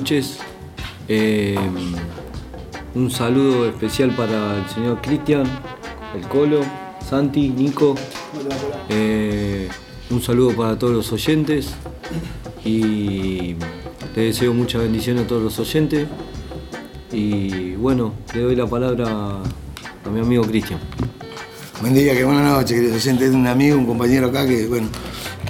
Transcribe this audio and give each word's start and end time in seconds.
Noches. 0.00 0.38
Eh, 1.08 1.58
un 2.94 3.10
saludo 3.10 3.68
especial 3.68 4.10
para 4.16 4.56
el 4.56 4.66
señor 4.68 5.02
Cristian, 5.02 5.44
el 6.16 6.26
Colo, 6.26 6.62
Santi, 7.06 7.50
Nico. 7.50 7.94
Eh, 8.88 9.68
un 10.08 10.22
saludo 10.22 10.56
para 10.56 10.78
todos 10.78 10.94
los 10.94 11.12
oyentes 11.12 11.74
y 12.64 13.56
le 14.16 14.22
deseo 14.22 14.54
mucha 14.54 14.78
bendición 14.78 15.18
a 15.18 15.26
todos 15.26 15.42
los 15.42 15.58
oyentes. 15.58 16.08
Y 17.12 17.72
bueno, 17.72 18.14
le 18.34 18.40
doy 18.40 18.56
la 18.56 18.66
palabra 18.66 19.06
a 19.06 20.10
mi 20.10 20.20
amigo 20.20 20.44
Cristian. 20.44 20.80
Buen 21.82 21.92
día, 21.92 22.14
qué 22.14 22.24
buena 22.24 22.42
noche, 22.42 22.74
queridos 22.74 23.02
oyentes. 23.02 23.28
Es 23.28 23.34
un 23.34 23.46
amigo, 23.46 23.76
un 23.76 23.86
compañero 23.86 24.28
acá 24.28 24.46
que, 24.46 24.66
bueno, 24.66 24.88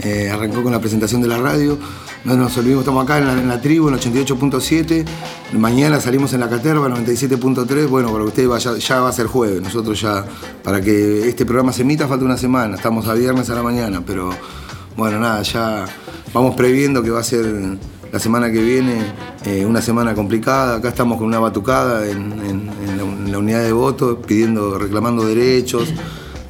eh, 0.02 0.28
arrancó 0.28 0.64
con 0.64 0.72
la 0.72 0.80
presentación 0.80 1.22
de 1.22 1.28
la 1.28 1.38
radio. 1.38 1.78
No 2.22 2.36
nos 2.36 2.56
olvidemos, 2.58 2.82
estamos 2.82 3.02
acá 3.04 3.18
en 3.18 3.48
la, 3.48 3.60
tribu, 3.62 3.88
en 3.88 3.94
88.7. 3.94 5.06
Mañana 5.54 6.00
salimos 6.00 6.34
en 6.34 6.40
la 6.40 6.50
Caterva, 6.50 6.86
97.3. 6.88 7.88
Bueno, 7.88 8.12
para 8.12 8.24
usted 8.24 8.46
vaya, 8.46 8.76
ya 8.76 9.00
va 9.00 9.08
a 9.08 9.12
ser 9.12 9.26
jueves. 9.26 9.62
Nosotros 9.62 9.98
ya, 9.98 10.26
para 10.62 10.82
que 10.82 11.26
este 11.28 11.46
programa 11.46 11.72
se 11.72 11.80
emita, 11.80 12.06
falta 12.06 12.26
una 12.26 12.36
semana. 12.36 12.76
Estamos 12.76 13.08
a 13.08 13.14
viernes 13.14 13.48
a 13.48 13.54
la 13.54 13.62
mañana, 13.62 14.02
pero 14.06 14.30
bueno, 14.98 15.18
nada, 15.18 15.40
ya 15.42 15.86
vamos 16.34 16.54
previendo 16.56 17.02
que 17.02 17.08
va 17.08 17.20
a 17.20 17.24
ser 17.24 17.46
la 18.12 18.18
semana 18.18 18.50
que 18.52 18.62
viene 18.62 18.98
eh, 19.46 19.64
una 19.64 19.80
semana 19.80 20.14
complicada. 20.14 20.76
Acá 20.76 20.90
estamos 20.90 21.16
con 21.16 21.26
una 21.26 21.38
batucada 21.38 22.06
en 22.06 23.30
la 23.32 23.38
unidad 23.38 23.62
de 23.62 23.72
voto, 23.72 24.20
pidiendo, 24.20 24.78
reclamando 24.78 25.24
derechos, 25.24 25.88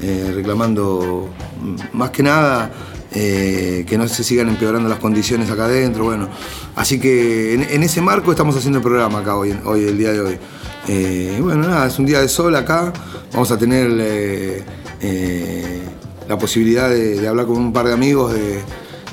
eh, 0.01 0.33
reclamando 0.35 1.29
mm, 1.63 1.97
más 1.97 2.11
que 2.11 2.25
nada 2.25 2.73
eh, 3.13 3.85
que 3.89 3.99
no 3.99 4.07
se 4.07 4.23
sigan 4.23 4.49
empeorando 4.49 4.89
las 4.89 5.01
condiciones 5.01 5.51
acá 5.51 5.65
adentro. 5.65 6.05
Bueno, 6.05 6.29
así 6.77 7.01
que 7.01 7.55
en, 7.55 7.83
ese 7.83 8.01
marco 8.01 8.31
estamos 8.31 8.57
haciendo 8.57 8.79
el 8.79 8.85
programa 8.85 9.19
acá 9.19 9.37
hoy, 9.37 9.53
hoy 9.65 9.85
el 9.85 9.99
día 9.99 10.13
de 10.13 10.21
hoy. 10.21 10.39
Eh, 10.87 11.39
bueno, 11.43 11.67
nada, 11.67 11.87
es 11.87 11.99
un 11.99 12.07
día 12.07 12.21
de 12.21 12.29
sol 12.29 12.55
acá. 12.55 12.93
Vamos 13.33 13.51
a 13.51 13.59
tener 13.59 13.91
eh, 13.99 15.83
la 16.29 16.39
posibilidad 16.39 16.89
de, 16.89 17.27
hablar 17.27 17.47
con 17.47 17.57
un 17.57 17.73
par 17.73 17.87
de 17.87 17.95
amigos 17.95 18.33
de, 18.33 18.61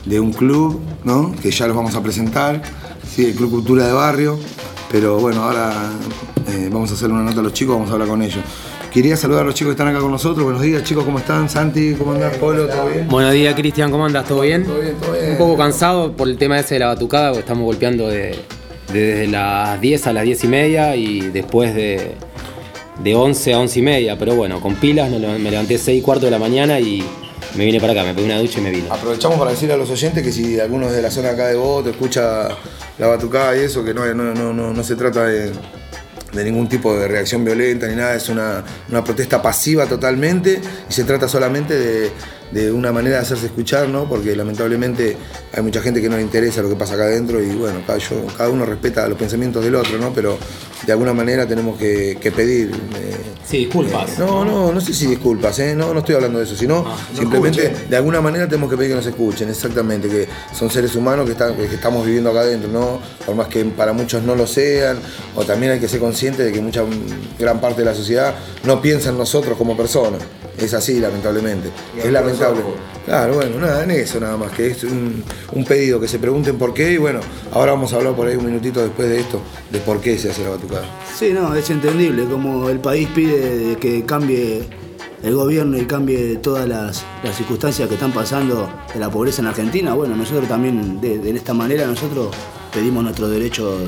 de 0.06 0.20
un 0.20 0.32
club, 0.32 0.80
¿no? 1.04 1.34
Que 1.42 1.50
ya 1.50 1.66
los 1.66 1.76
vamos 1.76 1.96
a 1.96 2.04
presentar. 2.04 2.62
Sí, 3.10 3.26
el 3.26 3.34
Club 3.34 3.50
Cultura 3.50 3.88
de 3.88 3.94
Barrio. 3.94 4.38
Pero 4.92 5.20
bueno, 5.20 5.44
ahora 5.44 5.74
vamos 6.72 6.92
a 6.92 6.94
hacer 6.94 7.12
una 7.12 7.24
nota 7.24 7.40
a 7.40 7.44
los 7.44 7.54
chicos, 7.54 7.76
vamos 7.76 7.90
a 7.90 7.94
hablar 7.94 8.08
con 8.08 8.22
ellos. 8.22 8.44
Quería 8.92 9.16
saludar 9.16 9.44
a 9.44 9.46
los 9.46 9.54
chicos 9.54 9.72
que 9.72 9.82
están 9.82 9.88
acá 9.90 10.00
con 10.00 10.12
nosotros. 10.12 10.44
Buenos 10.44 10.62
días, 10.62 10.84
chicos, 10.84 11.04
¿cómo 11.04 11.20
están? 11.20 11.48
Santi, 11.50 11.94
¿cómo 11.94 12.14
andás? 12.14 12.36
Polo, 12.38 12.68
¿todo 12.68 12.88
bien? 12.88 13.08
Buenos 13.08 13.34
días, 13.34 13.54
Cristian, 13.54 13.92
¿cómo 13.92 14.06
andas? 14.06 14.26
¿Todo 14.28 14.42
bien? 14.42 14.64
Todo 14.64 14.80
bien, 14.80 14.96
todo 14.96 15.12
bien. 15.14 15.32
Un 15.32 15.38
poco 15.38 15.56
cansado 15.58 16.14
por 16.14 16.28
el 16.28 16.38
tema 16.38 16.58
ese 16.60 16.76
de 16.76 16.80
la 16.80 16.88
batucada, 16.88 17.28
porque 17.30 17.42
estamos 17.42 17.66
golpeando 17.66 18.08
de, 18.08 18.36
de- 18.92 19.04
desde 19.04 19.28
las 19.28 19.80
10 19.80 20.08
a 20.08 20.14
las 20.14 20.24
10 20.24 20.44
y 20.44 20.48
media 20.48 20.96
y 20.96 21.20
después 21.30 21.76
de, 21.76 22.14
de 23.04 23.16
11 23.16 23.54
a 23.54 23.60
11 23.60 23.80
y 23.80 23.82
media. 23.84 24.18
Pero 24.18 24.36
bueno, 24.36 24.60
con 24.62 24.74
pilas 24.76 25.12
me 25.12 25.20
lev- 25.20 25.38
me 25.38 25.52
levanté 25.52 25.78
6 25.78 26.00
y 26.00 26.02
cuarto 26.02 26.26
de 26.26 26.32
la 26.32 26.40
mañana 26.40 26.80
y 26.80 27.04
me 27.56 27.66
vine 27.66 27.80
para 27.80 27.94
acá, 27.94 28.04
me 28.04 28.16
pegué 28.16 28.26
una 28.26 28.40
ducha 28.40 28.58
y 28.60 28.64
me 28.64 28.72
vine. 28.72 28.88
Aprovechamos 28.90 29.38
para 29.38 29.52
decirle 29.52 29.76
a 29.76 29.78
los 29.78 29.92
oyentes 29.92 30.24
que 30.24 30.32
si 30.32 30.60
alguno 30.60 30.90
de 30.92 31.02
la 31.04 31.12
zona 31.12 31.30
acá 31.32 31.48
de 31.48 31.56
Voto 31.56 31.90
escucha 31.92 32.48
la 32.98 33.08
batucada 33.08 33.56
y 33.56 33.60
eso, 33.60 33.86
que 33.86 33.94
no, 33.94 34.06
no, 34.16 34.34
no, 34.34 34.54
no, 34.54 34.74
no 34.74 34.84
se 34.84 34.96
trata 34.96 35.26
de, 35.26 35.52
de 36.34 36.44
ningún 36.44 36.68
tipo 36.68 36.98
de 36.98 37.08
reacción 37.08 37.44
violenta 37.46 37.88
ni 37.88 37.96
nada, 37.96 38.16
es 38.16 38.30
una, 38.30 38.64
una 38.90 39.04
protesta 39.04 39.42
pasiva 39.42 39.86
totalmente 39.86 40.60
y 40.90 40.94
se 40.94 41.04
trata 41.04 41.28
solamente 41.28 41.78
de, 41.78 42.12
de 42.52 42.72
una 42.72 42.92
manera 42.92 43.18
de 43.18 43.22
hacerse 43.24 43.48
escuchar, 43.48 43.90
¿no? 43.90 44.08
Porque 44.08 44.36
lamentablemente 44.36 45.18
hay 45.54 45.64
mucha 45.64 45.82
gente 45.82 46.02
que 46.02 46.10
no 46.10 46.16
le 46.16 46.22
interesa 46.24 46.62
lo 46.62 46.70
que 46.70 46.76
pasa 46.76 46.94
acá 46.94 47.04
adentro 47.04 47.42
y 47.44 47.50
bueno, 47.56 47.82
cada, 47.86 48.00
yo- 48.00 48.26
cada 48.38 48.50
uno 48.50 48.66
respeta 48.66 49.08
los 49.08 49.18
pensamientos 49.18 49.64
del 49.64 49.76
otro, 49.76 49.98
¿no? 49.98 50.14
Pero 50.14 50.38
de 50.86 50.92
alguna 50.92 51.14
manera 51.14 51.46
tenemos 51.48 51.78
que, 51.78 52.18
que 52.22 52.32
pedir. 52.32 52.72
eh, 52.96 53.16
Sí, 53.48 53.60
disculpas. 53.66 54.20
no, 54.20 54.44
no, 54.44 54.74
no 54.74 54.82
sé 54.82 54.94
si 54.94 55.08
disculpas, 55.08 55.58
¿eh? 55.60 55.74
no, 55.76 55.94
no 55.94 56.00
estoy 56.00 56.16
hablando 56.16 56.38
de 56.40 56.44
eso, 56.46 56.56
sino 56.56 56.86
simplemente 57.18 57.74
de 57.90 57.96
alguna 57.96 58.20
manera 58.20 58.46
tenemos 58.48 58.70
que 58.70 58.76
pedir 58.76 58.90
que 58.92 58.96
nos 58.98 59.06
escuchen, 59.06 59.48
exactamente, 59.50 60.10
que 60.10 60.28
son 60.54 60.70
seres 60.70 60.94
humanos 60.96 61.26
que, 61.26 61.32
están, 61.32 61.56
que 61.56 61.64
estamos 61.66 62.06
viviendo 62.06 62.30
acá 62.30 62.42
adentro, 62.42 62.70
¿no? 62.70 63.00
Por 63.26 63.36
más 63.36 63.48
que 63.48 63.64
para 63.66 63.94
muchos 63.94 64.24
no 64.24 64.36
lo 64.36 64.46
sean, 64.48 65.00
o 65.36 65.44
también 65.46 65.72
hay 65.74 65.80
que 65.80 65.88
ser 65.88 66.00
conscientes 66.02 66.46
de 66.46 66.52
que 66.52 66.60
mucha 66.62 66.84
gran 67.40 67.62
parte 67.62 67.82
de 67.82 67.86
la 67.86 67.94
sociedad 67.96 68.36
no 68.66 68.82
piensa 68.82 69.10
en 69.12 69.18
nosotros 69.18 69.58
como 69.58 69.78
personas. 69.78 70.22
Es 70.58 70.74
así, 70.74 71.00
lamentablemente. 71.00 71.70
Es 71.98 72.12
lamentable. 72.12 72.62
Claro, 73.06 73.36
bueno, 73.36 73.60
nada, 73.60 73.84
en 73.84 73.92
eso 73.92 74.20
nada 74.20 74.36
más, 74.36 74.52
que 74.52 74.68
es 74.68 74.84
un, 74.84 75.24
un 75.54 75.64
pedido, 75.64 76.00
que 76.00 76.08
se 76.08 76.20
pregunten 76.20 76.58
por 76.58 76.74
qué, 76.74 76.92
y 76.94 76.98
bueno, 76.98 77.22
ahora 77.54 77.72
vamos 77.72 77.94
a 77.94 77.98
hablar 77.98 78.14
por 78.16 78.28
ahí 78.28 78.36
un 78.36 78.46
minutito 78.46 78.82
después 78.82 79.08
de 79.08 79.20
esto, 79.20 79.40
de 79.72 79.80
por 79.80 80.02
qué 80.02 80.18
se 80.18 80.30
hace 80.30 80.44
la 80.44 80.50
batucada. 80.50 80.84
Sí, 81.18 81.32
no, 81.32 81.56
es 81.56 81.70
entendible, 81.70 82.26
como 82.26 82.70
el 82.70 82.80
país 82.80 83.08
pide 83.16 83.70
de 83.70 83.76
que 83.78 84.04
cambie 84.04 84.64
el 85.24 85.36
gobierno 85.36 85.78
y 85.78 85.86
cambie 85.86 86.36
todas 86.38 86.68
las, 86.68 87.06
las 87.24 87.38
circunstancias 87.38 87.88
que 87.88 87.94
están 87.94 88.12
pasando 88.12 88.70
de 88.94 89.00
la 89.00 89.10
pobreza 89.10 89.42
en 89.42 89.48
Argentina, 89.48 89.94
bueno, 89.94 90.16
nosotros 90.16 90.48
también 90.50 91.00
de, 91.00 91.20
de 91.20 91.32
esta 91.32 91.54
manera 91.54 91.88
nosotros 91.88 92.36
pedimos 92.74 93.04
nuestro 93.04 93.30
derecho 93.30 93.80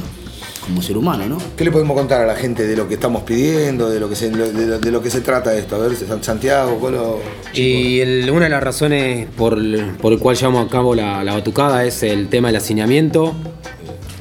como 0.69 0.81
ser 0.81 0.97
humano, 0.97 1.25
¿no? 1.28 1.38
¿Qué 1.57 1.63
le 1.66 1.72
podemos 1.72 1.97
contar 1.97 2.22
a 2.22 2.25
la 2.28 2.35
gente 2.35 2.66
de 2.66 2.75
lo 2.78 2.88
que 2.88 2.94
estamos 2.94 3.24
pidiendo, 3.24 3.90
de 3.90 4.00
lo 4.00 4.07
que 4.09 4.16
se, 4.16 4.30
de 4.30 4.66
lo, 4.68 4.80
de 4.80 4.91
lo 4.91 5.02
que 5.02 5.09
se 5.09 5.22
trata 5.22 5.53
esto? 5.56 5.75
A 5.75 5.80
ver, 5.80 5.96
San- 5.96 6.24
Santiago, 6.24 6.80
Colo. 6.80 7.19
Y 7.53 8.00
el- 8.00 8.30
una 8.31 8.46
de 8.46 8.50
las 8.52 8.63
razones 8.63 9.28
por, 9.35 9.58
por 9.97 10.13
el 10.13 10.19
cual 10.19 10.35
llevamos 10.38 10.66
a 10.66 10.69
cabo 10.69 10.96
la, 10.96 11.24
la 11.24 11.34
batucada 11.34 11.84
es 11.85 12.03
el 12.03 12.29
tema 12.29 12.47
del 12.50 12.58
hacinamiento, 12.58 13.34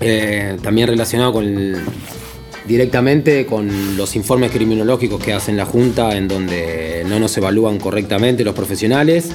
eh, 0.01 0.57
también 0.63 0.89
relacionado 0.89 1.33
con 1.33 1.45
el- 1.45 1.77
directamente 2.67 3.47
con 3.47 3.97
los 3.97 4.15
informes 4.17 4.51
criminológicos 4.51 5.23
que 5.23 5.33
hacen 5.33 5.57
la 5.57 5.65
Junta, 5.65 6.17
en 6.17 6.29
donde 6.29 7.05
no 7.09 7.19
nos 7.19 7.37
evalúan 7.37 7.79
correctamente 7.79 8.45
los 8.45 8.55
profesionales. 8.55 9.31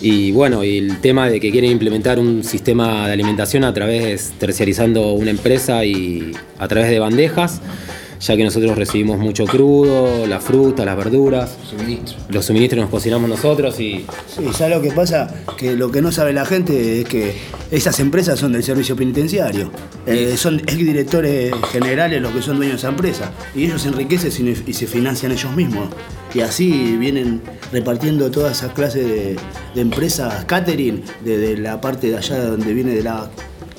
Y 0.00 0.32
bueno, 0.32 0.64
y 0.64 0.78
el 0.78 1.00
tema 1.00 1.28
de 1.28 1.40
que 1.40 1.50
quieren 1.50 1.70
implementar 1.70 2.18
un 2.18 2.42
sistema 2.42 3.06
de 3.06 3.12
alimentación 3.12 3.64
a 3.64 3.74
través, 3.74 4.32
terciarizando 4.38 5.12
una 5.12 5.30
empresa 5.30 5.84
y 5.84 6.32
a 6.58 6.68
través 6.68 6.88
de 6.90 6.98
bandejas, 6.98 7.60
ya 8.20 8.36
que 8.36 8.44
nosotros 8.44 8.76
recibimos 8.76 9.18
mucho 9.18 9.44
crudo, 9.46 10.26
la 10.26 10.40
fruta, 10.40 10.84
las 10.84 10.96
verduras, 10.96 11.56
los 12.28 12.44
suministros 12.44 12.82
nos 12.82 12.90
cocinamos 12.90 13.28
nosotros 13.30 13.80
y 13.80 14.04
Sí, 14.26 14.44
¿sabes 14.52 14.76
lo 14.76 14.82
que 14.82 14.90
pasa? 14.92 15.34
Que 15.56 15.74
lo 15.74 15.90
que 15.90 16.02
no 16.02 16.12
sabe 16.12 16.32
la 16.32 16.44
gente 16.44 17.00
es 17.00 17.08
que 17.08 17.34
esas 17.70 17.98
empresas 18.00 18.38
son 18.38 18.52
del 18.52 18.62
servicio 18.62 18.94
penitenciario. 18.96 19.70
Eh, 20.06 20.34
son 20.36 20.60
exdirectores 20.60 21.52
generales 21.72 22.20
los 22.20 22.32
que 22.32 22.42
son 22.42 22.56
dueños 22.56 22.74
de 22.74 22.78
esa 22.78 22.88
empresa. 22.88 23.32
Y 23.54 23.64
ellos 23.64 23.82
se 23.82 23.88
enriquecen 23.88 24.56
y- 24.66 24.72
se 24.72 24.86
financian 24.86 25.32
ellos 25.32 25.54
mismos. 25.56 25.88
Y 26.34 26.40
así 26.40 26.96
vienen 26.98 27.40
repartiendo 27.72 28.30
toda 28.30 28.52
esa 28.52 28.72
clase 28.72 29.02
de, 29.02 29.36
de 29.74 29.80
empresas 29.80 30.44
catering 30.44 31.02
desde 31.24 31.56
la 31.56 31.80
parte 31.80 32.10
de 32.10 32.16
allá 32.18 32.44
donde 32.44 32.72
viene 32.72 32.92
de 32.92 33.02
la 33.02 33.30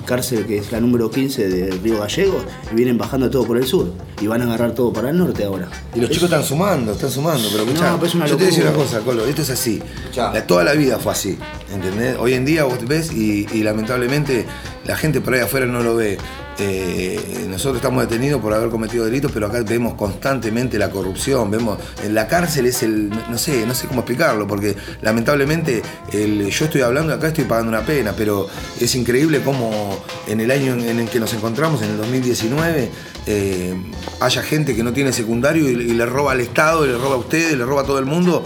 cárcel 0.06 0.46
que 0.46 0.58
es 0.58 0.72
la 0.72 0.80
número 0.80 1.10
15 1.10 1.48
de 1.50 1.72
Río 1.78 2.00
Gallegos 2.00 2.44
y 2.72 2.76
vienen 2.76 2.98
bajando 2.98 3.30
todo 3.30 3.46
por 3.46 3.58
el 3.58 3.66
sur. 3.66 3.92
Y 4.22 4.28
van 4.28 4.42
a 4.42 4.46
agarrar 4.46 4.74
todo 4.74 4.94
para 4.94 5.10
el 5.10 5.18
norte 5.18 5.44
ahora. 5.44 5.68
Y 5.96 6.00
los 6.00 6.10
chicos 6.10 6.26
están 6.26 6.44
sumando, 6.44 6.92
están 6.92 7.10
sumando, 7.10 7.48
pero 7.52 7.64
escuchá, 7.64 7.90
No, 7.92 7.96
pero 7.98 8.08
es 8.08 8.16
una 8.16 8.26
yo 8.28 8.38
te 8.38 8.44
voy 8.44 8.46
a 8.46 8.50
decir 8.56 8.64
una 8.68 8.74
cosa, 8.74 9.00
Colo, 9.00 9.26
esto 9.26 9.42
es 9.42 9.50
así. 9.50 9.82
La- 10.16 10.46
toda 10.46 10.64
la 10.64 10.74
vida 10.74 11.00
fue 11.00 11.12
así, 11.12 11.38
¿entendés? 11.74 12.18
Hoy 12.20 12.34
en 12.34 12.46
día 12.46 12.64
vos 12.66 12.78
ves 12.88 13.12
y, 13.12 13.48
y 13.52 13.64
lamentablemente 13.64 14.46
la 14.86 14.96
gente 14.96 15.22
por 15.22 15.34
ahí 15.34 15.40
afuera 15.42 15.66
no 15.66 15.82
lo 15.82 15.96
ve. 15.96 16.18
Eh, 16.64 17.48
nosotros 17.50 17.78
estamos 17.78 18.08
detenidos 18.08 18.40
por 18.40 18.54
haber 18.54 18.70
cometido 18.70 19.04
delitos, 19.04 19.32
pero 19.32 19.48
acá 19.48 19.64
vemos 19.64 19.96
constantemente 19.96 20.78
la 20.78 20.92
corrupción, 20.92 21.50
vemos 21.50 21.80
en 22.04 22.14
la 22.14 22.28
cárcel 22.28 22.68
es 22.68 22.84
el, 22.84 23.10
no 23.10 23.38
sé, 23.40 23.66
no 23.66 23.74
sé 23.74 23.88
cómo 23.88 24.02
explicarlo, 24.02 24.46
porque 24.46 24.76
lamentablemente 25.02 25.82
el- 26.14 26.48
yo 26.52 26.66
estoy 26.66 26.82
hablando 26.82 27.14
acá, 27.16 27.30
estoy 27.30 27.46
pagando 27.46 27.70
una 27.70 27.82
pena, 27.84 28.14
pero 28.16 28.48
es 28.80 28.94
increíble 28.94 29.42
cómo 29.44 29.98
en 30.28 30.40
el 30.40 30.52
año 30.52 30.74
en 30.76 31.00
el 31.00 31.10
que 31.10 31.20
nos 31.20 31.34
encontramos, 31.34 31.82
en 31.82 31.90
el 31.92 31.98
2019, 31.98 32.92
eh, 33.26 33.74
haya 34.20 34.44
gente 34.44 34.76
que 34.76 34.84
no 34.84 34.94
tiene 34.94 35.12
secundario 35.14 35.68
y, 35.68 35.74
y 35.74 35.94
le 35.94 36.06
roba 36.06 36.34
al 36.34 36.42
Estado, 36.42 36.86
y 36.86 36.90
le 36.90 36.98
roba 37.00 37.16
a 37.16 37.18
ustedes, 37.18 37.58
le 37.58 37.66
roba 37.66 37.82
a 37.82 37.86
todo 37.86 37.98
el 37.98 38.06
mundo, 38.06 38.44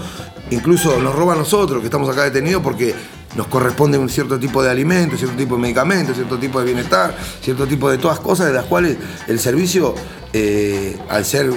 incluso 0.52 1.02
nos 1.02 1.14
roba 1.14 1.34
a 1.34 1.38
nosotros 1.38 1.80
que 1.82 1.88
estamos 1.88 2.08
acá 2.10 2.24
detenidos 2.24 2.64
porque 2.64 2.96
nos 3.36 3.48
corresponde 3.48 3.98
un 3.98 4.10
cierto 4.10 4.40
tipo 4.40 4.64
de 4.64 4.70
alimentos, 4.70 5.20
cierto 5.20 5.38
tipo 5.38 5.56
de 5.56 5.62
medicamentos, 5.62 6.16
cierto 6.16 6.38
tipo 6.38 6.60
de 6.60 6.66
bienestar, 6.66 7.16
cierto 7.42 7.68
tipo 7.68 7.90
de 7.90 7.98
todas 7.98 8.20
cosas 8.20 8.48
de 8.48 8.54
las 8.54 8.66
cuales 8.66 8.98
el 9.28 9.40
servicio, 9.40 9.96
eh, 10.34 10.98
al 11.10 11.26
ser 11.26 11.52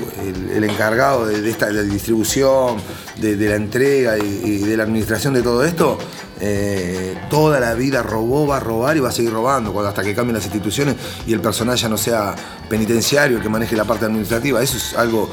el, 0.53 0.65
encargado 0.65 1.27
de, 1.27 1.49
esta 1.49 1.67
de 1.67 1.75
la 1.75 1.83
distribución, 1.83 2.77
de, 3.21 3.37
la 3.37 3.57
entrega 3.57 4.19
y 4.19 4.59
de 4.59 4.77
la 4.77 4.85
administración 4.85 5.35
de 5.35 5.43
todo 5.43 5.65
esto, 5.65 5.99
eh, 6.41 7.17
toda 7.31 7.61
la 7.61 7.75
vida 7.75 8.03
robó, 8.03 8.47
va 8.47 8.59
a 8.59 8.61
robar 8.61 8.97
y 8.97 9.01
va 9.01 9.09
a 9.09 9.13
seguir 9.13 9.33
robando 9.33 9.79
hasta 9.87 10.03
que 10.03 10.15
cambien 10.15 10.35
las 10.35 10.45
instituciones 10.45 10.97
y 11.27 11.33
el 11.33 11.41
personal 11.41 11.77
ya 11.77 11.89
no 11.89 11.97
sea 11.97 12.35
penitenciario 12.69 13.39
el 13.39 13.43
que 13.43 13.49
maneje 13.49 13.77
la 13.77 13.85
parte 13.85 14.05
administrativa. 14.05 14.63
Eso 14.63 14.77
es 14.77 14.95
algo, 14.95 15.29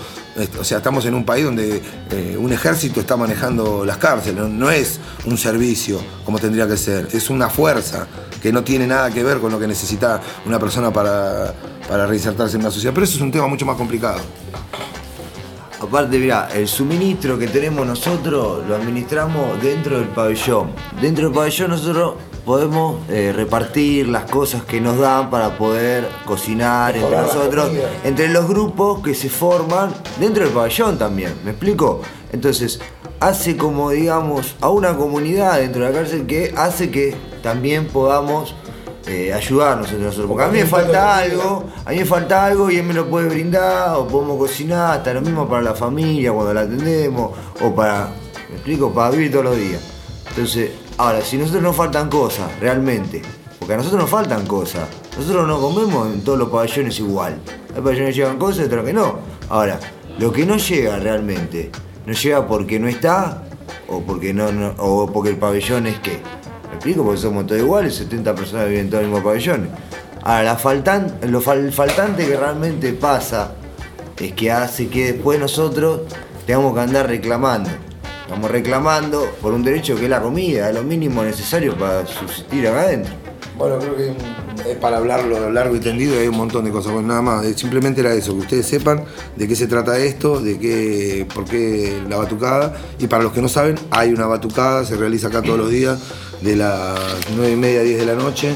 o 0.59 0.63
sea, 0.63 0.77
estamos 0.77 1.05
en 1.05 1.13
un 1.13 1.25
país 1.25 1.45
donde 1.45 1.81
eh, 2.11 2.37
un 2.39 2.51
ejército 2.51 2.99
está 2.99 3.17
manejando 3.17 3.85
las 3.85 3.97
cárceles, 3.97 4.41
no, 4.41 4.47
no 4.47 4.71
es 4.71 4.99
un 5.25 5.37
servicio 5.37 5.99
como 6.25 6.39
tendría 6.39 6.67
que 6.67 6.77
ser, 6.77 7.07
es 7.11 7.29
una 7.29 7.49
fuerza 7.49 8.07
que 8.41 8.51
no 8.51 8.63
tiene 8.63 8.87
nada 8.87 9.11
que 9.11 9.23
ver 9.23 9.39
con 9.39 9.51
lo 9.51 9.59
que 9.59 9.67
necesita 9.67 10.21
una 10.45 10.59
persona 10.59 10.91
para, 10.91 11.53
para 11.87 12.05
reinsertarse 12.05 12.57
en 12.57 12.63
la 12.63 12.71
sociedad. 12.71 12.93
Pero 12.93 13.05
eso 13.05 13.15
es 13.15 13.21
un 13.21 13.31
tema 13.31 13.47
mucho 13.47 13.65
más 13.65 13.75
complicado. 13.75 14.19
Aparte, 15.87 16.17
mira, 16.17 16.49
el 16.53 16.67
suministro 16.67 17.37
que 17.37 17.47
tenemos 17.47 17.85
nosotros 17.85 18.65
lo 18.67 18.75
administramos 18.75 19.61
dentro 19.61 19.99
del 19.99 20.07
pabellón. 20.07 20.71
Dentro 20.99 21.25
del 21.25 21.33
pabellón 21.33 21.69
nosotros 21.69 22.15
podemos 22.43 23.07
eh, 23.09 23.31
repartir 23.35 24.07
las 24.07 24.29
cosas 24.29 24.63
que 24.63 24.81
nos 24.81 24.97
dan 24.97 25.29
para 25.29 25.57
poder 25.57 26.07
cocinar 26.25 26.97
entre 26.97 27.17
nosotros, 27.17 27.69
entre 28.03 28.29
los 28.29 28.47
grupos 28.47 29.01
que 29.01 29.13
se 29.13 29.29
forman 29.29 29.93
dentro 30.19 30.43
del 30.43 30.53
pabellón 30.53 30.97
también. 30.97 31.33
¿Me 31.43 31.51
explico? 31.51 32.01
Entonces, 32.31 32.79
hace 33.19 33.55
como, 33.55 33.91
digamos, 33.91 34.55
a 34.61 34.69
una 34.69 34.97
comunidad 34.97 35.59
dentro 35.59 35.83
de 35.83 35.91
la 35.91 35.95
cárcel 35.99 36.25
que 36.25 36.51
hace 36.57 36.89
que 36.89 37.15
también 37.43 37.87
podamos 37.87 38.55
eh, 39.07 39.33
ayudarnos 39.33 39.87
entre 39.89 40.05
nosotros. 40.05 40.27
Porque 40.29 40.43
a 40.43 40.47
mí 40.47 40.59
me 40.59 40.65
falta 40.65 41.17
algo, 41.17 41.65
a 41.85 41.89
mí 41.91 41.97
me 41.97 42.05
falta 42.05 42.45
algo 42.45 42.69
y 42.71 42.77
él 42.77 42.83
me 42.85 42.93
lo 42.93 43.07
puede 43.09 43.29
brindar, 43.29 43.95
o 43.97 44.07
podemos 44.07 44.37
cocinar, 44.37 44.97
hasta 44.97 45.13
lo 45.13 45.21
mismo 45.21 45.47
para 45.47 45.61
la 45.61 45.73
familia 45.75 46.31
cuando 46.31 46.53
la 46.53 46.61
atendemos, 46.61 47.31
o 47.61 47.73
para, 47.75 48.09
me 48.49 48.55
explico, 48.55 48.91
para 48.93 49.11
vivir 49.11 49.31
todos 49.31 49.45
los 49.45 49.57
días. 49.57 49.81
Entonces, 50.29 50.71
ahora, 50.97 51.21
si 51.21 51.35
a 51.35 51.39
nosotros 51.39 51.63
nos 51.63 51.75
faltan 51.75 52.09
cosas, 52.09 52.49
realmente, 52.59 53.21
porque 53.59 53.73
a 53.73 53.77
nosotros 53.77 54.01
nos 54.01 54.09
faltan 54.09 54.45
cosas, 54.45 54.87
nosotros 55.17 55.47
no 55.47 55.59
comemos 55.61 56.07
en 56.13 56.23
todos 56.23 56.37
los 56.39 56.49
pabellones 56.49 56.99
igual. 56.99 57.37
Hay 57.75 57.81
pabellones 57.81 58.09
que 58.15 58.21
llegan 58.21 58.37
cosas 58.37 58.59
y 58.59 58.63
otros 58.63 58.85
que 58.85 58.93
no. 58.93 59.19
Ahora, 59.49 59.79
lo 60.19 60.31
que 60.33 60.45
no 60.45 60.57
llega 60.57 60.97
realmente, 60.97 61.71
no 62.05 62.13
llega 62.13 62.47
porque 62.47 62.79
no 62.79 62.87
está, 62.87 63.43
o 63.87 64.01
porque 64.01 64.33
no, 64.33 64.51
no- 64.51 64.73
o 64.77 65.05
porque 65.11 65.29
el 65.29 65.37
pabellón 65.37 65.87
es 65.87 65.99
que. 65.99 66.19
Porque 66.93 67.17
somos 67.19 67.47
todos 67.47 67.61
iguales, 67.61 67.95
70 67.95 68.35
personas 68.35 68.67
viven 68.67 68.85
en 68.85 68.89
todos 68.89 69.03
los 69.03 69.11
mismos 69.11 69.25
pabellones. 69.25 69.69
Ahora, 70.23 70.43
la 70.43 70.55
faltan, 70.55 71.15
lo 71.27 71.41
fal- 71.41 71.71
faltante 71.71 72.25
que 72.27 72.35
realmente 72.37 72.93
pasa 72.93 73.51
es 74.19 74.33
que 74.33 74.51
hace 74.51 74.87
que 74.87 75.13
después 75.13 75.39
nosotros 75.39 76.01
tengamos 76.45 76.73
que 76.73 76.79
andar 76.81 77.07
reclamando. 77.07 77.69
Estamos 78.23 78.49
reclamando 78.49 79.25
por 79.41 79.53
un 79.53 79.63
derecho 79.63 79.95
que 79.95 80.05
es 80.05 80.09
la 80.09 80.21
comida, 80.21 80.71
lo 80.71 80.81
mínimo 80.83 81.23
necesario 81.23 81.75
para 81.77 82.05
subsistir 82.07 82.67
acá 82.67 82.81
adentro. 82.81 83.13
Bueno, 83.57 83.77
creo 83.79 83.95
que 83.95 84.13
para 84.81 84.97
hablarlo 84.97 85.49
largo 85.51 85.75
y 85.75 85.79
tendido, 85.79 86.19
hay 86.19 86.27
un 86.27 86.37
montón 86.37 86.65
de 86.65 86.71
cosas. 86.71 86.91
Bueno, 86.93 87.07
nada 87.09 87.21
más, 87.21 87.45
eh, 87.45 87.53
simplemente 87.57 88.01
era 88.01 88.13
eso, 88.13 88.33
que 88.33 88.39
ustedes 88.39 88.65
sepan 88.65 89.03
de 89.35 89.47
qué 89.47 89.55
se 89.55 89.67
trata 89.67 89.97
esto, 89.99 90.39
de 90.39 90.57
qué, 90.57 91.27
por 91.33 91.45
qué 91.45 91.99
la 92.09 92.17
batucada. 92.17 92.75
Y 92.99 93.07
para 93.07 93.23
los 93.23 93.31
que 93.33 93.41
no 93.41 93.49
saben, 93.49 93.75
hay 93.91 94.11
una 94.11 94.25
batucada, 94.25 94.85
se 94.85 94.95
realiza 94.95 95.27
acá 95.27 95.41
todos 95.41 95.57
los 95.59 95.69
días, 95.69 95.99
de 96.41 96.55
las 96.55 96.99
9 97.35 97.51
y 97.53 97.55
media 97.55 97.79
a 97.81 97.83
10 97.83 97.99
de 97.99 98.05
la 98.05 98.15
noche. 98.15 98.55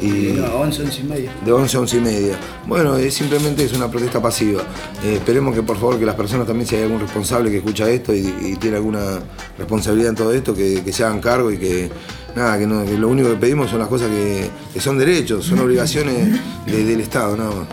Y 0.00 0.34
No, 0.36 0.56
11, 0.60 0.82
11 0.82 1.00
y 1.00 1.04
media. 1.04 1.32
de 1.42 1.52
11 1.52 1.76
a 1.76 1.80
11 1.80 1.96
y 1.96 2.00
media. 2.00 2.38
Bueno, 2.66 2.98
eh, 2.98 3.10
simplemente 3.10 3.64
es 3.64 3.72
una 3.72 3.90
protesta 3.90 4.20
pasiva. 4.20 4.60
Eh, 5.02 5.14
esperemos 5.14 5.54
que 5.54 5.62
por 5.62 5.76
favor 5.78 5.98
que 5.98 6.04
las 6.04 6.16
personas 6.16 6.46
también, 6.46 6.68
si 6.68 6.76
hay 6.76 6.82
algún 6.82 7.00
responsable 7.00 7.50
que 7.50 7.56
escucha 7.58 7.88
esto 7.88 8.14
y, 8.14 8.34
y 8.42 8.56
tiene 8.56 8.76
alguna 8.76 9.20
responsabilidad 9.56 10.10
en 10.10 10.16
todo 10.16 10.32
esto, 10.34 10.54
que, 10.54 10.82
que 10.84 10.92
se 10.92 11.02
hagan 11.02 11.20
cargo 11.20 11.50
y 11.50 11.56
que 11.56 11.90
nada, 12.36 12.58
que, 12.58 12.66
no- 12.66 12.84
que 12.84 12.96
lo 12.96 13.08
único 13.08 13.28
que 13.30 13.36
pedimos 13.36 13.70
son 13.70 13.80
las 13.80 13.88
cosas 13.88 14.08
que, 14.10 14.48
que 14.72 14.80
son 14.80 14.98
derechos, 14.98 15.44
son 15.46 15.58
obligaciones 15.58 16.38
de- 16.66 16.84
del 16.84 17.00
Estado, 17.00 17.36
nada 17.36 17.50
más. 17.50 17.66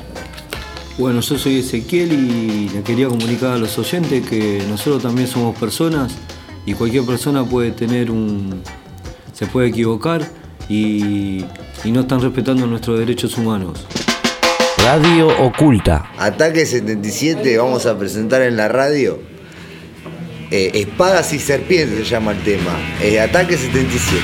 Bueno, 0.97 1.21
yo 1.21 1.37
soy 1.37 1.59
Ezequiel 1.59 2.13
y 2.13 2.69
le 2.69 2.81
quería 2.83 3.07
comunicar 3.07 3.51
a 3.53 3.57
los 3.57 3.77
oyentes 3.79 4.27
que 4.27 4.63
nosotros 4.69 5.01
también 5.03 5.27
somos 5.27 5.55
personas 5.57 6.13
y 6.65 6.73
cualquier 6.75 7.03
persona 7.03 7.43
puede 7.43 7.71
tener 7.71 8.09
un. 8.11 8.61
se 9.33 9.47
puede 9.47 9.67
equivocar 9.69 10.21
y, 10.69 11.43
y 11.83 11.91
no 11.91 12.01
están 12.01 12.21
respetando 12.21 12.65
nuestros 12.67 12.99
derechos 12.99 13.37
humanos. 13.37 13.85
Radio 14.77 15.27
Oculta. 15.43 16.11
Ataque 16.17 16.65
77 16.65 17.57
vamos 17.57 17.85
a 17.85 17.97
presentar 17.97 18.41
en 18.43 18.55
la 18.57 18.67
radio. 18.67 19.19
Eh, 20.55 20.69
Espadas 20.81 21.33
y 21.33 21.39
serpientes 21.39 21.97
se 21.97 22.05
llama 22.05 22.31
el 22.31 22.37
tema. 22.43 22.77
Eh, 23.01 23.19
Ataque 23.19 23.57
77. 23.57 24.21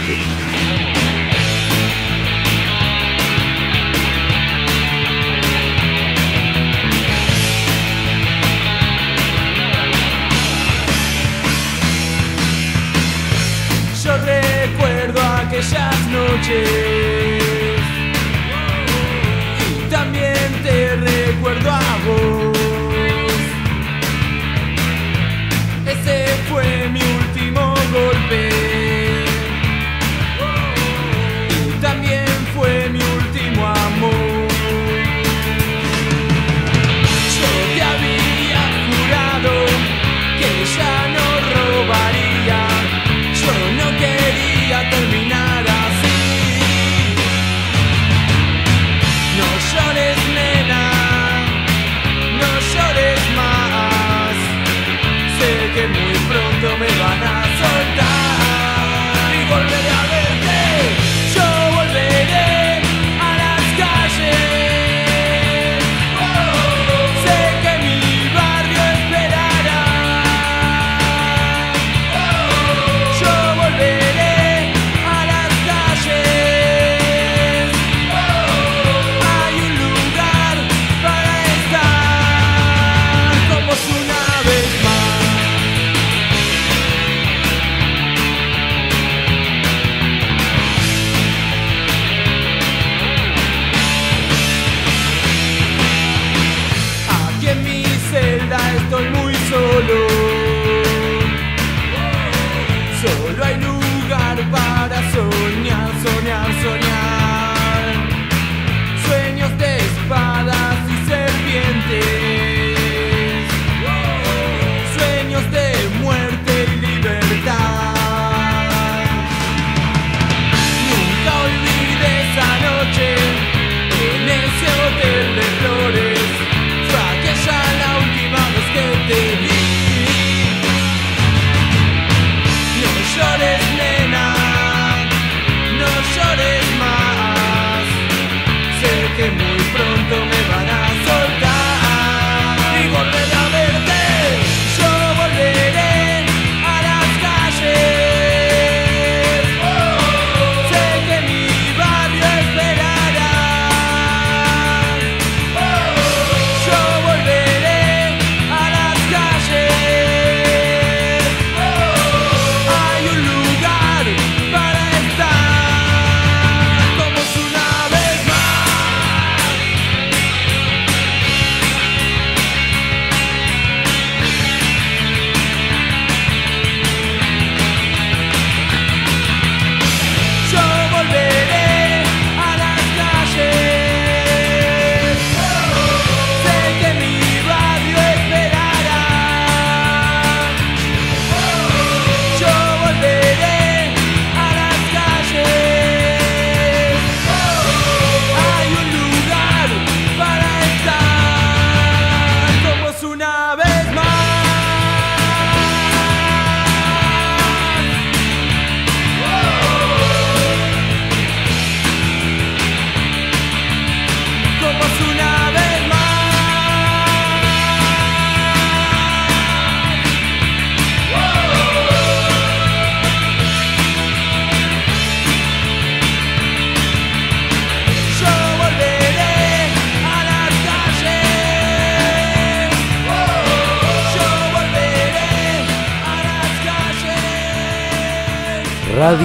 Yo 14.04 14.18
recuerdo 14.18 15.20
aquellas 15.20 16.08
noches 16.12 16.99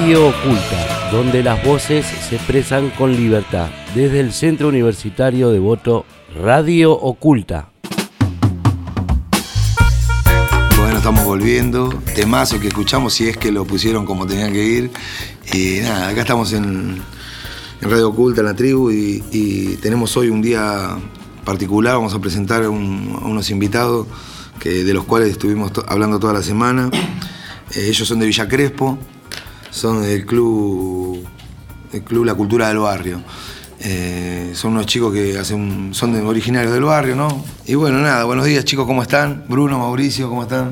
Radio 0.04 0.28
Oculta, 0.28 1.08
donde 1.10 1.42
las 1.42 1.64
voces 1.64 2.04
se 2.04 2.36
expresan 2.36 2.90
con 2.90 3.16
libertad. 3.16 3.70
Desde 3.94 4.20
el 4.20 4.34
Centro 4.34 4.68
Universitario 4.68 5.48
de 5.48 5.58
Voto, 5.58 6.04
Radio 6.42 6.92
Oculta. 6.92 7.70
Bueno, 10.76 10.98
estamos 10.98 11.24
volviendo. 11.24 11.88
Temazo 12.14 12.60
que 12.60 12.68
escuchamos, 12.68 13.14
si 13.14 13.30
es 13.30 13.38
que 13.38 13.50
lo 13.50 13.64
pusieron 13.64 14.04
como 14.04 14.26
tenían 14.26 14.52
que 14.52 14.62
ir. 14.62 14.90
Y 15.54 15.80
nada, 15.80 16.08
acá 16.08 16.20
estamos 16.20 16.52
en, 16.52 17.00
Radio 17.80 18.10
Oculta, 18.10 18.42
en 18.42 18.46
la 18.46 18.54
tribu, 18.54 18.90
y, 18.90 19.78
tenemos 19.80 20.14
hoy 20.18 20.28
un 20.28 20.42
día 20.42 20.98
particular. 21.46 21.94
Vamos 21.94 22.12
a 22.12 22.18
presentar 22.18 22.62
a 22.62 22.68
unos 22.68 23.48
invitados 23.48 24.06
que, 24.60 24.84
de 24.84 24.92
los 24.92 25.04
cuales 25.04 25.30
estuvimos 25.30 25.72
hablando 25.88 26.20
toda 26.20 26.34
la 26.34 26.42
semana. 26.42 26.90
Eh, 27.74 27.86
ellos 27.88 28.06
son 28.06 28.18
de 28.18 28.26
Villa 28.26 28.46
Crespo, 28.46 28.98
son 29.74 30.02
del 30.02 30.24
club, 30.24 31.26
el 31.92 32.02
club 32.02 32.24
La 32.24 32.34
Cultura 32.34 32.68
del 32.68 32.78
Barrio. 32.78 33.20
Eh, 33.80 34.52
son 34.54 34.72
unos 34.74 34.86
chicos 34.86 35.12
que 35.12 35.36
hacen, 35.36 35.90
son 35.92 36.14
originarios 36.26 36.72
del 36.72 36.84
barrio, 36.84 37.16
¿no? 37.16 37.44
Y 37.66 37.74
bueno, 37.74 37.98
nada, 37.98 38.22
buenos 38.24 38.46
días 38.46 38.64
chicos, 38.64 38.86
¿cómo 38.86 39.02
están? 39.02 39.44
Bruno, 39.48 39.80
Mauricio, 39.80 40.28
¿cómo 40.28 40.44
están? 40.44 40.70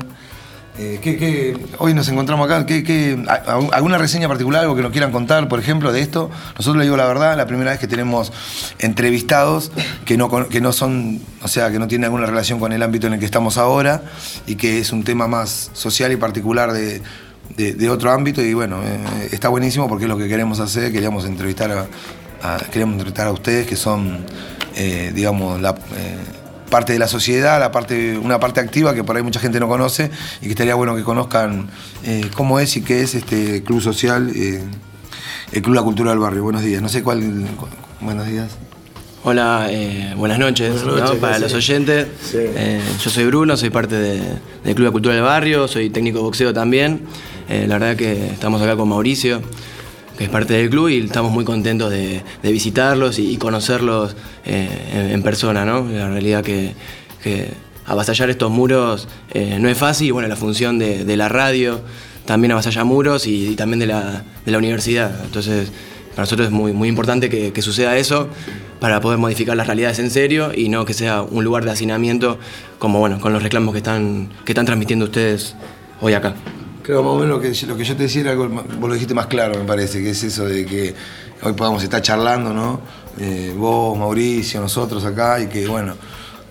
Eh, 0.79 0.99
¿qué- 1.03 1.17
qué- 1.17 1.57
hoy 1.79 1.93
nos 1.93 2.07
encontramos 2.07 2.45
acá. 2.49 2.65
¿qué, 2.65 2.81
qué- 2.83 3.21
¿Alguna 3.73 3.97
reseña 3.97 4.29
particular, 4.29 4.61
algo 4.61 4.75
que 4.75 4.81
nos 4.81 4.91
quieran 4.91 5.11
contar, 5.11 5.47
por 5.49 5.59
ejemplo, 5.59 5.91
de 5.91 5.99
esto? 5.99 6.31
Nosotros 6.55 6.77
les 6.77 6.85
digo 6.85 6.95
la 6.97 7.05
verdad, 7.05 7.35
la 7.37 7.45
primera 7.45 7.71
vez 7.71 7.79
que 7.79 7.87
tenemos 7.87 8.31
entrevistados 8.79 9.71
que 10.05 10.17
no, 10.17 10.47
que 10.47 10.61
no 10.61 10.71
son, 10.71 11.19
o 11.43 11.47
sea, 11.49 11.69
que 11.71 11.77
no 11.77 11.87
tienen 11.89 12.05
alguna 12.05 12.25
relación 12.25 12.57
con 12.57 12.71
el 12.71 12.81
ámbito 12.81 13.07
en 13.07 13.13
el 13.13 13.19
que 13.19 13.25
estamos 13.25 13.57
ahora 13.57 14.01
y 14.47 14.55
que 14.55 14.79
es 14.79 14.91
un 14.93 15.03
tema 15.03 15.27
más 15.27 15.69
social 15.73 16.11
y 16.11 16.15
particular 16.15 16.71
de, 16.73 17.03
de- 17.57 17.73
de 17.73 17.89
otro 17.89 18.11
ámbito. 18.11 18.41
Y 18.41 18.53
bueno, 18.53 18.81
eh, 18.83 19.29
está 19.31 19.49
buenísimo 19.49 19.87
porque 19.87 20.05
es 20.05 20.09
lo 20.09 20.17
que 20.17 20.27
queremos 20.27 20.59
hacer. 20.59 20.91
Queríamos 20.91 21.25
entrevistar 21.25 21.71
a, 21.71 21.87
a- 22.41 22.57
queríamos 22.71 22.93
entrevistar 22.93 23.27
a 23.27 23.31
ustedes 23.31 23.65
que 23.67 23.75
son, 23.75 24.19
eh, 24.75 25.11
digamos, 25.15 25.61
la. 25.61 25.71
eh, 25.71 26.17
parte 26.69 26.91
de 26.93 26.97
la 26.97 27.07
sociedad, 27.07 27.59
la 27.59 27.71
parte, 27.71 28.17
una 28.17 28.39
parte 28.39 28.59
activa 28.59 28.95
que 28.95 29.03
por 29.03 29.15
ahí 29.15 29.21
mucha 29.21 29.39
gente 29.39 29.59
no 29.59 29.67
conoce 29.67 30.09
y 30.41 30.45
que 30.45 30.49
estaría 30.49 30.73
bueno 30.73 30.95
que 30.95 31.03
conozcan 31.03 31.67
eh, 32.03 32.25
cómo 32.35 32.59
es 32.59 32.75
y 32.77 32.81
qué 32.81 33.01
es 33.03 33.13
este 33.13 33.61
club 33.61 33.79
social, 33.79 34.31
eh, 34.35 34.63
el 35.51 35.61
Club 35.61 35.75
La 35.75 35.83
Cultura 35.83 36.09
del 36.09 36.17
Barrio. 36.19 36.41
Buenos 36.41 36.63
días, 36.63 36.81
no 36.81 36.89
sé 36.89 37.03
cuál. 37.03 37.19
cu- 37.57 37.67
buenos 38.01 38.25
días. 38.25 38.53
Hola, 39.23 39.67
eh, 39.69 40.15
buenas 40.17 40.39
noches, 40.39 40.71
Buenas 40.83 40.95
¿no? 40.95 40.99
noches, 41.05 41.19
para 41.19 41.35
sí. 41.35 41.41
los 41.43 41.53
oyentes. 41.53 42.07
Sí. 42.23 42.37
Eh, 42.39 42.81
yo 43.03 43.09
soy 43.11 43.25
Bruno, 43.25 43.55
soy 43.55 43.69
parte 43.69 43.95
de- 43.95 44.23
del 44.63 44.73
Club 44.73 44.87
de 44.87 44.91
Cultura 44.91 45.13
del 45.13 45.23
Barrio, 45.23 45.67
soy 45.67 45.91
técnico 45.91 46.17
de 46.17 46.23
boxeo 46.23 46.53
también. 46.55 47.01
Eh, 47.49 47.65
la 47.67 47.77
verdad 47.77 47.95
que 47.95 48.27
estamos 48.27 48.61
acá 48.61 48.75
con 48.75 48.89
Mauricio, 48.89 49.41
que 50.17 50.25
es 50.25 50.29
parte 50.29 50.53
del 50.53 50.69
club, 50.69 50.89
y 50.89 50.99
estamos 50.99 51.31
muy 51.31 51.43
contentos 51.43 51.91
de, 51.91 52.21
visitarlos 52.43 53.19
y, 53.19 53.37
conocerlos 53.37 54.15
eh, 54.45 55.11
en, 55.11 55.23
persona, 55.23 55.65
¿no? 55.65 55.87
La 55.89 56.09
realidad 56.09 56.43
que, 56.43 56.73
que 57.21 57.49
avasallar 57.85 58.29
estos 58.29 58.51
muros 58.51 59.07
eh, 59.33 59.57
no 59.59 59.69
es 59.69 59.77
fácil, 59.77 60.07
y 60.07 60.11
bueno, 60.11 60.27
la 60.27 60.35
función 60.35 60.79
de, 60.79 61.17
la 61.17 61.29
radio 61.29 61.81
también 62.25 62.51
avasalla 62.51 62.83
muros 62.83 63.27
y, 63.27 63.55
también 63.55 63.79
de 63.79 63.87
la, 63.87 64.23
de 64.45 64.51
la 64.51 64.57
universidad. 64.57 65.23
Entonces, 65.25 65.71
para 66.11 66.23
nosotros 66.23 66.47
es 66.47 66.53
muy, 66.53 66.73
muy 66.73 66.87
importante 66.87 67.29
que, 67.29 67.51
que 67.51 67.61
suceda 67.61 67.97
eso 67.97 68.29
para 68.79 69.01
poder 69.01 69.17
modificar 69.17 69.57
las 69.57 69.65
realidades 69.65 69.99
en 69.99 70.11
serio 70.11 70.51
y 70.55 70.69
no 70.69 70.85
que 70.85 70.93
sea 70.93 71.21
un 71.21 71.43
lugar 71.43 71.65
de 71.65 71.71
hacinamiento 71.71 72.37
como 72.79 72.99
bueno, 72.99 73.19
con 73.19 73.33
los 73.33 73.41
reclamos 73.41 73.73
que 73.73 73.79
están, 73.79 74.29
que 74.45 74.51
están 74.51 74.65
transmitiendo 74.65 75.05
ustedes 75.05 75.55
hoy 76.01 76.13
acá. 76.13 76.35
Creo 76.83 77.01
más 77.01 77.13
o 77.13 77.15
menos 77.15 77.29
lo 77.29 77.41
que, 77.41 77.65
lo 77.65 77.77
que 77.77 77.83
yo 77.85 77.95
te 77.95 78.03
decía 78.03 78.21
era 78.21 78.31
algo, 78.31 78.49
vos 78.49 78.89
lo 78.89 78.93
dijiste 78.93 79.13
más 79.13 79.27
claro, 79.27 79.57
me 79.57 79.63
parece, 79.63 80.03
que 80.03 80.09
es 80.09 80.21
eso 80.21 80.45
de 80.45 80.65
que 80.65 80.93
hoy 81.41 81.53
podamos 81.53 81.81
estar 81.81 82.01
charlando, 82.01 82.53
¿no? 82.53 82.81
Eh, 83.17 83.53
vos, 83.55 83.97
Mauricio, 83.97 84.59
nosotros 84.59 85.05
acá, 85.05 85.39
y 85.39 85.47
que 85.47 85.65
bueno, 85.65 85.95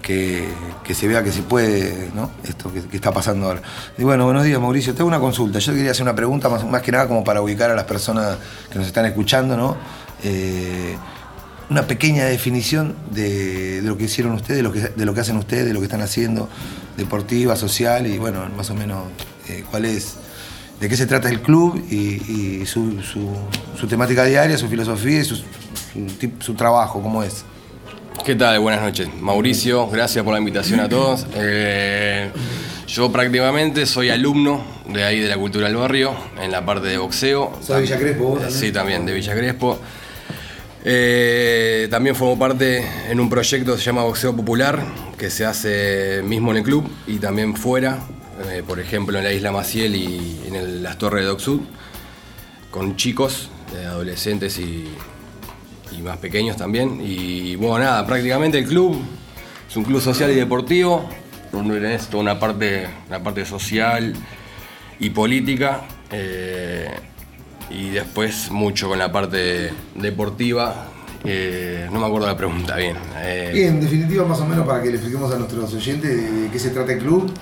que, 0.00 0.48
que 0.82 0.94
se 0.94 1.06
vea 1.06 1.22
que 1.22 1.32
se 1.32 1.42
puede, 1.42 2.10
¿no? 2.14 2.30
Esto 2.44 2.72
que, 2.72 2.96
está 2.96 3.12
pasando 3.12 3.46
ahora. 3.46 3.62
Y 3.98 4.04
bueno, 4.04 4.24
buenos 4.24 4.44
días, 4.44 4.58
Mauricio. 4.58 4.94
Tengo 4.94 5.08
una 5.08 5.20
consulta. 5.20 5.58
Yo 5.58 5.74
quería 5.74 5.90
hacer 5.90 6.02
una 6.02 6.14
pregunta 6.14 6.48
más, 6.48 6.64
más 6.64 6.80
que 6.80 6.92
nada 6.92 7.06
como 7.06 7.22
para 7.22 7.42
ubicar 7.42 7.70
a 7.70 7.74
las 7.74 7.84
personas 7.84 8.38
que 8.70 8.78
nos 8.78 8.86
están 8.86 9.04
escuchando, 9.04 9.54
¿no? 9.54 9.76
Eh, 10.24 10.96
una 11.68 11.86
pequeña 11.86 12.24
definición 12.24 12.96
de, 13.10 13.80
de 13.80 13.88
lo 13.88 13.96
que 13.96 14.04
hicieron 14.04 14.32
ustedes, 14.32 14.58
de 14.58 14.62
lo, 14.62 14.72
que, 14.72 14.80
de 14.80 15.06
lo 15.06 15.14
que 15.14 15.20
hacen 15.20 15.36
ustedes, 15.36 15.66
de 15.66 15.72
lo 15.72 15.80
que 15.80 15.86
están 15.86 16.02
haciendo, 16.02 16.48
deportiva, 16.96 17.56
social, 17.56 18.06
y 18.06 18.18
bueno, 18.18 18.46
más 18.56 18.70
o 18.70 18.74
menos 18.74 19.04
eh, 19.48 19.64
cuál 19.70 19.86
es, 19.86 20.16
de 20.82 20.88
qué 20.88 20.96
se 20.96 21.06
trata 21.06 21.28
el 21.30 21.40
club 21.40 21.80
y, 21.88 22.60
y 22.60 22.66
su, 22.66 23.00
su- 23.02 23.36
su 23.78 23.86
temática 23.86 24.24
diaria, 24.24 24.58
su 24.58 24.66
filosofía 24.68 25.20
y 25.20 25.24
su, 25.24 26.54
trabajo, 26.54 27.00
cómo 27.00 27.22
es. 27.22 27.44
¿Qué 28.26 28.34
tal? 28.34 28.58
Buenas 28.58 28.82
noches. 28.82 29.08
Mauricio, 29.20 29.88
gracias 29.88 30.24
por 30.24 30.32
la 30.34 30.40
invitación 30.40 30.80
a 30.80 30.88
todos. 30.88 31.24
Eh, 31.36 32.30
yo 32.88 33.10
prácticamente 33.12 33.86
soy 33.86 34.10
alumno 34.10 34.60
de 34.92 35.04
ahí 35.04 35.20
de 35.20 35.28
la 35.28 35.36
cultura 35.38 35.66
del 35.68 35.76
barrio, 35.76 36.12
en 36.42 36.50
la 36.50 36.64
parte 36.66 36.88
de 36.88 36.98
boxeo. 36.98 37.52
¿Sos 37.60 37.76
de 37.76 37.82
Villa 37.82 37.96
Crespo 37.98 38.24
vos 38.24 38.40
también? 38.40 38.60
Sí, 38.60 38.72
también, 38.72 39.06
de 39.06 39.14
Villa 39.14 39.34
Crespo. 39.34 39.78
Eh, 40.84 41.86
también 41.90 42.16
formo 42.16 42.36
parte 42.38 42.84
en 43.08 43.20
un 43.20 43.30
proyecto 43.30 43.72
que 43.72 43.78
se 43.78 43.84
llama 43.84 44.02
Boxeo 44.02 44.34
Popular, 44.36 44.80
que 45.16 45.30
se 45.30 45.44
hace 45.46 46.22
mismo 46.24 46.50
en 46.50 46.56
el 46.58 46.62
club 46.64 46.86
y 47.06 47.16
también 47.18 47.54
fuera, 47.56 48.00
eh, 48.50 48.62
por 48.66 48.80
ejemplo 48.80 49.18
en 49.18 49.24
la 49.24 49.32
isla 49.32 49.52
Maciel 49.52 49.94
y 49.96 50.40
en 50.46 50.82
las 50.82 50.98
torres 50.98 51.22
de 51.22 51.28
Doc 51.28 51.40
Sud, 51.40 51.60
con 52.70 52.96
chicos, 52.96 53.50
eh, 53.76 53.84
adolescentes 53.86 54.58
y, 54.58 54.88
más 56.02 56.16
pequeños 56.16 56.56
también. 56.56 57.00
Y 57.00 57.54
bueno, 57.54 57.78
nada, 57.78 58.04
prácticamente 58.04 58.58
el 58.58 58.64
club 58.66 59.00
es 59.68 59.76
un 59.76 59.84
club 59.84 60.00
social 60.00 60.32
y 60.32 60.34
deportivo, 60.34 61.08
donde 61.52 61.78
tenés 61.80 62.08
toda 62.08 62.22
una 62.22 62.40
parte, 62.40 62.88
una 63.08 63.22
parte 63.22 63.44
social 63.44 64.12
y 64.98 65.10
política. 65.10 65.82
eh, 66.10 66.90
y 67.70 67.90
después 67.90 68.50
mucho 68.50 68.88
con 68.88 68.98
la 68.98 69.10
parte 69.10 69.72
deportiva. 69.94 70.88
no 71.24 72.00
me 72.00 72.06
acuerdo 72.06 72.26
la 72.26 72.36
pregunta 72.36 72.76
bien. 72.76 72.96
eh, 73.16 73.50
Bien, 73.54 73.68
en 73.74 73.80
definitiva, 73.80 74.24
más 74.26 74.40
o 74.40 74.46
menos 74.46 74.66
para 74.66 74.82
que 74.82 74.88
le 74.88 74.96
expliquemos 74.96 75.32
a 75.32 75.38
nuestros 75.38 75.72
oyentes 75.72 76.10
de 76.42 76.50
qué 76.50 76.58
se 76.58 76.70
trata 76.70 76.92
el 76.92 76.98
club, 76.98 77.32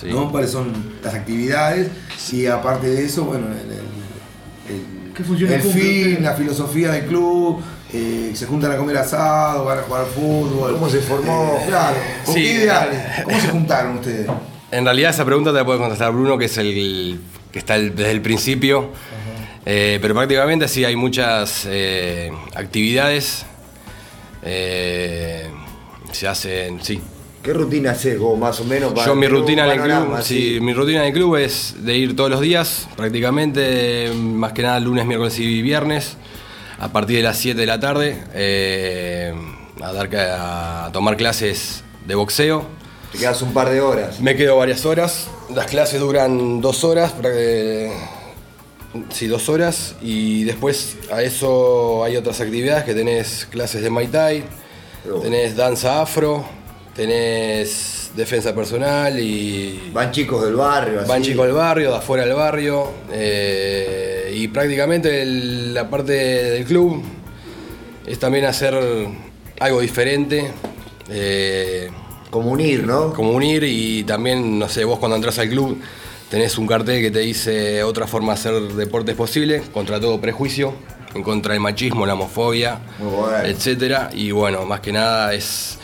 sí. 0.00 0.06
¿no? 0.08 0.30
cuáles 0.30 0.50
son 0.50 0.72
las 1.02 1.14
actividades 1.14 1.88
y 2.32 2.46
aparte 2.46 2.88
de 2.88 3.04
eso, 3.04 3.24
bueno, 3.24 3.46
el, 3.48 3.52
el- 3.72 4.74
el- 4.76 5.12
¿Qué 5.14 5.24
funciones 5.24 5.64
el 5.64 5.72
fin, 5.72 6.22
la 6.22 6.34
filosofía 6.34 6.92
del 6.92 7.06
club, 7.06 7.60
eh, 7.92 8.30
se 8.34 8.46
juntan 8.46 8.72
a 8.72 8.76
comer 8.76 8.96
asado, 8.96 9.64
van 9.64 9.78
a 9.80 9.82
jugar 9.82 10.06
fútbol. 10.06 10.72
¿Cómo 10.74 10.88
se 10.88 11.00
formó? 11.00 11.58
Eh, 11.60 11.64
claro, 11.68 11.96
¿con 12.24 12.34
Sí. 12.34 12.42
qué 12.42 12.52
ideales? 12.52 13.00
¿Cómo 13.24 13.40
se 13.40 13.48
juntaron 13.48 13.96
ustedes? 13.98 14.26
En 14.70 14.84
realidad 14.84 15.10
esa 15.10 15.24
pregunta 15.24 15.50
te 15.50 15.58
la 15.58 15.64
puede 15.64 15.80
contestar 15.80 16.12
Bruno, 16.12 16.38
que 16.38 16.44
es 16.44 16.56
el 16.58 17.20
que 17.52 17.58
está 17.58 17.74
el- 17.76 17.94
desde 17.94 18.12
el 18.12 18.22
principio. 18.22 18.90
Eh, 19.66 19.98
pero 20.00 20.14
prácticamente 20.14 20.68
sí 20.68 20.84
hay 20.84 20.96
muchas 20.96 21.64
eh, 21.68 22.30
actividades. 22.54 23.44
eh, 24.42 25.50
se 26.12 26.26
hacen, 26.28 26.82
sí. 26.82 27.00
¿Qué 27.42 27.52
rutina 27.54 27.92
haces 27.92 28.18
vos, 28.18 28.38
más 28.38 28.60
o 28.60 28.64
menos? 28.64 28.92
para 28.92 29.06
Yo 29.06 29.14
mi 29.14 29.26
rutina 29.26 29.64
en 29.64 29.70
el 29.70 29.76
club, 29.78 29.88
panorama, 29.92 30.22
sí, 30.22 30.58
mi 30.60 30.74
rutina 30.74 31.00
en 31.00 31.06
el 31.06 31.12
club 31.14 31.36
es 31.36 31.74
de 31.78 31.96
ir 31.96 32.14
todos 32.14 32.28
los 32.28 32.40
días, 32.42 32.86
prácticamente, 32.96 34.12
más 34.14 34.52
que 34.52 34.62
nada 34.62 34.78
lunes, 34.78 35.06
miércoles 35.06 35.38
y 35.38 35.62
viernes, 35.62 36.16
a 36.78 36.88
partir 36.88 37.16
de 37.16 37.22
las 37.22 37.38
7 37.38 37.58
de 37.58 37.66
la 37.66 37.80
tarde, 37.80 38.22
eh, 38.34 39.32
a, 39.80 39.92
dar, 39.92 40.10
a 40.14 40.90
tomar 40.92 41.16
clases 41.16 41.82
de 42.06 42.14
boxeo. 42.14 42.64
Te 43.12 43.18
quedas 43.18 43.40
un 43.40 43.54
par 43.54 43.70
de 43.70 43.80
horas. 43.80 44.20
Me 44.20 44.36
quedo 44.36 44.56
varias 44.58 44.84
horas. 44.84 45.28
Las 45.54 45.66
clases 45.66 45.98
duran 45.98 46.60
dos 46.60 46.84
horas, 46.84 47.12
que- 47.22 47.90
sí, 49.10 49.26
dos 49.28 49.48
horas. 49.48 49.96
Y 50.02 50.44
después 50.44 50.96
a 51.10 51.22
eso 51.22 52.04
hay 52.04 52.16
otras 52.16 52.40
actividades 52.42 52.84
que 52.84 52.94
tenés 52.94 53.46
clases 53.50 53.82
de 53.82 53.88
Muay 53.90 54.08
Thai, 54.08 54.44
tenés 55.22 55.56
danza 55.56 56.02
afro, 56.02 56.44
tenés 57.04 58.10
defensa 58.14 58.54
personal 58.54 59.18
y 59.18 59.90
Van 59.92 60.10
chicos 60.12 60.44
del 60.44 60.54
barrio, 60.54 61.00
así. 61.00 61.08
van 61.08 61.22
chicos 61.22 61.46
del 61.46 61.54
barrio, 61.54 61.90
de 61.92 61.96
afuera 61.96 62.24
del 62.26 62.34
barrio. 62.34 62.90
eh, 63.12 64.32
y 64.36 64.48
prácticamente 64.48 65.22
el- 65.22 65.72
la 65.74 65.88
parte 65.88 66.12
del 66.12 66.64
club 66.64 67.02
es 68.06 68.18
también 68.18 68.44
hacer 68.44 68.74
algo 69.60 69.80
diferente. 69.80 70.50
eh, 71.12 71.90
como 72.30 72.52
unir, 72.52 72.86
¿no? 72.86 73.12
Como 73.12 73.32
unir 73.32 73.64
y 73.64 74.04
también, 74.04 74.60
no 74.60 74.68
sé, 74.68 74.84
vos 74.84 75.00
cuando 75.00 75.16
entras 75.16 75.36
al 75.40 75.48
club 75.48 75.80
tenés 76.30 76.56
un 76.58 76.68
cartel 76.68 77.00
que 77.02 77.10
te 77.10 77.18
dice 77.18 77.82
otra 77.82 78.06
forma 78.06 78.34
de 78.34 78.38
hacer 78.38 78.54
deporte 78.74 79.10
es 79.10 79.16
posible, 79.16 79.62
contra 79.72 79.98
todo 79.98 80.20
prejuicio, 80.20 80.72
en 81.12 81.24
contra 81.24 81.54
del 81.54 81.60
machismo, 81.62 82.06
la 82.06 82.14
homofobia, 82.14 82.78
etcétera. 83.44 84.10
Y 84.14 84.30
bueno, 84.30 84.64
más 84.66 84.78
que 84.78 84.92
nada 84.92 85.34
es 85.34 85.79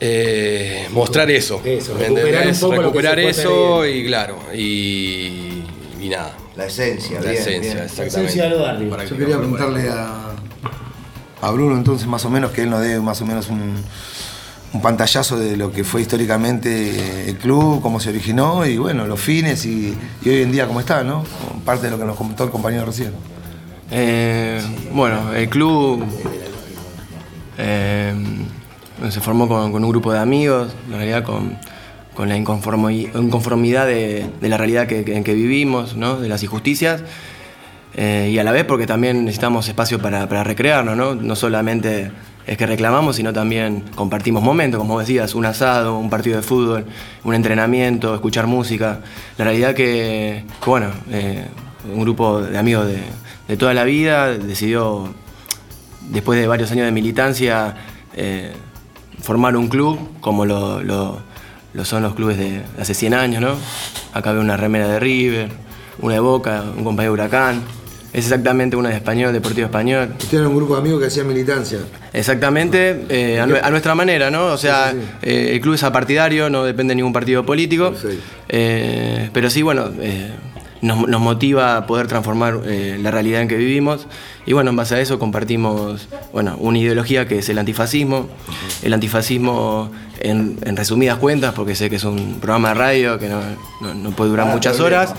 eh, 0.00 0.88
mostrar 0.92 1.30
eso. 1.30 1.60
Eso, 1.64 1.94
¿me 1.94 2.00
recuperar 2.00 2.34
entendés? 2.42 2.62
un 2.62 2.70
poco 2.70 2.82
lo 2.82 2.92
que 2.92 2.98
Recuperar 3.02 3.34
se 3.34 3.42
fue 3.42 3.42
eso 3.42 3.86
y 3.86 4.06
claro, 4.06 4.38
y, 4.54 5.62
y 6.00 6.08
nada. 6.08 6.36
La 6.56 6.66
esencia, 6.66 7.20
La 7.20 7.30
bien, 7.30 7.42
esencia, 7.42 7.72
bien. 7.74 7.84
exactamente. 7.84 8.88
Para 8.90 9.04
Yo 9.04 9.10
que 9.10 9.16
quería 9.18 9.38
preguntarle 9.38 9.88
a, 9.88 10.30
a 11.40 11.50
Bruno 11.52 11.76
entonces 11.76 12.06
más 12.06 12.24
o 12.24 12.30
menos 12.30 12.50
que 12.50 12.62
él 12.62 12.70
nos 12.70 12.80
dé 12.82 12.98
más 13.00 13.20
o 13.22 13.26
menos 13.26 13.48
un, 13.48 13.76
un 14.72 14.82
pantallazo 14.82 15.38
de 15.38 15.56
lo 15.56 15.72
que 15.72 15.84
fue 15.84 16.02
históricamente 16.02 17.28
el 17.30 17.36
club, 17.38 17.80
cómo 17.80 17.98
se 18.00 18.10
originó 18.10 18.66
y 18.66 18.76
bueno, 18.78 19.06
los 19.06 19.20
fines 19.20 19.64
y, 19.64 19.96
y 20.22 20.28
hoy 20.28 20.42
en 20.42 20.52
día 20.52 20.66
cómo 20.66 20.80
está, 20.80 21.02
¿no? 21.04 21.24
Parte 21.64 21.86
de 21.86 21.92
lo 21.92 21.98
que 21.98 22.04
nos 22.04 22.16
comentó 22.16 22.44
el 22.44 22.50
compañero 22.50 22.84
recién. 22.86 23.12
Eh, 23.90 24.60
bueno, 24.92 25.32
el 25.34 25.48
club 25.48 26.04
eh, 27.58 28.14
se 29.08 29.20
formó 29.20 29.48
con, 29.48 29.72
un 29.72 29.90
grupo 29.90 30.12
de 30.12 30.18
amigos, 30.18 30.74
en 30.86 30.96
realidad 30.96 31.24
con, 31.24 31.58
la 32.28 32.36
inconformi- 32.36 33.10
inconformidad 33.14 33.86
de, 33.86 34.28
la 34.42 34.58
realidad 34.58 34.86
que, 34.86 35.00
en 35.16 35.24
que 35.24 35.32
vivimos, 35.32 35.96
de 35.98 36.28
las 36.28 36.42
injusticias, 36.42 37.02
eh, 37.94 38.30
y 38.32 38.38
a 38.38 38.44
la 38.44 38.52
vez 38.52 38.64
porque 38.64 38.86
también 38.86 39.24
necesitamos 39.24 39.68
espacio 39.68 39.98
para, 40.00 40.44
recrearnos, 40.44 40.96
¿no? 40.96 41.14
no 41.14 41.34
solamente 41.34 42.10
es 42.46 42.56
que 42.56 42.66
reclamamos, 42.66 43.16
sino 43.16 43.32
también 43.32 43.84
compartimos 43.94 44.42
momentos, 44.42 44.78
como 44.78 44.98
decías, 44.98 45.34
un 45.34 45.46
asado, 45.46 45.98
un 45.98 46.10
partido 46.10 46.36
de 46.36 46.42
fútbol, 46.42 46.84
un 47.24 47.34
entrenamiento, 47.34 48.14
escuchar 48.14 48.46
música. 48.46 49.00
La 49.38 49.44
realidad 49.44 49.74
que, 49.74 50.44
que, 50.62 50.70
bueno, 50.70 50.90
eh, 51.10 51.46
un 51.92 52.00
grupo 52.00 52.42
de 52.42 52.58
amigos 52.58 52.86
de, 52.86 52.98
de 53.48 53.56
toda 53.56 53.74
la 53.74 53.84
vida 53.84 54.36
decidió, 54.36 55.12
después 56.08 56.40
de 56.40 56.46
varios 56.46 56.70
años 56.72 56.86
de 56.86 56.92
militancia, 56.92 57.76
eh, 58.14 58.52
formar 59.22 59.56
un 59.56 59.68
club 59.68 59.98
como 60.20 60.44
lo, 60.44 60.82
lo- 60.82 61.18
lo 61.72 61.84
son 61.84 62.02
los 62.02 62.14
clubes 62.14 62.36
de 62.38 62.62
hace 62.80 62.94
100 62.94 63.14
años, 63.14 63.40
¿no? 63.40 63.54
Acá 64.12 64.32
veo 64.32 64.40
una 64.40 64.56
remera 64.56 64.88
de 64.88 64.98
River, 64.98 65.50
una 66.00 66.14
de 66.14 66.20
Boca, 66.20 66.64
un 66.76 66.82
compañero 66.84 67.12
de 67.14 67.22
Huracán. 67.22 67.62
Es 68.12 68.24
exactamente 68.24 68.74
una 68.74 68.88
de 68.88 68.96
Español, 68.96 69.32
Deportivo 69.32 69.66
Español. 69.66 70.08
Ustedes 70.18 70.32
eran 70.34 70.46
un 70.48 70.56
grupo 70.56 70.74
de 70.74 70.80
amigos 70.80 70.98
que 71.00 71.06
hacían 71.06 71.28
militancia. 71.28 71.78
Exactamente, 72.12 73.04
eh, 73.08 73.38
a, 73.38 73.46
nue- 73.46 73.60
a 73.62 73.70
nuestra 73.70 73.94
manera, 73.94 74.32
¿no? 74.32 74.46
O 74.46 74.56
sea, 74.58 74.92
eh, 75.22 75.50
el 75.52 75.60
club 75.60 75.74
es 75.74 75.84
apartidario, 75.84 76.50
no 76.50 76.64
depende 76.64 76.90
de 76.90 76.96
ningún 76.96 77.12
partido 77.12 77.46
político. 77.46 77.94
Eh, 78.48 79.30
pero 79.32 79.48
sí, 79.48 79.62
bueno, 79.62 79.90
nos, 80.82 81.06
nos 81.08 81.20
motiva 81.20 81.76
a 81.76 81.86
poder 81.86 82.06
transformar 82.06 82.60
eh, 82.64 82.98
la 83.02 83.10
realidad 83.10 83.42
en 83.42 83.48
que 83.48 83.56
vivimos. 83.56 84.06
Y 84.46 84.52
bueno, 84.52 84.70
en 84.70 84.76
base 84.76 84.94
a 84.94 85.00
eso 85.00 85.18
compartimos, 85.18 86.08
bueno, 86.32 86.56
una 86.58 86.78
ideología 86.78 87.28
que 87.28 87.38
es 87.38 87.48
el 87.48 87.58
antifascismo. 87.58 88.28
El 88.82 88.92
antifascismo, 88.94 89.90
en, 90.20 90.58
en 90.62 90.76
resumidas 90.76 91.18
cuentas, 91.18 91.54
porque 91.54 91.74
sé 91.74 91.90
que 91.90 91.96
es 91.96 92.04
un 92.04 92.40
programa 92.40 92.68
de 92.70 92.74
radio 92.74 93.18
que 93.18 93.28
no, 93.28 93.40
no- 93.80 93.94
no 93.94 94.10
puede 94.10 94.30
durar 94.30 94.48
Ah, 94.48 94.52
muchas 94.54 94.80
horas. 94.80 95.14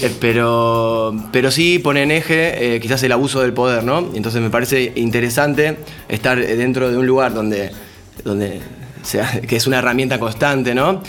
Eh, 0.00 0.14
pero, 0.20 1.14
pero 1.32 1.50
sí 1.50 1.78
pone 1.78 2.02
en 2.02 2.10
eje 2.10 2.76
eh, 2.76 2.80
quizás 2.80 3.02
el 3.02 3.12
abuso 3.12 3.40
del 3.40 3.52
poder, 3.52 3.82
¿no? 3.82 4.10
Entonces 4.14 4.40
me 4.42 4.50
parece 4.50 4.92
interesante 4.94 5.78
estar 6.08 6.38
dentro 6.38 6.90
de 6.90 6.98
un 6.98 7.06
lugar 7.06 7.32
donde, 7.34 7.72
donde 8.22 8.60
sea, 9.02 9.40
que 9.40 9.56
es 9.56 9.66
una 9.66 9.78
herramienta 9.78 10.18
constante, 10.20 10.74
¿no? 10.74 11.02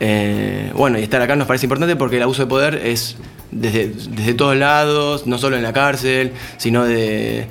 Eh, 0.00 0.72
bueno, 0.74 0.98
y 0.98 1.02
estar 1.02 1.20
acá 1.20 1.36
nos 1.36 1.46
parece 1.46 1.66
importante 1.66 1.94
porque 1.94 2.16
el 2.16 2.22
abuso 2.22 2.42
de 2.42 2.48
poder 2.48 2.74
es 2.86 3.16
desde, 3.50 4.34
todos 4.34 4.56
lados, 4.56 5.26
no 5.26 5.38
solo 5.38 5.56
en 5.56 5.62
la 5.62 5.72
cárcel, 5.72 6.32
sino 6.56 6.84
de, 6.84 7.46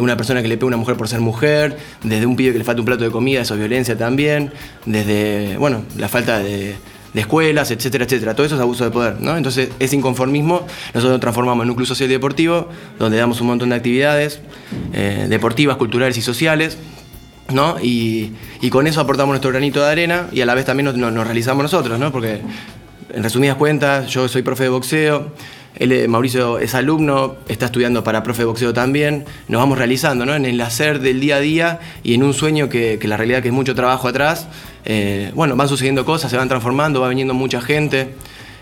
una 0.00 0.16
persona 0.16 0.42
que 0.42 0.48
le 0.48 0.56
pega 0.56 0.66
a 0.66 0.68
una 0.68 0.76
mujer 0.76 0.96
por 0.96 1.08
ser 1.08 1.20
mujer, 1.20 1.78
desde 2.02 2.26
un 2.26 2.36
pibe 2.36 2.52
que 2.52 2.58
le 2.58 2.64
falta 2.64 2.82
un 2.82 2.86
plato 2.86 3.04
de 3.04 3.10
comida, 3.10 3.40
eso 3.40 3.54
es 3.54 3.60
violencia 3.60 3.96
también, 3.96 4.52
desde, 4.84 5.56
bueno, 5.56 5.84
la 5.96 6.08
falta 6.08 6.38
de, 6.38 6.74
de 7.14 7.20
escuelas, 7.20 7.70
etcétera, 7.70 8.04
etcétera. 8.04 8.34
Todo 8.34 8.44
eso 8.44 8.56
es 8.56 8.60
abuso 8.60 8.84
de 8.84 8.90
poder, 8.90 9.20
¿no? 9.20 9.36
Entonces, 9.36 9.70
ese 9.78 9.96
inconformismo 9.96 10.66
nosotros 10.92 11.12
lo 11.12 11.20
transformamos 11.20 11.64
en 11.64 11.70
un 11.70 11.76
club 11.76 11.86
social 11.86 12.10
y 12.10 12.12
deportivo, 12.12 12.68
donde 12.98 13.16
damos 13.16 13.40
un 13.40 13.46
montón 13.46 13.70
de 13.70 13.76
actividades 13.76 14.40
eh, 14.92 15.26
deportivas, 15.28 15.76
culturales 15.76 16.18
y 16.18 16.22
sociales, 16.22 16.76
¿no? 17.52 17.76
Y, 17.80 18.32
y 18.60 18.70
con 18.70 18.86
eso 18.86 19.00
aportamos 19.00 19.32
nuestro 19.32 19.50
granito 19.50 19.82
de 19.82 19.90
arena 19.90 20.28
y 20.32 20.40
a 20.40 20.46
la 20.46 20.54
vez 20.54 20.64
también 20.64 20.98
nos, 20.98 21.24
realizamos 21.24 21.62
nosotros, 21.62 21.98
¿no? 21.98 22.10
Porque, 22.10 22.40
en 23.12 23.22
resumidas 23.22 23.56
cuentas, 23.56 24.08
yo 24.08 24.28
soy 24.28 24.42
profe 24.42 24.64
de 24.64 24.68
boxeo, 24.70 25.32
él, 25.76 25.92
eh, 25.92 26.08
Mauricio 26.08 26.58
es 26.58 26.74
alumno, 26.74 27.36
está 27.48 27.66
estudiando 27.66 28.04
para 28.04 28.22
profe 28.22 28.42
de 28.42 28.46
boxeo 28.46 28.72
también, 28.72 29.24
nos 29.48 29.60
vamos 29.60 29.78
realizando, 29.78 30.24
¿no? 30.24 30.34
En 30.34 30.46
el 30.46 30.60
hacer 30.60 31.00
del 31.00 31.20
día 31.20 31.36
a 31.36 31.40
día 31.40 31.80
y 32.02 32.14
en 32.14 32.22
un 32.22 32.32
sueño 32.32 32.68
que, 32.68 32.98
que 33.00 33.08
la 33.08 33.16
realidad 33.16 33.42
que 33.42 33.48
es 33.48 33.54
mucho 33.54 33.74
trabajo 33.74 34.08
atrás, 34.08 34.46
eh, 34.84 35.32
bueno, 35.34 35.56
van 35.56 35.68
sucediendo 35.68 36.04
cosas, 36.04 36.30
se 36.30 36.36
van 36.36 36.48
transformando, 36.48 37.00
va 37.00 37.08
viniendo 37.08 37.34
mucha 37.34 37.60
gente, 37.60 38.14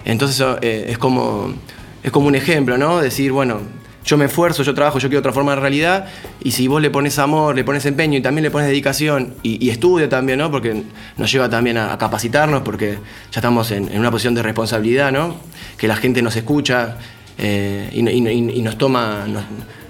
entonces 0.04 0.44
eh, 0.62 0.86
es, 0.88 0.98
como, 0.98 1.54
es 2.02 2.10
como 2.10 2.26
un 2.26 2.34
ejemplo, 2.34 2.78
¿no? 2.78 3.00
Decir, 3.00 3.32
bueno, 3.32 3.60
yo 4.04 4.16
me 4.16 4.24
esfuerzo, 4.24 4.62
yo 4.62 4.74
trabajo, 4.74 4.98
yo 4.98 5.08
quiero 5.08 5.22
transformar 5.22 5.56
la 5.56 5.62
realidad, 5.62 6.06
y 6.42 6.52
si 6.52 6.66
vos 6.66 6.82
le 6.82 6.90
pones 6.90 7.18
amor, 7.18 7.54
le 7.54 7.64
pones 7.64 7.86
empeño 7.86 8.18
y 8.18 8.22
también 8.22 8.42
le 8.42 8.50
pones 8.50 8.68
dedicación 8.68 9.34
y, 9.42 9.64
y 9.64 9.70
estudio 9.70 10.08
también, 10.08 10.38
¿no? 10.38 10.50
Porque 10.50 10.82
nos 11.16 11.30
lleva 11.30 11.48
también 11.48 11.78
a, 11.78 11.96
capacitarnos, 11.98 12.62
porque 12.62 12.98
ya 13.30 13.40
estamos 13.40 13.70
en, 13.70 13.96
una 13.96 14.10
posición 14.10 14.34
de 14.34 14.42
responsabilidad, 14.42 15.12
¿no? 15.12 15.36
Que 15.76 15.86
la 15.86 15.96
gente 15.96 16.22
nos 16.22 16.36
escucha 16.36 16.96
eh, 17.38 17.90
y, 17.92 18.62
nos 18.62 18.78
toma. 18.78 19.26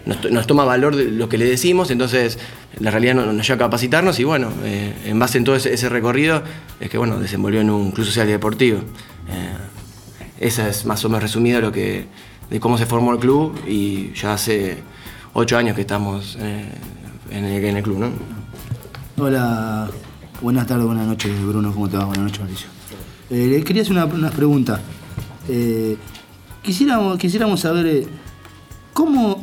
Nos, 0.05 0.47
toma 0.49 0.65
valor 0.65 0.97
de 0.97 1.05
lo 1.05 1.29
que 1.29 1.39
le 1.39 1.45
decimos, 1.45 1.93
entonces 1.93 2.37
la 2.81 2.91
realidad 2.91 3.15
nos, 3.15 3.33
nos 3.33 3.47
lleva 3.47 3.55
a 3.55 3.59
capacitarnos 3.67 4.19
y 4.19 4.25
bueno, 4.25 4.53
eh, 4.65 4.93
en 5.05 5.17
base 5.17 5.39
en 5.39 5.45
todo 5.45 5.55
ese, 5.55 5.73
ese 5.73 5.89
recorrido 5.89 6.43
es 6.81 6.91
que 6.91 6.99
bueno, 6.99 7.21
desenvolvió 7.21 7.61
en 7.61 7.71
un 7.71 7.93
club 7.93 8.05
social 8.05 8.29
y 8.29 8.33
deportivo. 8.33 8.79
Eh, 8.79 10.47
esa 10.47 10.69
es 10.69 10.85
más 10.87 11.05
o 11.05 11.09
menos 11.09 11.23
resumida 11.23 11.61
lo 11.61 11.71
que, 11.71 12.07
de 12.53 12.61
cómo 12.61 12.77
se 12.77 12.85
formó 12.85 13.13
el 13.15 13.19
club 13.19 13.59
y 13.67 14.13
ya 14.13 14.35
hace 14.35 14.83
ocho 15.33 15.57
años 15.57 15.75
que 15.75 15.81
estamos 15.81 16.37
eh, 16.39 16.69
en, 17.31 17.45
el, 17.47 17.65
en 17.65 17.77
el 17.79 17.83
club, 17.83 17.99
¿no? 17.99 18.11
Hola, 19.25 19.89
buenas 20.43 20.67
tardes, 20.67 20.85
buenas 20.85 21.07
noches, 21.07 21.33
Bruno, 21.47 21.73
¿cómo 21.73 21.89
te 21.89 21.97
va? 21.97 22.05
Buenas 22.05 22.25
noches, 22.25 22.41
Mauricio. 22.41 22.69
Eh, 23.31 23.47
le 23.47 23.65
quería 23.65 23.81
hacer 23.81 23.93
una, 23.93 24.05
una 24.05 24.31
pregunta. 24.31 24.81
Eh, 25.49 25.97
quisiéramos, 26.63 27.17
quisiéramos 27.17 27.61
saber 27.61 27.87
eh, 27.87 28.07
cómo, 28.93 29.43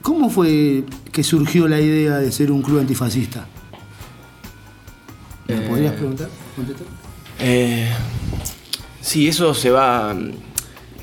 cómo 0.00 0.30
fue 0.30 0.84
que 1.10 1.24
surgió 1.24 1.66
la 1.66 1.80
idea 1.80 2.18
de 2.18 2.30
ser 2.30 2.52
un 2.52 2.62
club 2.62 2.78
antifascista. 2.78 3.46
¿Me 5.48 5.56
Eh, 5.56 5.68
podrías 5.68 5.92
preguntar? 5.94 6.28
contestar? 6.54 6.86
Eh, 7.40 7.90
sí, 9.00 9.26
eso 9.26 9.52
se 9.54 9.70
va. 9.70 10.14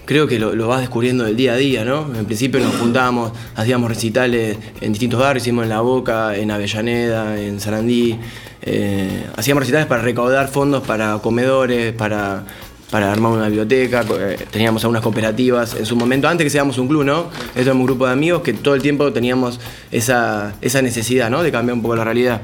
Creo 0.06 0.28
que 0.28 0.40
lo, 0.40 0.68
vas 0.68 0.82
descubriendo 0.82 1.24
del 1.24 1.38
día 1.38 1.54
a 1.54 1.58
día, 1.58 1.86
¿no? 1.86 2.08
En 2.16 2.26
principio 2.26 2.60
nos 2.60 2.76
juntábamos, 2.76 3.32
hacíamos 3.56 3.90
recitales 3.90 4.58
en 4.82 4.92
distintos 4.92 5.20
barrios, 5.20 5.44
hicimos 5.44 5.64
en 5.64 5.70
La 5.70 5.82
Boca, 5.82 6.36
en 6.36 6.52
Avellaneda, 6.52 7.40
en 7.40 7.60
Sarandí. 7.60 8.18
eh, 8.64 9.26
hacíamos 9.38 9.62
recitales 9.62 9.88
para 9.88 10.02
recaudar 10.02 10.48
fondos 10.48 10.84
para 10.84 11.20
comedores, 11.20 11.94
para, 11.94 12.44
para 12.90 13.12
armar 13.12 13.32
una 13.32 13.46
biblioteca. 13.46 14.04
eh, 14.20 14.38
teníamos 14.52 14.84
algunas 14.84 15.04
cooperativas 15.04 15.76
en 15.76 15.86
su 15.86 15.96
momento, 15.96 16.28
antes 16.28 16.46
que 16.46 16.50
seamos 16.50 16.78
un 16.78 16.88
club, 16.88 17.04
¿no? 17.04 17.30
Esto 17.50 17.62
era 17.62 17.74
un 17.74 17.86
grupo 17.86 18.06
de 18.06 18.14
amigos 18.14 18.42
que 18.42 18.54
todo 18.54 18.76
el 18.76 18.82
tiempo 18.82 19.14
teníamos 19.14 19.60
esa, 19.92 20.56
esa 20.62 20.82
necesidad, 20.82 21.30
¿no? 21.30 21.42
De 21.44 21.52
cambiar 21.52 21.76
un 21.76 21.82
poco 21.82 21.96
la 21.96 22.04
realidad. 22.04 22.42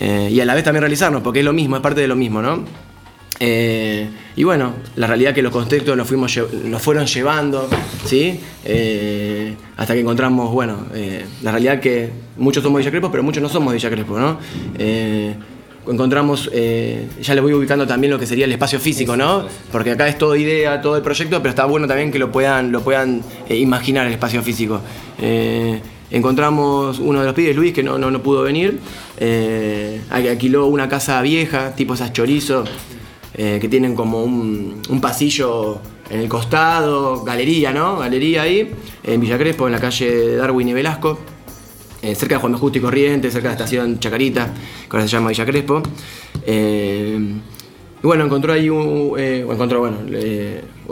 Eh, 0.00 0.28
y 0.30 0.40
a 0.40 0.44
la 0.44 0.54
vez 0.54 0.64
también 0.64 0.82
realizarnos, 0.82 1.22
porque 1.22 1.38
es 1.40 1.44
lo 1.44 1.52
mismo, 1.52 1.76
es 1.76 1.82
parte 1.82 2.00
de 2.00 2.08
lo 2.08 2.16
mismo, 2.16 2.42
¿no? 2.42 2.64
Eh, 3.40 4.08
y 4.34 4.42
bueno, 4.42 4.72
la 4.96 5.06
realidad 5.06 5.32
que 5.32 5.42
los 5.42 5.52
contextos 5.52 5.96
nos, 5.96 6.08
fuimos, 6.08 6.36
lle- 6.36 6.50
nos 6.64 6.82
fueron 6.82 7.06
llevando, 7.06 7.68
¿sí? 8.04 8.40
Eh, 8.64 9.54
hasta 9.76 9.94
que 9.94 10.00
encontramos, 10.00 10.50
bueno, 10.52 10.86
eh, 10.94 11.24
la 11.42 11.52
realidad 11.52 11.78
que 11.80 12.10
muchos 12.36 12.62
somos 12.62 12.78
de 12.78 12.82
Villa 12.82 12.90
Crespo, 12.90 13.10
pero 13.12 13.22
muchos 13.22 13.42
no 13.42 13.48
somos 13.48 13.72
de 13.72 13.76
Villa 13.76 13.90
Crespo, 13.90 14.18
¿no? 14.18 14.38
Encontramos, 15.90 16.50
ya 17.22 17.34
le 17.34 17.40
voy 17.40 17.54
ubicando 17.54 17.86
también 17.86 18.10
lo 18.12 18.18
que 18.18 18.26
sería 18.26 18.44
el 18.44 18.52
espacio 18.52 18.78
físico, 18.78 19.16
¿no? 19.16 19.46
Porque 19.72 19.92
acá 19.92 20.06
es 20.06 20.18
todo 20.18 20.36
idea, 20.36 20.82
todo 20.82 20.96
el 20.96 21.02
proyecto, 21.02 21.38
pero 21.38 21.48
está 21.50 21.64
bueno 21.64 21.86
también 21.86 22.10
que 22.12 22.18
lo 22.18 22.30
puedan, 22.30 22.70
lo 22.72 22.82
puedan 22.82 23.22
imaginar 23.48 24.06
el 24.06 24.12
espacio 24.12 24.42
físico. 24.42 24.82
Encontramos 26.10 26.98
uno 26.98 27.20
de 27.20 27.26
los 27.26 27.34
pibes, 27.34 27.54
Luis, 27.56 27.72
que 27.72 27.82
no, 27.82 27.98
no, 27.98 28.10
no 28.10 28.22
pudo 28.22 28.42
venir, 28.42 28.78
eh, 29.18 30.00
alquiló 30.10 30.66
una 30.66 30.88
casa 30.88 31.20
vieja, 31.22 31.74
tipo 31.74 31.94
esas 31.94 32.12
chorizo, 32.12 32.64
eh, 33.34 33.58
que 33.60 33.68
tienen 33.68 33.94
como 33.94 34.24
un, 34.24 34.80
pasillo 35.00 35.80
en 36.10 36.20
el 36.20 36.28
costado, 36.28 37.22
galería, 37.22 37.72
¿no? 37.72 37.98
Galería 37.98 38.42
ahí, 38.42 38.70
en 39.04 39.20
Villa 39.20 39.36
Crespo, 39.36 39.66
en 39.66 39.72
la 39.72 39.80
calle 39.80 40.36
Darwin 40.36 40.68
y 40.68 40.72
Velasco. 40.72 41.18
eh, 42.00 42.14
cerca 42.14 42.36
de 42.36 42.40
Juan 42.40 42.52
B. 42.52 42.58
Justo 42.58 42.78
y 42.78 42.80
Corrientes, 42.80 43.32
cerca 43.32 43.48
de 43.48 43.54
la 43.54 43.58
estación 43.58 43.98
Chacarita, 43.98 44.46
que 44.46 44.96
ahora 44.96 45.02
se 45.02 45.08
llama 45.08 45.28
Villa 45.28 45.44
Crespo. 45.44 45.82
Eh, 46.46 47.18
y 48.02 48.06
bueno, 48.06 48.24
encontró 48.24 48.52
ahí 48.52 48.70
un. 48.70 49.18
encontró, 49.18 49.80
bueno, 49.80 49.98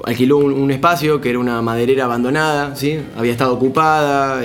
alquiló 0.05 0.39
un, 0.39 0.71
espacio 0.71 1.21
que 1.21 1.31
era 1.31 1.39
una 1.39 1.63
maderera 1.63 2.05
abandonada, 2.05 2.75
¿sí? 2.75 2.99
Había 3.17 3.33
estado 3.33 3.55
ocupada, 3.55 4.43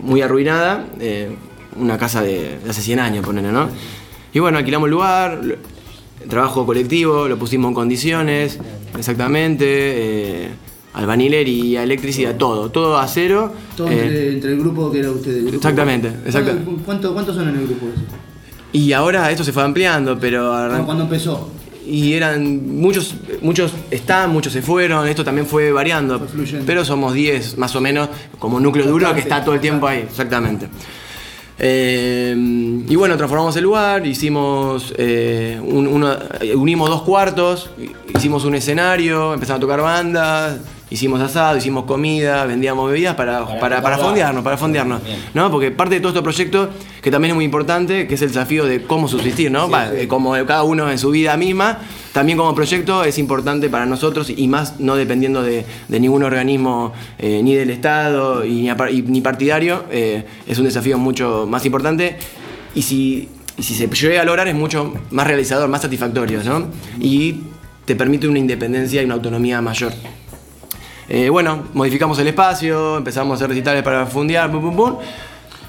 muy 0.00 0.22
arruinada, 0.22 0.86
una 1.76 1.98
casa 1.98 2.22
de, 2.22 2.58
de 2.58 2.70
hace 2.70 2.80
100 2.80 2.98
años, 3.00 3.26
ponele, 3.26 3.52
¿no? 3.52 3.68
Y 4.32 4.40
bueno, 4.40 4.58
alquilamos 4.58 4.86
el 4.86 4.92
lugar, 4.92 5.40
trabajo 6.28 6.64
colectivo, 6.66 7.28
lo 7.28 7.38
pusimos 7.38 7.68
en 7.70 7.74
condiciones, 7.74 8.58
exactamente, 8.96 9.64
eh, 9.66 10.48
albanilería, 10.94 11.82
electricidad, 11.82 12.36
todo, 12.36 12.70
todo 12.70 12.98
a 12.98 13.06
cero. 13.08 13.52
Todo 13.76 13.88
eh, 13.90 13.92
entre, 14.02 14.32
entre 14.34 14.50
el 14.52 14.58
grupo 14.60 14.90
que 14.90 15.00
era 15.00 15.10
usted. 15.10 15.40
grupo. 15.42 15.56
Exactamente, 15.56 16.08
exacto. 16.26 16.52
¿Cuánto- 16.84 17.12
¿Cuántos 17.12 17.34
son 17.36 17.48
en 17.48 17.56
el 17.56 17.66
grupo 17.66 17.86
ese? 17.94 18.04
y 18.72 18.92
ahora 18.92 19.30
esto 19.30 19.44
se 19.44 19.52
fue 19.52 19.62
ampliando, 19.62 20.18
pero 20.18 20.52
arran- 20.52 20.84
¿Cuándo 20.84 21.04
empezó? 21.04 21.48
y 21.86 22.14
eran 22.14 22.80
muchos 22.80 23.14
muchos 23.42 23.72
están, 23.90 24.30
muchos 24.30 24.52
se 24.54 24.62
fueron, 24.62 25.06
esto 25.06 25.22
también 25.22 25.46
fue 25.46 25.70
variando, 25.70 26.26
pero 26.66 26.82
somos 26.84 27.12
10 27.12 27.58
más 27.58 27.76
o 27.76 27.80
menos 27.82 28.08
como 28.38 28.58
núcleo 28.58 28.86
duro 28.86 29.12
que 29.14 29.20
está 29.20 29.44
todo 29.44 29.54
el 29.54 29.60
tiempo 29.60 29.86
ahí, 29.86 29.98
exactamente. 30.08 30.66
Eh, 31.58 32.34
y 32.88 32.96
bueno, 32.96 33.16
transformamos 33.16 33.56
el 33.56 33.62
lugar, 33.64 34.06
hicimos 34.06 34.92
eh, 34.98 35.60
un- 35.62 35.86
uno- 35.86 36.16
unimos 36.56 36.88
dos 36.90 37.02
cuartos, 37.02 37.70
hicimos 38.14 38.44
un 38.44 38.54
escenario, 38.56 39.34
empezamos 39.34 39.58
a 39.58 39.60
tocar 39.60 39.80
bandas, 39.80 40.58
hicimos 40.90 41.20
asado, 41.20 41.56
hicimos 41.56 41.84
comida, 41.84 42.44
vendíamos 42.46 42.90
bebidas 42.90 43.14
para, 43.14 43.58
para, 43.58 43.82
para 43.82 43.98
fondearnos, 43.98 44.44
para 44.44 44.56
fondearnos, 44.56 45.00
¿no? 45.32 45.50
Porque 45.50 45.70
parte 45.70 45.96
de 45.96 46.00
todo 46.00 46.10
este 46.10 46.22
proyecto, 46.22 46.70
que 47.02 47.10
también 47.10 47.30
es 47.30 47.34
muy 47.34 47.44
importante, 47.44 48.06
que 48.06 48.14
es 48.14 48.22
el 48.22 48.28
desafío 48.28 48.66
de 48.66 48.82
cómo 48.82 49.08
subsistir, 49.08 49.50
¿no? 49.50 49.68
Como 50.08 50.32
cada 50.46 50.62
uno 50.62 50.90
en 50.90 50.98
su 50.98 51.10
vida 51.10 51.36
misma, 51.36 51.78
también 52.12 52.38
como 52.38 52.54
proyecto 52.54 53.02
es 53.04 53.18
importante 53.18 53.68
para 53.68 53.86
nosotros 53.86 54.30
y 54.30 54.46
más 54.46 54.78
no 54.78 54.94
dependiendo 54.94 55.42
de, 55.42 55.64
de 55.88 56.00
ningún 56.00 56.22
organismo 56.22 56.92
eh, 57.18 57.40
ni 57.42 57.54
del 57.54 57.70
Estado 57.70 58.44
y 58.44 58.70
ni 59.06 59.20
partidario, 59.20 59.84
eh, 59.90 60.24
es 60.46 60.58
un 60.58 60.64
desafío 60.64 60.98
mucho 60.98 61.46
más 61.48 61.64
importante 61.66 62.16
y 62.74 62.82
si, 62.82 63.28
y 63.56 63.62
si 63.62 63.74
se 63.74 63.88
llega 63.88 64.22
a 64.22 64.24
lograr 64.24 64.48
es 64.48 64.54
mucho 64.54 64.92
más 65.10 65.26
realizador, 65.26 65.68
más 65.68 65.82
satisfactorio, 65.82 66.42
¿no? 66.44 66.68
Y 67.00 67.40
te 67.84 67.96
permite 67.96 68.28
una 68.28 68.38
independencia 68.38 69.02
y 69.02 69.04
una 69.04 69.14
autonomía 69.14 69.60
mayor. 69.60 69.92
Eh, 71.08 71.28
bueno, 71.28 71.64
modificamos 71.74 72.18
el 72.18 72.28
espacio, 72.28 72.96
empezamos 72.96 73.32
a 73.32 73.34
hacer 73.36 73.48
recitales 73.48 73.82
para 73.82 74.06
fundear, 74.06 74.50
pum, 74.50 74.60
pum, 74.60 74.76
pum. 74.76 74.98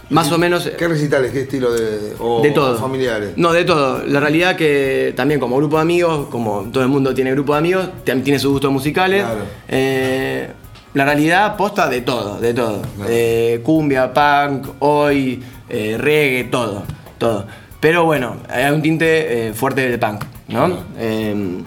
Más 0.10 0.32
o 0.32 0.38
menos. 0.38 0.70
¿Qué 0.78 0.88
recitales? 0.88 1.32
¿Qué 1.32 1.42
estilo 1.42 1.74
de, 1.74 2.14
o, 2.20 2.42
De 2.42 2.52
todo. 2.52 2.78
familiares? 2.78 3.32
No, 3.38 3.52
de 3.52 3.66
todo. 3.66 4.04
La 4.06 4.20
realidad 4.20 4.56
que 4.56 5.14
también 5.16 5.40
como 5.40 5.58
grupo 5.58 5.78
de 5.78 5.82
amigos, 5.82 6.28
como 6.30 6.66
todo 6.72 6.84
el 6.84 6.90
mundo 6.90 7.14
tiene 7.14 7.32
grupo 7.32 7.54
de 7.54 7.60
amigos, 7.60 7.90
tiene 8.04 8.38
sus 8.38 8.52
gustos 8.52 8.72
musicales. 8.72 9.26
Eh, 9.68 10.48
la 10.94 11.06
realidad 11.06 11.58
posta 11.58 11.90
de 11.90 12.02
todo, 12.02 12.40
de 12.40 12.54
todo. 12.54 12.82
Eh, 13.08 13.62
cumbia, 13.64 14.14
punk, 14.14 14.68
hoy, 14.80 15.44
eh, 15.70 15.98
reggae, 16.00 16.46
todo, 16.46 16.84
todo. 17.18 17.48
Pero 17.80 18.06
bueno, 18.06 18.38
hay 18.48 18.72
un 18.72 18.82
tinte 18.82 19.52
fuerte 19.56 19.90
de 19.90 19.98
punk, 19.98 20.24
¿no? 20.48 20.84
Eh, 20.98 21.62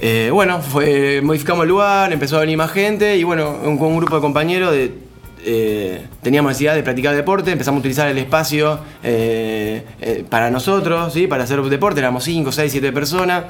eh, 0.00 0.30
bueno, 0.32 0.60
modificamos 1.22 1.62
el 1.62 1.68
lugar, 1.68 2.12
empezó 2.12 2.36
a 2.36 2.40
venir 2.40 2.56
más 2.56 2.70
gente 2.70 3.16
y 3.16 3.24
bueno, 3.24 3.58
con 3.62 3.82
un 3.82 3.96
grupo 3.96 4.16
de 4.16 4.20
compañeros 4.20 4.72
de, 4.72 5.04
eh, 5.46 6.06
teníamos 6.22 6.50
necesidad 6.50 6.74
de 6.74 6.82
practicar 6.82 7.14
deporte, 7.14 7.52
empezamos 7.52 7.78
a 7.78 7.80
utilizar 7.80 8.08
el 8.08 8.16
espacio 8.16 8.78
eh, 9.02 9.84
eh, 10.00 10.24
para 10.28 10.50
nosotros, 10.50 11.12
¿sí? 11.12 11.26
para 11.26 11.44
hacer 11.44 11.60
deporte, 11.62 12.00
éramos 12.00 12.24
5, 12.24 12.50
6, 12.50 12.72
7 12.72 12.92
personas. 12.92 13.44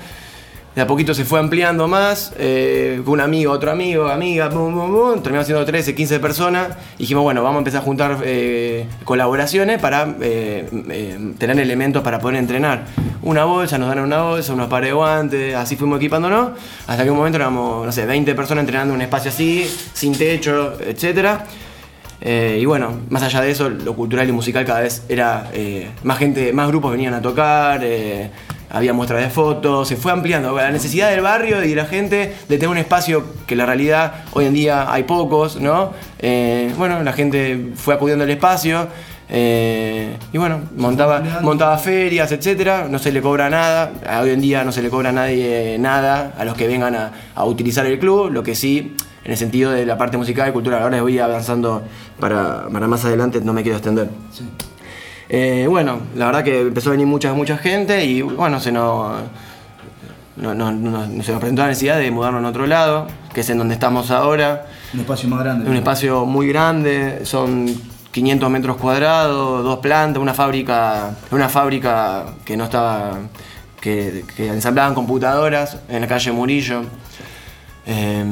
De 0.75 0.83
a 0.83 0.89
poquito 0.89 1.15
se 1.15 1.25
fue 1.25 1.39
ampliando 1.39 1.87
más, 1.87 2.33
eh, 2.37 3.01
un 3.07 3.21
amigo, 3.21 3.53
otro 3.53 3.71
amigo, 3.71 4.09
amiga, 4.09 4.49
bum, 4.49 4.75
bum, 4.75 4.93
bum, 4.93 5.23
terminamos 5.23 5.47
siendo 5.47 5.65
13, 5.65 5.95
15 5.95 6.19
personas. 6.19 6.69
Dijimos, 6.99 7.23
bueno, 7.23 7.45
vamos 7.45 7.59
a 7.59 7.59
empezar 7.59 7.81
a 7.81 7.85
juntar 7.85 8.19
eh, 8.25 8.85
colaboraciones 9.05 9.81
para 9.81 10.17
eh, 10.21 10.69
eh, 10.91 11.33
tener 11.39 11.61
elementos 11.61 12.03
para 12.03 12.19
poder 12.19 12.39
entrenar. 12.39 12.87
Una 13.23 13.45
bolsa, 13.45 13.79
nos 13.79 13.89
dan 13.89 14.01
una 14.01 14.23
bolsa, 14.23 14.53
unos 14.53 14.67
pares 14.67 14.89
de 14.89 14.95
guantes, 14.95 15.55
así 15.55 15.77
fuimos 15.77 15.99
equipándonos, 15.99 16.59
hasta 16.89 17.05
que 17.05 17.11
un 17.11 17.19
momento 17.19 17.37
éramos, 17.37 17.87
no 17.87 17.93
sé, 17.93 18.05
20 18.05 18.35
personas 18.35 18.63
entrenando 18.63 18.95
en 18.95 18.97
un 18.97 19.03
espacio 19.03 19.31
así, 19.31 19.73
sin 19.93 20.19
techo, 20.19 20.77
etcétera. 20.81 21.47
Eh, 22.21 22.59
y 22.61 22.65
bueno, 22.65 23.01
más 23.11 23.23
allá 23.23 23.43
de 23.43 23.53
eso, 23.53 23.69
lo 23.69 23.95
cultural 23.95 24.29
y 24.29 24.33
musical 24.33 24.65
cada 24.65 24.81
vez 24.81 25.05
era 25.09 25.51
más 26.03 26.19
gente, 26.19 26.53
más 26.53 26.67
grupos 26.67 26.91
venían 26.91 27.15
a 27.15 27.23
tocar, 27.23 27.81
había 28.75 28.93
muestras 28.93 29.23
de 29.23 29.31
fotos, 29.31 29.87
se 29.89 29.97
fue 29.97 30.11
ampliando 30.13 30.55
la 30.57 30.71
necesidad 30.71 31.11
del 31.11 31.21
barrio 31.21 31.65
y 31.65 31.69
de 31.69 31.77
la 31.77 31.87
gente 31.87 32.35
de 32.49 32.57
tener 32.59 32.69
un 32.69 32.79
espacio 32.79 33.25
que 33.47 33.55
la 33.55 33.67
realidad 33.67 34.25
hoy 34.33 34.47
en 34.47 34.55
día 34.55 34.93
hay 34.93 35.05
pocos, 35.05 35.61
¿no? 35.61 35.93
Eh, 36.19 36.75
bueno, 36.77 37.03
la 37.03 37.13
gente 37.13 37.71
fue 37.77 37.95
acudiendo 37.95 38.25
al 38.25 38.31
espacio. 38.31 38.89
eh, 39.29 40.17
y 40.33 40.39
bueno, 40.39 40.61
montaba, 40.77 41.23
montaba 41.41 41.79
ferias, 41.79 42.31
etcétera, 42.33 42.87
no 42.91 42.99
se 42.99 43.11
le 43.11 43.23
cobra 43.23 43.49
nada, 43.49 43.93
hoy 44.21 44.31
en 44.31 44.41
día 44.41 44.65
no 44.65 44.73
se 44.73 44.83
le 44.83 44.91
cobra 44.91 45.09
a 45.11 45.13
nadie 45.13 45.77
nada 45.79 46.35
a 46.37 46.45
los 46.45 46.55
que 46.57 46.67
vengan 46.67 46.95
a, 46.95 47.13
a 47.35 47.45
utilizar 47.45 47.87
el 47.87 47.99
club, 47.99 48.31
lo 48.31 48.43
que 48.43 48.55
sí, 48.55 48.95
en 49.25 49.31
el 49.31 49.39
sentido 49.39 49.71
de 49.71 49.87
la 49.87 49.97
parte 49.97 50.19
musical 50.19 50.51
y 50.51 50.53
cultural, 50.53 50.83
ahora 50.83 51.01
voy 51.01 51.19
avanzando 51.19 51.83
para, 52.21 52.69
para 52.71 52.87
más 52.87 53.05
adelante, 53.07 53.41
no 53.43 53.55
me 53.55 53.63
quiero 53.63 53.79
extender. 53.79 54.09
Eh, 55.29 55.67
bueno, 55.69 56.01
la 56.17 56.27
verdad 56.27 56.45
que 56.45 56.61
empezó 56.61 56.91
a 56.91 56.93
venir 56.93 57.07
mucha, 57.07 57.33
mucha 57.33 57.57
gente 57.57 58.05
y 58.05 58.23
bueno, 58.23 58.61
se 58.61 58.71
nos, 58.73 59.17
no- 60.37 60.55
no- 60.55 60.71
no- 60.73 61.23
se 61.23 61.33
nos 61.33 61.41
presentó 61.41 61.63
la 61.63 61.69
necesidad 61.69 61.99
de 61.99 62.11
mudarnos 62.11 62.45
a 62.45 62.49
otro 62.49 62.67
lado, 62.67 63.07
que 63.33 63.41
es 63.41 63.51
en 63.51 63.59
donde 63.59 63.75
estamos 63.75 64.11
ahora. 64.11 64.67
Un 64.93 65.01
espacio 65.01 65.29
más 65.29 65.41
grande. 65.41 65.71
Un 65.71 65.77
espacio 65.77 66.27
muy 66.27 66.49
grande, 66.49 67.21
son 67.25 67.67
500 68.13 68.51
metros 68.51 68.77
cuadrados, 68.77 69.65
dos 69.65 69.79
plantas, 69.79 70.23
una 70.23 70.35
fábrica, 70.35 71.11
una 71.31 71.49
fábrica 71.49 72.27
que 72.45 72.57
no 72.57 72.65
estaba, 72.65 73.19
que, 73.81 74.25
que 74.37 74.49
ensamblaban 74.49 74.95
computadoras 74.95 75.79
en 75.89 76.03
la 76.03 76.07
calle 76.07 76.31
Murillo. 76.33 76.83
Eh, 77.87 78.25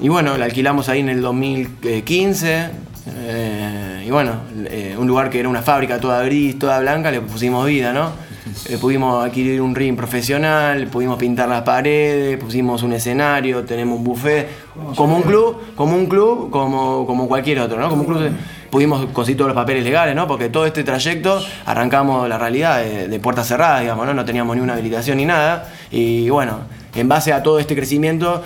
y 0.00 0.08
bueno, 0.08 0.36
la 0.38 0.44
alquilamos 0.44 0.88
ahí 0.88 1.00
en 1.00 1.08
el 1.08 1.20
2015. 1.22 2.70
eh, 3.08 3.85
y 4.06 4.10
bueno, 4.10 4.34
eh, 4.70 4.94
un 4.96 5.08
lugar 5.08 5.28
que 5.30 5.40
era 5.40 5.48
una 5.48 5.62
fábrica 5.62 5.98
toda 5.98 6.22
gris, 6.22 6.56
toda 6.60 6.78
blanca, 6.78 7.10
le 7.10 7.20
pusimos 7.20 7.66
vida, 7.66 7.92
¿no? 7.92 8.12
Eh, 8.68 8.78
pudimos 8.78 9.24
adquirir 9.24 9.60
un 9.60 9.74
ring 9.74 9.96
profesional, 9.96 10.86
pudimos 10.86 11.18
pintar 11.18 11.48
las 11.48 11.62
paredes, 11.62 12.38
pusimos 12.38 12.82
un 12.84 12.92
escenario, 12.92 13.64
tenemos 13.64 13.98
un 13.98 14.04
buffet, 14.04 14.48
como 14.94 15.16
un 15.16 15.22
club, 15.22 15.74
como 15.74 15.94
un 15.94 16.06
club, 16.06 16.50
como, 16.50 17.04
como 17.06 17.28
cualquier 17.28 17.60
otro, 17.60 17.78
¿no? 17.78 17.88
Como 17.90 18.02
un 18.02 18.06
club 18.06 18.30
pudimos 18.70 19.06
conseguir 19.06 19.38
todos 19.38 19.48
los 19.48 19.56
papeles 19.56 19.84
legales, 19.84 20.14
¿no? 20.14 20.26
Porque 20.26 20.48
todo 20.48 20.64
este 20.64 20.84
trayecto 20.84 21.42
arrancamos 21.66 22.28
la 22.28 22.38
realidad 22.38 22.78
de, 22.78 23.08
de 23.08 23.20
puertas 23.20 23.48
cerradas, 23.48 23.80
digamos, 23.80 24.06
¿no? 24.06 24.14
No 24.14 24.24
teníamos 24.24 24.56
ni 24.56 24.62
una 24.62 24.74
habilitación 24.74 25.18
ni 25.18 25.26
nada. 25.26 25.68
Y 25.90 26.30
bueno, 26.30 26.60
en 26.94 27.08
base 27.08 27.32
a 27.32 27.42
todo 27.42 27.58
este 27.58 27.74
crecimiento, 27.74 28.42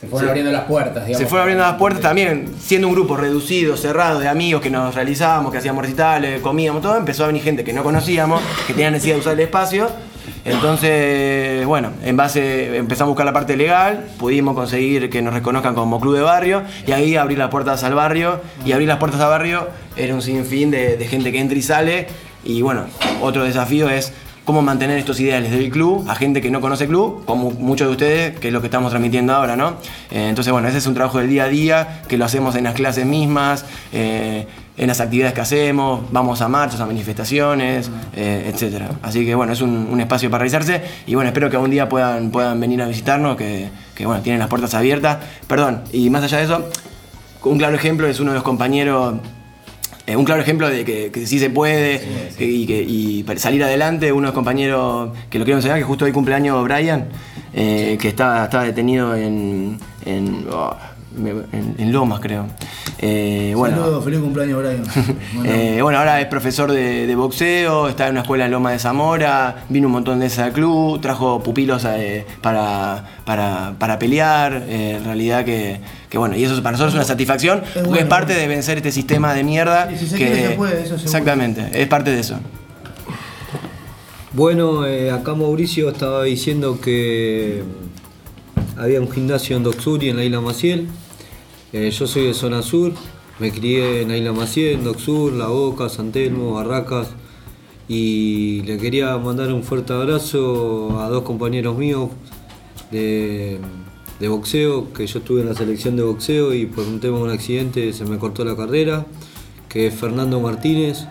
Se 0.00 0.06
fueron 0.06 0.28
abriendo 0.28 0.52
las 0.52 0.64
puertas, 0.64 1.06
digamos. 1.06 1.18
se 1.18 1.26
fueron 1.26 1.42
abriendo 1.42 1.64
las 1.64 1.74
puertas 1.74 2.02
también, 2.02 2.54
siendo 2.60 2.86
un 2.86 2.94
grupo 2.94 3.16
reducido, 3.16 3.76
cerrado, 3.76 4.20
de 4.20 4.28
amigos 4.28 4.62
que 4.62 4.70
nos 4.70 4.94
realizábamos, 4.94 5.50
que 5.50 5.58
hacíamos 5.58 5.82
recitales, 5.82 6.40
comíamos, 6.40 6.82
todo, 6.82 6.96
empezó 6.96 7.24
a 7.24 7.26
venir 7.26 7.42
gente 7.42 7.64
que 7.64 7.72
no 7.72 7.82
conocíamos, 7.82 8.40
que 8.68 8.74
tenía 8.74 8.92
necesidad 8.92 9.16
de 9.16 9.20
usar 9.20 9.32
el 9.32 9.40
espacio. 9.40 9.88
Entonces, 10.44 11.66
bueno, 11.66 11.90
en 12.04 12.16
base 12.16 12.76
empezamos 12.76 13.08
a 13.08 13.10
buscar 13.10 13.26
la 13.26 13.32
parte 13.32 13.56
legal, 13.56 14.04
pudimos 14.18 14.54
conseguir 14.54 15.10
que 15.10 15.20
nos 15.20 15.34
reconozcan 15.34 15.74
como 15.74 16.00
club 16.00 16.14
de 16.14 16.22
barrio 16.22 16.62
y 16.86 16.92
ahí 16.92 17.16
abrir 17.16 17.38
las 17.38 17.48
puertas 17.48 17.82
al 17.82 17.94
barrio. 17.94 18.40
Y 18.64 18.72
abrir 18.72 18.86
las 18.86 18.98
puertas 18.98 19.20
al 19.20 19.30
barrio 19.30 19.68
era 19.96 20.14
un 20.14 20.22
sinfín 20.22 20.70
de, 20.70 20.96
de 20.96 21.06
gente 21.06 21.32
que 21.32 21.40
entra 21.40 21.58
y 21.58 21.62
sale. 21.62 22.06
Y 22.44 22.62
bueno, 22.62 22.84
otro 23.20 23.44
desafío 23.44 23.90
es 23.90 24.12
cómo 24.48 24.62
mantener 24.62 24.96
estos 24.96 25.20
ideales 25.20 25.50
del 25.50 25.68
club 25.68 26.06
a 26.08 26.14
gente 26.14 26.40
que 26.40 26.50
no 26.50 26.62
conoce 26.62 26.86
club, 26.86 27.22
como 27.26 27.50
muchos 27.50 27.86
de 27.86 27.92
ustedes, 27.92 28.40
que 28.40 28.46
es 28.46 28.52
lo 28.54 28.62
que 28.62 28.68
estamos 28.68 28.88
transmitiendo 28.88 29.34
ahora, 29.34 29.56
¿no? 29.56 29.76
Eh, 30.10 30.26
entonces, 30.30 30.50
bueno, 30.50 30.68
ese 30.68 30.78
es 30.78 30.86
un 30.86 30.94
trabajo 30.94 31.18
del 31.18 31.28
día 31.28 31.44
a 31.44 31.48
día, 31.48 32.02
que 32.08 32.16
lo 32.16 32.24
hacemos 32.24 32.56
en 32.56 32.64
las 32.64 32.72
clases 32.72 33.04
mismas, 33.04 33.66
eh, 33.92 34.46
en 34.78 34.86
las 34.86 35.02
actividades 35.02 35.34
que 35.34 35.42
hacemos, 35.42 36.10
vamos 36.12 36.40
a 36.40 36.48
marchas, 36.48 36.80
a 36.80 36.86
manifestaciones, 36.86 37.90
eh, 38.16 38.50
etcétera. 38.50 38.88
Así 39.02 39.26
que, 39.26 39.34
bueno, 39.34 39.52
es 39.52 39.60
un, 39.60 39.86
un 39.92 40.00
espacio 40.00 40.30
para 40.30 40.44
realizarse 40.44 40.82
y, 41.06 41.14
bueno, 41.14 41.28
espero 41.28 41.50
que 41.50 41.56
algún 41.56 41.70
día 41.70 41.86
puedan, 41.86 42.30
puedan 42.30 42.58
venir 42.58 42.80
a 42.80 42.86
visitarnos, 42.86 43.36
que, 43.36 43.68
que, 43.94 44.06
bueno, 44.06 44.22
tienen 44.22 44.38
las 44.38 44.48
puertas 44.48 44.72
abiertas. 44.72 45.18
Perdón, 45.46 45.82
y 45.92 46.08
más 46.08 46.24
allá 46.24 46.38
de 46.38 46.44
eso, 46.44 46.70
un 47.44 47.58
claro 47.58 47.74
ejemplo 47.74 48.06
es 48.06 48.18
uno 48.18 48.30
de 48.30 48.36
los 48.36 48.44
compañeros 48.44 49.16
eh, 50.08 50.16
un 50.16 50.24
claro 50.24 50.40
ejemplo 50.40 50.70
de 50.70 50.86
que, 50.86 51.10
que 51.10 51.26
sí 51.26 51.38
se 51.38 51.50
puede 51.50 52.00
y, 52.38 52.66
que, 52.66 52.80
y 52.80 53.26
salir 53.36 53.62
adelante. 53.62 54.10
Uno 54.10 54.22
de 54.22 54.26
los 54.28 54.34
compañeros 54.34 55.10
que 55.28 55.38
lo 55.38 55.44
quiero 55.44 55.56
mencionar, 55.56 55.78
que 55.78 55.84
justo 55.84 56.06
hoy 56.06 56.12
cumpleaños 56.12 56.64
Brian, 56.64 57.08
eh, 57.52 57.98
que 58.00 58.08
está, 58.08 58.44
está 58.44 58.62
detenido 58.62 59.14
en, 59.14 59.78
en, 60.06 60.46
oh, 60.50 60.74
en, 61.18 61.74
en 61.78 61.92
Lomas, 61.92 62.20
creo. 62.20 62.46
Eh, 63.00 63.52
bueno, 63.56 63.76
Saludos, 63.76 64.04
feliz 64.04 64.20
cumpleaños, 64.20 64.58
Brian. 64.58 64.82
Bueno, 65.34 65.50
eh, 65.52 65.82
bueno, 65.82 65.98
ahora 65.98 66.20
es 66.20 66.26
profesor 66.26 66.72
de, 66.72 67.06
de 67.06 67.14
boxeo, 67.14 67.88
está 67.88 68.06
en 68.06 68.12
una 68.12 68.22
escuela 68.22 68.46
en 68.46 68.50
Loma 68.50 68.72
de 68.72 68.78
Zamora, 68.78 69.64
vino 69.68 69.86
un 69.86 69.92
montón 69.92 70.18
de 70.18 70.26
veces 70.26 70.40
al 70.40 70.52
club, 70.52 71.00
trajo 71.00 71.40
pupilos 71.42 71.84
eh, 71.84 72.26
para, 72.42 73.04
para, 73.24 73.74
para 73.78 73.98
pelear, 73.98 74.64
eh, 74.68 74.96
en 74.98 75.04
realidad 75.04 75.44
que, 75.44 75.80
que 76.08 76.18
bueno, 76.18 76.36
y 76.36 76.42
eso 76.42 76.56
para 76.62 76.72
nosotros 76.72 76.94
es 76.94 76.96
una 76.96 77.04
satisfacción, 77.04 77.60
porque 77.60 77.80
bueno. 77.82 77.96
es 78.02 78.06
parte 78.06 78.34
de 78.34 78.48
vencer 78.48 78.78
este 78.78 78.90
sistema 78.90 79.32
de 79.32 79.44
mierda. 79.44 79.88
Si 79.96 80.06
se 80.06 80.16
que, 80.16 80.26
quiere, 80.26 80.48
se 80.48 80.54
puede, 80.54 80.82
eso. 80.82 80.96
Exactamente, 80.96 81.68
es 81.72 81.86
parte 81.86 82.10
de 82.10 82.20
eso. 82.20 82.38
Bueno, 84.32 84.86
eh, 84.86 85.10
acá 85.10 85.34
Mauricio 85.34 85.88
estaba 85.88 86.24
diciendo 86.24 86.80
que 86.80 87.62
había 88.76 89.00
un 89.00 89.10
gimnasio 89.10 89.56
en 89.56 89.62
Doxur 89.62 90.02
y 90.02 90.10
en 90.10 90.16
la 90.16 90.24
isla 90.24 90.40
Maciel. 90.40 90.88
Eh, 91.70 91.90
yo 91.90 92.06
soy 92.06 92.26
de 92.26 92.34
zona 92.34 92.62
sur, 92.62 92.92
me 93.38 93.52
crié 93.52 94.00
en 94.00 94.08
la 94.08 94.16
isla 94.16 94.32
Maciel, 94.32 94.78
en 94.78 94.84
Doxur, 94.84 95.34
La 95.34 95.48
Boca, 95.48 95.90
San 95.90 96.12
Telmo, 96.12 96.54
Barracas. 96.54 97.08
Y 97.88 98.62
le 98.62 98.78
quería 98.78 99.16
mandar 99.18 99.52
un 99.52 99.62
fuerte 99.62 99.92
abrazo 99.92 100.98
a 101.00 101.10
dos 101.10 101.24
compañeros 101.24 101.76
míos 101.76 102.08
de, 102.90 103.58
de 104.18 104.28
boxeo, 104.28 104.92
que 104.94 105.06
yo 105.06 105.18
estuve 105.18 105.42
en 105.42 105.48
la 105.48 105.54
selección 105.54 105.94
de 105.96 106.04
boxeo 106.04 106.54
y 106.54 106.64
por 106.64 106.86
un 106.86 107.00
tema 107.00 107.18
de 107.18 107.24
un 107.24 107.30
accidente 107.30 107.92
se 107.92 108.06
me 108.06 108.18
cortó 108.18 108.46
la 108.46 108.56
carrera, 108.56 109.06
que 109.68 109.88
es 109.88 109.94
Fernando 109.94 110.40
Martínez, 110.40 111.06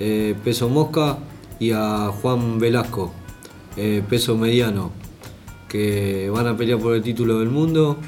eh, 0.00 0.34
peso 0.44 0.68
mosca, 0.68 1.18
y 1.58 1.72
a 1.72 2.10
Juan 2.20 2.58
Velasco, 2.58 3.12
eh, 3.76 4.02
peso 4.08 4.36
mediano, 4.36 4.92
que 5.66 6.30
van 6.30 6.46
a 6.46 6.56
pelear 6.56 6.78
por 6.78 6.94
el 6.94 7.02
título 7.02 7.38
del 7.38 7.48
mundo. 7.48 7.98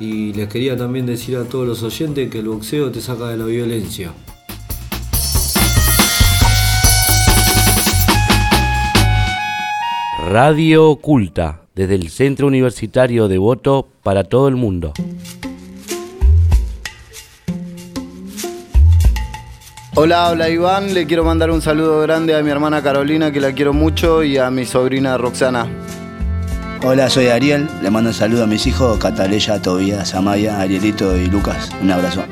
Y 0.00 0.32
les 0.32 0.48
quería 0.48 0.76
también 0.76 1.06
decir 1.06 1.36
a 1.36 1.44
todos 1.44 1.66
los 1.66 1.82
oyentes 1.82 2.30
que 2.30 2.40
el 2.40 2.48
boxeo 2.48 2.90
te 2.90 3.00
saca 3.00 3.28
de 3.28 3.36
la 3.36 3.44
violencia. 3.44 4.12
Radio 10.28 10.88
Oculta, 10.88 11.60
desde 11.74 11.94
el 11.94 12.08
Centro 12.08 12.46
Universitario 12.46 13.28
de 13.28 13.38
Voto 13.38 13.86
para 14.02 14.24
todo 14.24 14.48
el 14.48 14.56
mundo. 14.56 14.92
Hola, 19.96 20.30
hola 20.30 20.48
Iván, 20.48 20.92
le 20.92 21.06
quiero 21.06 21.22
mandar 21.22 21.52
un 21.52 21.62
saludo 21.62 22.00
grande 22.00 22.34
a 22.34 22.42
mi 22.42 22.50
hermana 22.50 22.82
Carolina, 22.82 23.30
que 23.30 23.40
la 23.40 23.52
quiero 23.52 23.72
mucho, 23.72 24.24
y 24.24 24.38
a 24.38 24.50
mi 24.50 24.64
sobrina 24.64 25.16
Roxana. 25.16 25.83
Hola, 26.86 27.08
soy 27.08 27.28
Ariel. 27.28 27.66
Le 27.80 27.88
mando 27.90 28.10
un 28.10 28.14
saludo 28.14 28.44
a 28.44 28.46
mis 28.46 28.66
hijos, 28.66 28.98
Cataleya, 28.98 29.58
Tobías, 29.58 30.14
Amaya, 30.14 30.60
Arielito 30.60 31.16
y 31.16 31.28
Lucas. 31.28 31.70
Un 31.80 31.90
abrazo. 31.90 32.24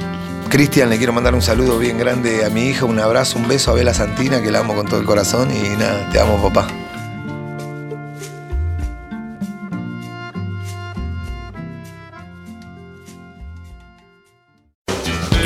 Cristian, 0.51 0.91
le 0.91 0.99
quiero 0.99 1.15
mandar 1.15 1.35
un 1.35 1.41
saludo 1.41 1.79
bien 1.79 1.97
grande 1.97 2.45
a 2.45 2.51
mi 2.51 2.67
hija, 2.67 2.85
un 2.85 3.01
abrazo, 3.01 3.39
un 3.39 3.49
beso 3.49 3.71
a 3.71 3.75
Bela 3.75 3.95
Santina, 3.95 4.43
que 4.43 4.51
la 4.51 4.59
amo 4.59 4.75
con 4.75 4.87
todo 4.87 5.01
el 5.01 5.07
corazón 5.07 5.49
y 5.51 5.71
nada, 5.79 6.07
te 6.11 6.21
amo 6.21 6.37
papá. 6.37 6.69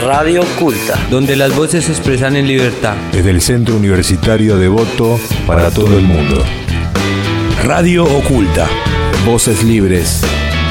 Radio 0.05 0.42
Oculta. 0.42 0.99
donde 1.11 1.37
las 1.37 1.55
voces 1.55 1.85
se 1.85 1.92
expresan 1.92 2.35
en 2.35 2.49
libertad. 2.49 2.97
Desde 3.12 3.31
el 3.31 3.40
Centro 3.40 3.77
Universitario 3.77 4.57
de 4.57 4.66
Voto 4.66 5.21
para 5.47 5.71
todo 5.71 5.97
el 5.97 6.05
mundo. 6.05 6.42
Radio 7.62 8.05
Oculta. 8.05 8.69
Voces 9.27 9.65
libres. 9.65 10.23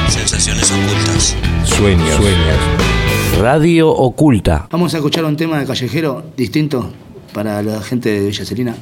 Sensaciones 0.08 0.72
ocultas. 0.72 1.36
Sueños. 1.64 2.14
Sueños. 2.14 3.38
Radio 3.38 3.90
Oculta. 3.90 4.66
Vamos 4.70 4.94
a 4.94 4.96
escuchar 4.96 5.26
un 5.26 5.36
tema 5.36 5.58
de 5.58 5.66
callejero 5.66 6.24
distinto 6.38 6.90
para 7.34 7.60
la 7.60 7.82
gente 7.82 8.08
de 8.08 8.26
Villa 8.26 8.46
Celina. 8.46 8.74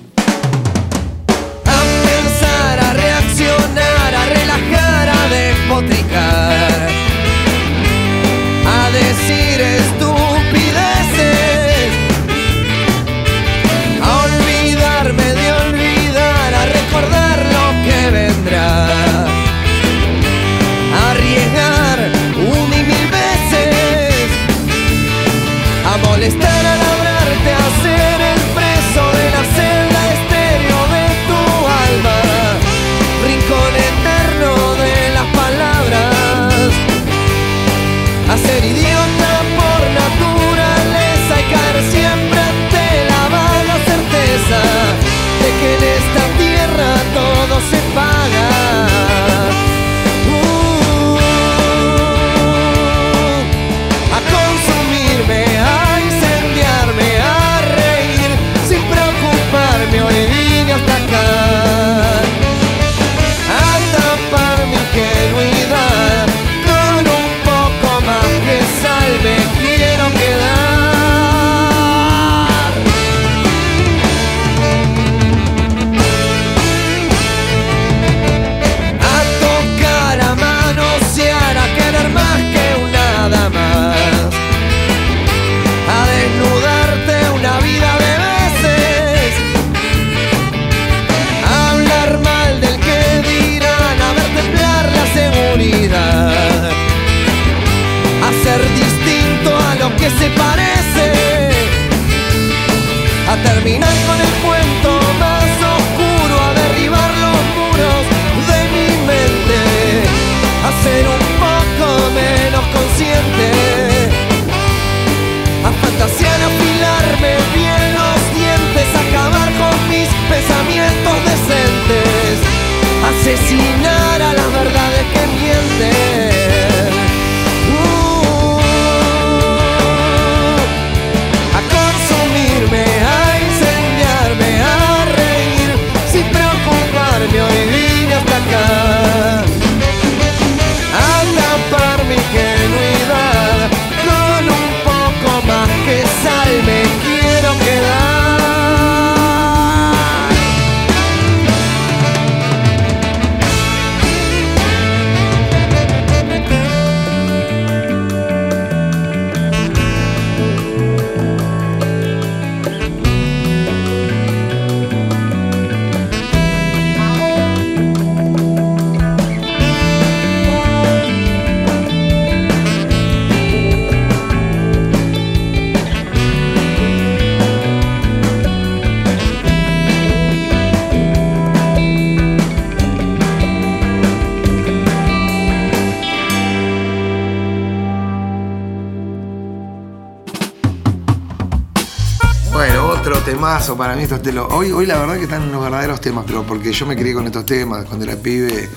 Temazo 193.13 193.77
para 193.77 193.95
mí 193.95 194.03
estos. 194.05 194.21
Hoy, 194.51 194.73
hoy 194.73 194.87
la 194.87 194.99
verdad 194.99 195.17
que 195.17 195.25
están 195.25 195.51
los 195.53 195.63
verdaderos 195.63 196.01
temas, 196.01 196.25
pero 196.27 196.43
porque 196.45 196.73
yo 196.73 196.87
me 196.87 196.97
crié 196.97 197.13
con 197.15 197.27
estos 197.27 197.45
temas. 197.45 197.85
Cuando 197.85 198.05
era 198.07 198.17
pibe, 198.17 198.69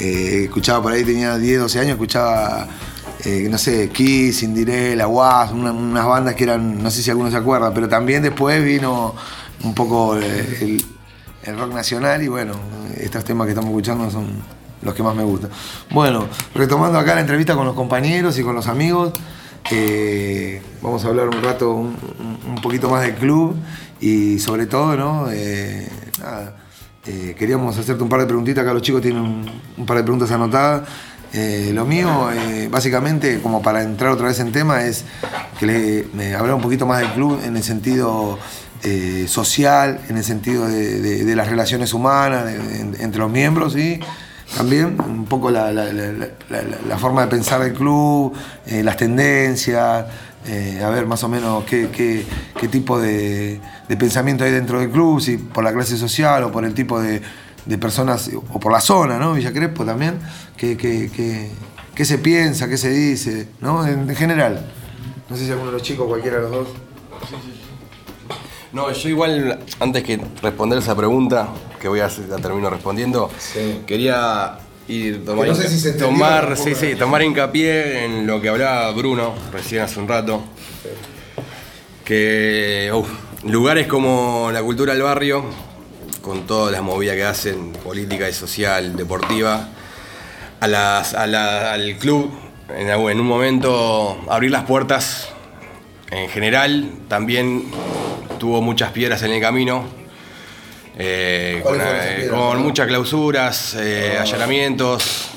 eh, 0.00 0.42
escuchaba 0.44 0.82
por 0.82 0.92
ahí, 0.92 1.04
tenía 1.04 1.36
10, 1.36 1.60
12 1.60 1.78
años, 1.80 1.92
escuchaba, 1.92 2.66
eh, 3.24 3.46
no 3.50 3.58
sé, 3.58 3.90
Kiss, 3.90 4.40
Cinderella, 4.40 5.06
Was, 5.08 5.52
una- 5.52 5.72
unas 5.72 6.06
bandas 6.06 6.34
que 6.34 6.44
eran, 6.44 6.82
no 6.82 6.90
sé 6.90 7.02
si 7.02 7.10
alguno 7.10 7.30
se 7.30 7.36
acuerda, 7.36 7.72
pero 7.74 7.88
también 7.88 8.22
después 8.22 8.64
vino 8.64 9.14
un 9.62 9.74
poco 9.74 10.16
el 10.16 10.82
rock 11.58 11.74
nacional 11.74 12.22
y 12.22 12.28
bueno, 12.28 12.54
estos 12.96 13.24
temas 13.24 13.44
que 13.46 13.50
estamos 13.50 13.70
escuchando 13.70 14.10
son 14.10 14.26
los 14.82 14.94
que 14.94 15.02
más 15.02 15.14
me 15.14 15.22
gustan. 15.22 15.50
Bueno, 15.90 16.26
retomando 16.54 16.98
acá 16.98 17.14
la 17.14 17.20
entrevista 17.20 17.54
con 17.54 17.66
los 17.66 17.74
compañeros 17.74 18.38
y 18.38 18.42
con 18.42 18.54
los 18.54 18.68
amigos, 18.68 19.12
eh, 19.70 20.62
vamos 20.82 21.04
a 21.04 21.08
hablar 21.08 21.28
un 21.28 21.42
rato, 21.42 21.72
un, 21.72 21.96
poquito 22.62 22.88
más 22.88 23.02
del 23.02 23.14
club 23.14 23.56
y 24.00 24.38
sobre 24.38 24.66
todo, 24.66 24.96
¿no? 24.96 25.28
Eh, 25.30 25.88
nada, 26.20 26.56
eh, 27.06 27.34
queríamos 27.38 27.76
hacerte 27.76 28.02
un 28.02 28.08
par 28.08 28.20
de 28.20 28.26
preguntitas, 28.26 28.62
acá 28.62 28.72
los 28.72 28.82
chicos 28.82 29.02
tienen 29.02 29.22
un, 29.76 29.86
par 29.86 29.96
de 29.96 30.02
preguntas 30.02 30.30
anotadas. 30.30 30.88
Lo 31.72 31.84
mío, 31.84 32.30
básicamente, 32.70 33.40
como 33.42 33.60
para 33.60 33.82
entrar 33.82 34.10
otra 34.10 34.28
vez 34.28 34.40
en 34.40 34.52
tema, 34.52 34.84
es 34.84 35.04
que 35.60 36.06
le, 36.16 36.34
hablar 36.34 36.54
un 36.54 36.62
poquito 36.62 36.86
más 36.86 37.00
del 37.00 37.12
club 37.12 37.38
en 37.44 37.54
el 37.58 37.62
sentido 37.62 38.38
social, 39.26 40.00
en 40.08 40.16
el 40.16 40.24
sentido 40.24 40.66
de, 40.66 41.36
las 41.36 41.48
relaciones 41.48 41.92
humanas 41.92 42.46
de- 42.46 43.02
entre 43.02 43.18
los 43.18 43.30
miembros 43.30 43.76
también 44.54 44.96
un 45.00 45.24
poco 45.24 45.50
la, 45.50 45.72
la- 45.72 46.98
forma 46.98 47.22
de 47.22 47.28
pensar 47.28 47.60
del 47.62 47.72
club, 47.74 48.34
eh, 48.66 48.82
las 48.82 48.96
tendencias, 48.96 50.06
eh, 50.46 50.80
a 50.84 50.88
ver 50.90 51.06
más 51.06 51.22
o 51.24 51.28
menos 51.28 51.64
qué, 51.64 51.88
qué- 51.90 52.24
qué 52.58 52.68
tipo 52.68 52.98
de, 53.00 53.60
de 53.88 53.96
pensamiento 53.96 54.44
hay 54.44 54.52
dentro 54.52 54.78
del 54.80 54.90
club, 54.90 55.20
si 55.20 55.36
por 55.38 55.64
la 55.64 55.72
clase 55.72 55.96
social 55.96 56.44
o 56.44 56.52
por 56.52 56.64
el 56.64 56.74
tipo 56.74 57.00
de, 57.00 57.20
de 57.64 57.78
personas, 57.78 58.30
o 58.52 58.60
por 58.60 58.70
la 58.72 58.80
zona, 58.80 59.18
¿no? 59.18 59.34
Villa 59.34 59.52
Crespo 59.52 59.84
también, 59.84 60.18
qué- 60.56 60.76
qué 61.94 62.04
se 62.04 62.18
piensa, 62.18 62.68
qué 62.68 62.76
se 62.76 62.90
dice, 62.90 63.48
¿no? 63.60 63.86
En, 63.86 64.08
en 64.08 64.14
general. 64.16 64.64
No 65.28 65.36
sé 65.36 65.44
si 65.46 65.50
alguno 65.50 65.70
de 65.72 65.78
los 65.78 65.82
chicos, 65.82 66.06
cualquiera 66.06 66.36
de 66.36 66.42
los 66.44 66.50
dos. 66.52 66.68
No, 68.72 68.90
yo 68.92 69.08
igual, 69.08 69.58
antes 69.80 70.02
que 70.02 70.20
responder 70.42 70.78
esa 70.78 70.94
pregunta, 70.94 71.48
que 71.80 71.88
voy 71.88 72.00
a 72.00 72.08
la 72.28 72.36
termino 72.38 72.68
respondiendo, 72.70 73.30
quería 73.86 74.58
ir 74.88 75.24
tomar, 75.24 75.44
Que 75.44 75.50
no 75.50 75.56
sé 75.56 75.68
si 75.68 75.80
se 75.80 75.88
entendió 75.90 76.06
tomar, 76.08 76.46
tampoco. 76.48 76.64
sí, 76.68 76.74
sí, 76.74 76.94
tomar 76.96 77.22
hincapié 77.22 78.04
en 78.04 78.26
lo 78.26 78.40
que 78.40 78.48
hablaba 78.48 78.90
Bruno 78.92 79.34
recién 79.52 79.82
hace 79.82 79.98
un 80.00 80.08
rato. 80.08 80.42
Que 82.04 82.90
uf, 82.94 83.08
lugares 83.44 83.86
como 83.86 84.50
la 84.52 84.62
cultura 84.62 84.92
del 84.92 85.02
barrio, 85.02 85.44
con 86.22 86.46
todas 86.46 86.72
las 86.72 86.82
movidas 86.82 87.16
que 87.16 87.24
hacen, 87.24 87.72
política 87.72 88.28
y 88.28 88.32
social, 88.32 88.96
deportiva, 88.96 89.68
a 90.60 90.68
las- 90.68 91.14
a 91.14 91.26
la- 91.26 91.72
al 91.72 91.96
club, 91.98 92.30
en 92.76 93.20
un 93.20 93.26
momento 93.26 94.18
abrir 94.28 94.50
las 94.50 94.64
puertas 94.64 95.28
en 96.10 96.28
general, 96.28 96.90
también 97.08 97.64
tuvo 98.38 98.62
muchas 98.62 98.92
piedras 98.92 99.22
en 99.22 99.32
el 99.32 99.40
camino. 99.40 99.84
Eh, 100.98 101.60
con, 101.62 101.76
¿Cuáles 101.76 101.88
fueron 101.88 102.06
esas 102.06 102.24
eh, 102.24 102.28
con 102.30 102.62
muchas 102.62 102.86
clausuras, 102.86 103.76
eh, 103.78 104.16
allanamientos, 104.18 105.28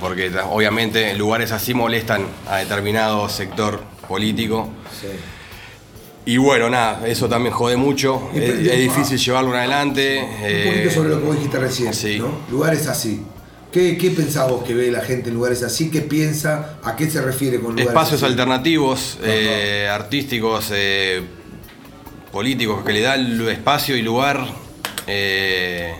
porque 0.00 0.30
obviamente 0.50 1.14
lugares 1.14 1.52
así 1.52 1.74
molestan 1.74 2.26
a 2.48 2.58
determinado 2.58 3.28
sector 3.28 3.82
político. 4.08 4.68
Y 6.26 6.38
bueno, 6.38 6.70
nada, 6.70 7.06
eso 7.06 7.28
también 7.28 7.54
jode 7.54 7.76
mucho, 7.76 8.30
es, 8.34 8.78
difícil 8.78 9.18
llevarlo 9.18 9.50
en 9.50 9.58
adelante. 9.58 10.20
Un 10.22 10.72
poquito 10.72 10.90
sobre 10.90 11.08
lo 11.10 11.20
que 11.20 11.26
vos 11.26 11.36
dijiste 11.36 11.58
recién, 11.58 11.94
sí. 11.94 12.18
¿no? 12.18 12.40
Lugares 12.50 12.86
así. 12.86 13.22
¿Qué, 13.70 13.98
¿Qué 13.98 14.12
pensás 14.12 14.48
vos 14.48 14.64
que 14.64 14.72
ve 14.72 14.90
la 14.90 15.00
gente 15.00 15.30
en 15.30 15.34
lugares 15.34 15.62
así? 15.62 15.90
¿Qué 15.90 16.00
piensa? 16.00 16.78
¿A 16.84 16.96
qué 16.96 17.10
se 17.10 17.20
refiere 17.20 17.58
con 17.58 17.72
lugares 17.72 17.88
espacios 17.88 18.22
así? 18.22 18.32
alternativos, 18.32 19.18
artísticos, 19.90 20.72
políticos, 22.32 22.84
que 22.84 22.92
le 22.92 23.00
dan 23.00 23.48
espacio 23.48 23.96
y 23.96 24.02
lugar. 24.02 24.63
Eh, 25.06 25.94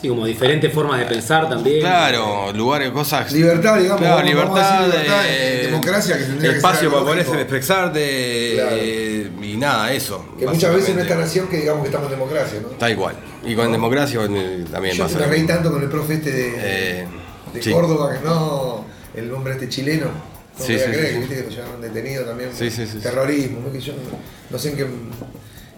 Sí, 0.00 0.06
como 0.08 0.26
diferentes 0.26 0.72
formas 0.72 1.00
de 1.00 1.06
pensar 1.06 1.48
también. 1.48 1.80
claro, 1.80 2.52
lugares, 2.52 2.90
cosas. 2.92 3.32
Libertad, 3.32 3.78
digamos, 3.78 4.00
Claro, 4.00 4.14
vamos- 4.16 4.30
libertad, 4.30 5.24
eh, 5.26 5.62
democracia, 5.66 6.16
que 6.18 6.22
tendría 6.24 6.50
que 6.52 6.56
espacio 6.58 6.80
ser 6.82 6.90
para 6.90 7.02
poder 7.04 7.18
expresarte 7.18 8.52
Claro. 8.54 8.76
eh, 8.78 9.30
y 9.42 9.56
nada, 9.56 9.92
eso. 9.92 10.24
Que 10.38 10.46
muchas 10.46 10.72
veces 10.72 10.90
en 10.90 11.00
esta 11.00 11.16
nación 11.16 11.48
que 11.48 11.56
digamos 11.56 11.82
que 11.82 11.88
estamos 11.88 12.12
en 12.12 12.18
democracia, 12.18 12.60
¿no? 12.62 12.68
Tal 12.68 12.94
cual. 12.96 13.16
Y 13.44 13.56
con 13.56 13.72
democracia 13.72 14.20
eh, 14.22 14.64
también 14.70 14.94
Yo 14.94 15.02
pasa. 15.04 15.18
me 15.18 15.26
reí 15.26 15.44
tanto 15.46 15.72
con 15.72 15.82
el 15.82 15.88
profe 15.88 16.14
este 16.14 16.30
de, 16.30 16.52
Eh, 16.58 17.06
de 17.54 17.62
sí. 17.62 17.72
Córdoba, 17.72 18.12
que 18.16 18.24
no, 18.24 18.84
el 19.16 19.32
hombre 19.32 19.54
este 19.54 19.68
chileno. 19.68 20.06
No 20.06 20.64
Sí, 20.64 20.78
sí, 20.78 20.84
creer, 20.84 20.94
sí, 20.94 21.00
que 21.06 21.12
sí. 21.12 21.18
viste 21.18 21.34
que 21.36 21.42
lo 21.42 21.50
llevaron 21.50 21.80
detenido 21.80 22.24
también. 22.24 22.50
Sí, 22.52 22.70
sí, 22.70 22.86
sí, 22.86 22.92
sí. 22.92 22.98
Terrorismo, 23.00 23.60
¿no? 23.66 23.72
que 23.72 23.80
yo 23.80 23.92
no, 23.94 23.98
no 24.50 24.58
sé 24.58 24.70
en 24.70 24.76
qué, 24.76 24.86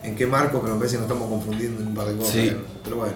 en 0.02 0.16
qué 0.16 0.26
marco, 0.26 0.60
pero 0.60 0.74
a 0.74 0.78
veces 0.78 1.00
nos 1.00 1.08
estamos 1.08 1.28
confundiendo 1.28 1.80
en 1.82 1.88
un 1.88 1.94
par 1.94 2.06
de 2.06 2.16
cosas. 2.16 2.32
Sí. 2.32 2.56
Pero 2.84 2.96
bueno. 2.96 3.12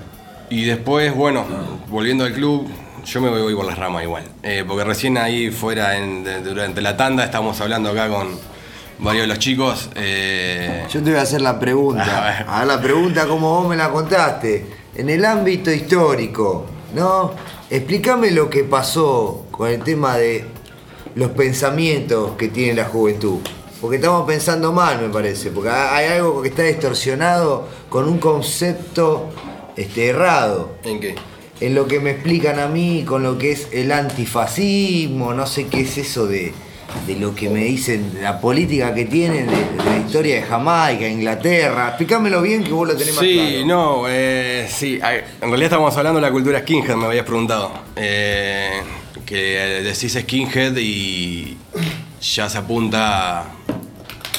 Y 0.50 0.64
después, 0.64 1.14
bueno, 1.14 1.44
volviendo 1.88 2.24
al 2.24 2.32
club, 2.32 2.68
yo 3.04 3.20
me 3.20 3.28
voy 3.30 3.54
por 3.54 3.64
las 3.64 3.78
ramas 3.78 4.02
igual. 4.04 4.24
Eh, 4.42 4.64
porque 4.66 4.84
recién 4.84 5.16
ahí 5.18 5.50
fuera, 5.50 5.96
en- 5.96 6.22
de- 6.24 6.42
durante 6.42 6.80
la 6.82 6.96
tanda, 6.96 7.24
estábamos 7.24 7.60
hablando 7.60 7.90
acá 7.90 8.08
con 8.08 8.28
varios 8.98 9.22
de 9.24 9.26
los 9.28 9.38
chicos. 9.38 9.90
eh, 9.94 10.84
Yo 10.92 11.02
te 11.02 11.10
voy 11.10 11.18
a 11.18 11.22
hacer 11.22 11.40
la 11.40 11.58
pregunta. 11.58 12.44
A 12.60 12.64
la 12.64 12.80
pregunta 12.80 13.26
como 13.26 13.60
vos 13.60 13.68
me 13.68 13.76
la 13.76 13.90
contaste. 13.90 14.66
En 14.94 15.08
el 15.10 15.24
ámbito 15.24 15.72
histórico, 15.72 16.66
¿no? 16.94 17.32
Explícame 17.70 18.30
lo 18.30 18.48
que 18.48 18.62
pasó 18.64 19.46
con 19.50 19.68
el 19.70 19.82
tema 19.82 20.16
de 20.16 20.44
los 21.16 21.30
pensamientos 21.30 22.32
que 22.36 22.48
tiene 22.48 22.74
la 22.74 22.84
juventud. 22.84 23.38
Porque 23.84 23.96
estamos 23.96 24.26
pensando 24.26 24.72
mal, 24.72 24.98
me 24.98 25.10
parece. 25.10 25.50
Porque 25.50 25.68
hay 25.68 26.06
algo 26.06 26.40
que 26.40 26.48
está 26.48 26.62
distorsionado 26.62 27.68
con 27.90 28.08
un 28.08 28.16
concepto 28.16 29.28
este, 29.76 30.08
errado. 30.08 30.78
¿En 30.84 31.00
qué? 31.00 31.14
En 31.60 31.74
lo 31.74 31.86
que 31.86 32.00
me 32.00 32.12
explican 32.12 32.58
a 32.60 32.66
mí 32.66 33.04
con 33.06 33.22
lo 33.22 33.36
que 33.36 33.52
es 33.52 33.68
el 33.72 33.92
antifascismo, 33.92 35.34
no 35.34 35.46
sé 35.46 35.66
qué 35.66 35.82
es 35.82 35.98
eso 35.98 36.26
de, 36.26 36.54
de 37.06 37.16
lo 37.16 37.34
que 37.34 37.50
me 37.50 37.64
dicen, 37.64 38.10
la 38.22 38.40
política 38.40 38.94
que 38.94 39.04
tienen, 39.04 39.48
de, 39.48 39.52
de 39.54 39.84
la 39.84 39.98
historia 39.98 40.36
de 40.36 40.42
Jamaica, 40.44 41.06
Inglaterra. 41.06 41.88
Explícamelo 41.88 42.40
bien 42.40 42.64
que 42.64 42.72
vos 42.72 42.88
lo 42.88 42.96
tenés 42.96 43.14
más 43.14 43.22
Sí, 43.22 43.36
claro. 43.36 43.66
no, 43.66 44.04
eh, 44.08 44.66
sí. 44.66 44.94
En 44.94 45.48
realidad 45.50 45.64
estábamos 45.64 45.94
hablando 45.94 46.20
de 46.20 46.26
la 46.26 46.32
cultura 46.32 46.60
skinhead, 46.60 46.96
me 46.96 47.04
habías 47.04 47.26
preguntado. 47.26 47.70
Eh, 47.96 48.80
que 49.26 49.82
decís 49.84 50.16
skinhead 50.18 50.74
y 50.78 51.58
ya 52.22 52.48
se 52.48 52.56
apunta 52.56 53.44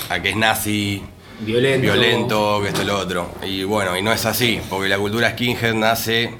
a 0.10 0.20
que 0.22 0.30
es 0.30 0.36
nazi, 0.36 1.03
Violento. 1.39 1.82
violento, 1.82 2.60
que 2.62 2.68
esto 2.70 2.82
y 2.82 2.86
lo 2.86 2.97
otro. 2.99 3.32
Y 3.43 3.64
bueno, 3.64 3.97
y 3.97 4.01
no 4.01 4.12
es 4.12 4.26
así, 4.26 4.60
porque 4.70 4.88
la 4.89 4.97
cultura 4.97 5.32
skinhead 5.32 5.74
nace 5.74 6.32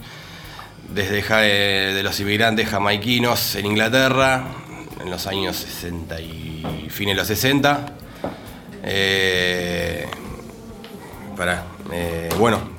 desde 0.90 1.22
ja- 1.22 1.46
eh, 1.46 1.94
de 1.94 2.04
los 2.04 2.20
inmigrantes 2.20 2.70
jamaiquinos 2.70 3.56
en 3.56 3.66
Inglaterra, 3.66 4.44
en 5.02 5.10
los 5.10 5.26
años 5.28 5.56
60 5.58 6.20
y 6.22 6.88
fines 6.90 7.16
de 7.16 7.18
los 7.20 7.28
60. 7.28 7.86
Eh, 8.84 10.06
pará, 11.36 11.64
eh, 11.92 12.30
bueno. 12.38 12.76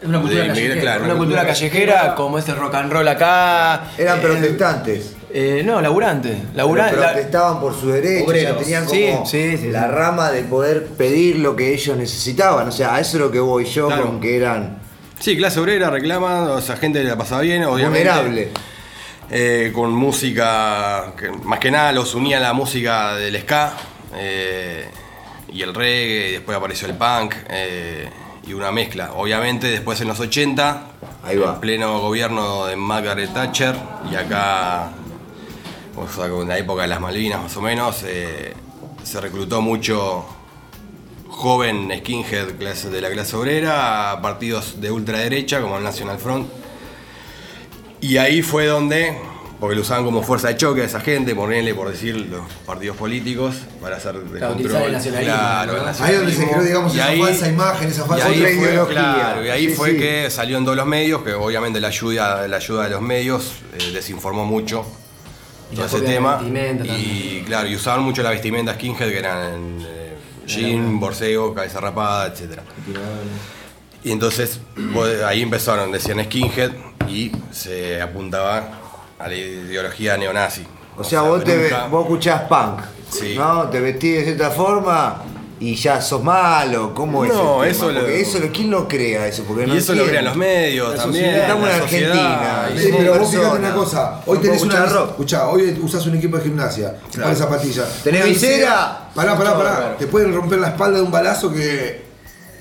Es 0.00 0.08
una 0.08 0.18
cultura 0.20 0.42
de 0.42 0.48
callejera. 0.48 0.80
claro, 0.80 1.04
una 1.04 1.14
cultura 1.16 1.46
callejera, 1.46 2.14
como 2.14 2.38
es 2.38 2.48
el 2.48 2.56
rock 2.56 2.74
and 2.74 2.92
roll 2.92 3.08
acá. 3.08 3.90
Eran 3.98 4.18
Eh, 4.18 4.22
protestantes. 4.22 5.14
Eh, 5.32 5.62
no, 5.64 5.80
laburantes. 5.80 6.36
Pero 6.54 6.68
protestaban 6.74 7.60
por 7.60 7.74
sus 7.74 7.92
derechos, 7.92 8.28
Obreros. 8.28 8.50
o 8.52 8.54
sea, 8.54 8.62
tenían 8.64 8.84
como 8.86 9.26
sí, 9.26 9.56
sí, 9.56 9.68
la 9.70 9.86
rama 9.88 10.30
de 10.30 10.42
poder 10.42 10.86
pedir 10.86 11.38
lo 11.38 11.54
que 11.56 11.72
ellos 11.72 11.96
necesitaban. 11.96 12.68
O 12.68 12.72
sea, 12.72 12.94
a 12.94 13.00
eso 13.00 13.16
es 13.16 13.22
lo 13.22 13.30
que 13.30 13.40
voy 13.40 13.64
yo 13.64 13.86
Claro. 13.88 14.06
con 14.06 14.20
que 14.20 14.36
eran 14.36 14.78
Sí, 15.20 15.36
clase 15.36 15.60
obrera, 15.60 15.90
reclama, 15.90 16.44
o 16.52 16.60
sea, 16.62 16.76
gente 16.76 17.04
la 17.04 17.16
pasaba 17.16 17.42
bien, 17.42 17.62
obviamente. 17.64 18.50
Eh, 19.32 19.70
con 19.74 19.92
música, 19.92 21.12
que 21.16 21.30
más 21.30 21.60
que 21.60 21.70
nada 21.70 21.92
los 21.92 22.14
unía 22.14 22.40
la 22.40 22.52
música 22.52 23.14
del 23.14 23.38
ska 23.40 23.74
eh, 24.16 24.86
y 25.52 25.62
el 25.62 25.72
reggae, 25.74 26.28
y 26.30 26.32
después 26.32 26.56
apareció 26.58 26.88
el 26.88 26.94
punk 26.94 27.34
eh, 27.48 28.08
y 28.46 28.54
una 28.54 28.72
mezcla. 28.72 29.12
Obviamente 29.12 29.68
después 29.68 30.00
en 30.00 30.08
los 30.08 30.18
80, 30.18 30.82
Ahí 31.22 31.36
va. 31.36 31.54
en 31.54 31.60
pleno 31.60 32.00
gobierno 32.00 32.66
de 32.66 32.74
Margaret 32.76 33.32
Thatcher 33.32 33.76
y 34.10 34.16
acá, 34.16 34.88
o 35.96 36.08
sea, 36.08 36.26
en 36.26 36.48
la 36.48 36.58
época 36.58 36.82
de 36.82 36.88
las 36.88 37.00
Malvinas 37.00 37.42
más 37.42 37.56
o 37.56 37.60
menos, 37.62 38.02
eh, 38.04 38.54
se 39.02 39.20
reclutó 39.20 39.60
mucho 39.60 40.24
joven 41.28 41.90
skinhead 41.98 42.56
clase- 42.58 42.90
de 42.90 43.00
la 43.00 43.10
clase 43.10 43.36
obrera 43.36 44.12
a 44.12 44.22
partidos 44.22 44.80
de 44.80 44.90
ultraderecha 44.90 45.60
como 45.60 45.78
el 45.78 45.84
National 45.84 46.18
Front. 46.18 46.48
Y 48.00 48.16
ahí 48.16 48.42
fue 48.42 48.66
donde 48.66 49.18
porque 49.58 49.76
lo 49.76 49.82
usaban 49.82 50.06
como 50.06 50.22
fuerza 50.22 50.48
de 50.48 50.56
choque 50.56 50.80
a 50.80 50.84
esa 50.86 51.00
gente, 51.00 51.34
ponerle 51.34 51.74
por 51.74 51.90
decir 51.90 52.16
los 52.16 52.50
partidos 52.64 52.96
políticos 52.96 53.56
para 53.78 53.96
hacer 53.98 54.14
Claro, 54.32 54.54
utilizar 54.54 54.82
el 54.84 54.92
nacionalismo, 54.92 55.34
Claro, 55.36 55.72
¿no? 55.74 55.78
el 55.82 55.88
Ahí 55.88 56.12
es 56.12 56.16
donde 56.18 56.32
se 56.34 56.48
creó, 56.48 56.62
digamos, 56.62 56.94
Y 56.94 56.98
esa 56.98 57.06
ahí- 57.08 57.20
falsa 57.20 57.48
imagen, 57.48 57.88
esa 57.90 58.06
falsa 58.06 58.28
y 58.30 58.38
otra 58.38 58.48
fue, 58.48 58.52
ideología. 58.70 58.94
claro, 58.94 59.44
y 59.44 59.48
ahí 59.50 59.66
Sí, 59.68 59.74
fue 59.74 59.90
sí. 59.90 59.98
que 59.98 60.30
salió 60.30 60.56
en 60.56 60.64
todos 60.64 60.78
los 60.78 60.86
medios, 60.86 61.22
que 61.22 61.34
obviamente 61.34 61.78
la 61.78 61.88
ayuda, 61.88 62.48
la 62.48 62.56
ayuda 62.56 62.84
de 62.84 62.88
los 62.90 63.02
medios 63.02 63.52
eh, 63.78 63.90
desinformó 63.92 64.46
mucho 64.46 64.86
Ese 65.72 66.00
tema. 66.00 66.40
Y 66.84 67.42
claro, 67.46 67.68
y 67.68 67.74
usaban 67.76 68.02
mucho 68.02 68.22
la 68.22 68.30
vestimenta 68.30 68.74
skinhead, 68.74 69.08
que 69.10 69.18
eran 69.18 69.78
eh, 69.80 70.16
jean, 70.46 70.98
borseo, 71.00 71.54
cabeza 71.54 71.80
rapada, 71.80 72.26
etc. 72.28 72.58
Y 74.02 74.12
entonces 74.12 74.60
ahí 75.26 75.42
empezaron, 75.42 75.92
decían 75.92 76.22
skinhead 76.24 76.72
y 77.08 77.32
se 77.52 78.00
apuntaba 78.00 78.70
a 79.18 79.28
la 79.28 79.34
ideología 79.34 80.16
neonazi. 80.16 80.64
O 80.96 81.04
sea, 81.04 81.22
vos, 81.22 81.44
te, 81.44 81.56
nunca- 81.56 81.86
vos 81.86 82.02
escuchás 82.04 82.42
punk, 82.42 82.80
Sí. 83.10 83.34
¿no? 83.36 83.68
Te 83.68 83.80
vestís 83.80 84.18
de 84.18 84.24
cierta 84.24 84.50
forma 84.50 85.22
y 85.60 85.74
ya 85.74 86.00
sos 86.00 86.22
malo. 86.24 86.92
¿Cómo 86.94 87.24
es? 87.24 87.32
No, 87.32 87.62
el 87.62 87.70
eso 87.70 87.92
lo- 87.92 88.00
Porque 88.00 88.20
eso, 88.22 88.38
lo- 88.38 88.50
¿quién 88.50 88.70
lo 88.70 88.88
crea 88.88 89.26
eso? 89.26 89.44
Porque 89.46 89.66
no 89.66 89.74
Y 89.74 89.78
eso 89.78 89.94
lo 89.94 90.06
crean 90.06 90.24
los 90.24 90.36
medios 90.36 90.90
La 90.96 91.02
también. 91.02 91.24
sociedad. 91.26 91.42
Estamos 91.46 91.68
en 91.68 91.74
Argentina. 91.82 92.70
Sí, 92.76 92.94
pero 92.96 93.18
vos 93.18 93.30
persona. 93.30 93.50
una 93.52 93.74
cosa. 93.74 94.20
Hoy 94.26 94.38
tenés 94.38 94.62
una. 94.62 94.84
Escuchá, 94.86 95.48
hoy 95.48 95.78
usás 95.82 96.06
un 96.06 96.16
equipo 96.16 96.38
de 96.38 96.44
gimnasia. 96.44 96.96
Claro. 97.12 97.24
Para 97.24 97.34
zapatilla. 97.36 97.84
¿Tenés 98.02 98.24
visera? 98.24 99.10
Pará, 99.14 99.36
pará, 99.36 99.54
pará. 99.56 99.76
Claro. 99.76 99.94
Te 99.98 100.06
pueden 100.06 100.34
romper 100.34 100.58
la 100.60 100.68
espalda 100.68 100.96
de 100.98 101.02
un 101.04 101.10
balazo 101.12 101.52
que. 101.52 102.08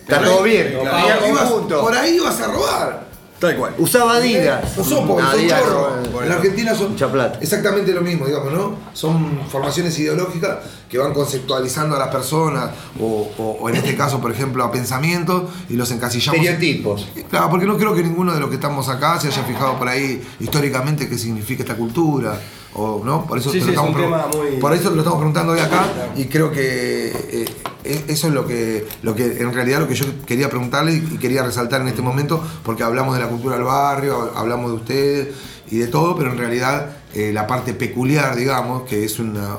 Está 0.02 0.22
todo 0.24 0.42
bien, 0.44 0.74
Por, 0.74 0.82
claro. 0.90 0.98
ahí 1.24 1.30
ibas- 1.32 1.50
Conjunto. 1.50 1.82
por 1.82 1.96
ahí 1.96 2.20
vas 2.20 2.42
a 2.42 2.48
robar. 2.48 3.09
Tal 3.40 3.56
cual. 3.56 3.74
Usaba 3.78 4.16
Adidas. 4.18 4.74
Son 4.74 5.08
pobres, 5.08 5.26
son 5.30 5.40
Adidas, 5.40 5.62
chorros. 5.62 6.12
bueno. 6.12 6.22
En 6.24 6.30
la 6.30 6.36
Argentina 6.36 6.76
son 6.76 6.92
Mucha 6.92 7.10
plata. 7.10 7.40
exactamente 7.42 7.94
lo 7.94 8.02
mismo, 8.02 8.26
digamos, 8.26 8.52
¿no? 8.52 8.76
Son 8.94 9.40
formaciones 9.50 9.98
ideológicas 9.98 10.58
que 10.90 10.98
van 10.98 11.14
conceptualizando 11.14 11.96
a 11.96 12.00
las 12.00 12.10
personas, 12.10 12.72
o, 13.00 13.30
o- 13.38 13.58
o 13.62 13.70
en 13.70 13.76
este 13.78 13.96
caso, 13.96 14.20
por 14.20 14.32
ejemplo, 14.32 14.64
a 14.64 14.72
pensamientos, 14.72 15.44
y 15.70 15.76
los 15.76 15.90
encasillamos. 15.92 16.38
Estereotipos. 16.42 17.08
Claro, 17.30 17.50
porque 17.50 17.66
no 17.66 17.78
creo 17.78 17.96
que 17.96 18.04
ninguno 18.04 18.34
de 18.34 18.40
los 18.42 18.50
que 18.50 18.56
estamos 18.56 18.90
acá 18.90 19.20
se 19.20 19.28
haya 19.28 19.44
fijado 19.44 19.78
por 19.80 19.88
ahí 19.88 20.22
históricamente 20.42 21.08
qué 21.08 21.18
significa 21.18 21.64
esta 21.64 21.76
cultura. 21.76 22.40
O, 22.76 23.02
¿no? 23.04 23.26
Por 23.26 23.40
eso, 23.40 23.52
Sí, 23.52 23.60
te 23.60 23.66
sí, 23.66 23.72
lo 23.72 23.82
es 23.82 23.90
estamos 23.90 24.36
muy- 24.38 24.60
por 24.60 24.74
eso 24.74 24.92
lo 24.92 24.98
estamos 25.00 25.18
preguntando 25.20 25.54
hoy 25.54 25.60
acá 25.60 25.86
y 26.16 26.26
creo 26.26 26.52
que 26.52 27.08
eh, 27.08 27.46
eh, 27.84 28.06
eso 28.08 28.28
es 28.28 28.34
lo 28.34 28.46
que, 28.46 28.88
lo 29.02 29.16
que 29.16 29.26
en 29.42 29.52
realidad 29.54 29.80
lo 29.80 29.88
que 29.88 29.96
yo 29.96 30.06
quería 30.26 30.50
preguntarle 30.50 30.94
y 30.94 31.02
quería 31.18 31.42
resaltar 31.44 31.82
en 31.82 31.88
este 31.88 32.02
momento 32.04 32.42
porque 32.64 32.84
hablamos 32.84 33.16
de 33.16 33.22
la 33.24 33.28
cultura 33.28 33.56
del 33.56 33.64
barrio, 33.66 34.32
hablamos 34.36 34.70
de 34.72 34.78
ustedes 34.78 35.28
y 35.72 35.78
de 35.80 35.88
todo, 35.88 36.16
pero 36.16 36.32
en 36.32 36.38
realidad 36.38 36.98
eh, 37.16 37.32
la 37.34 37.48
parte 37.48 37.74
peculiar, 37.74 38.36
digamos, 38.36 38.84
que 38.84 39.04
es 39.04 39.18
una... 39.20 39.58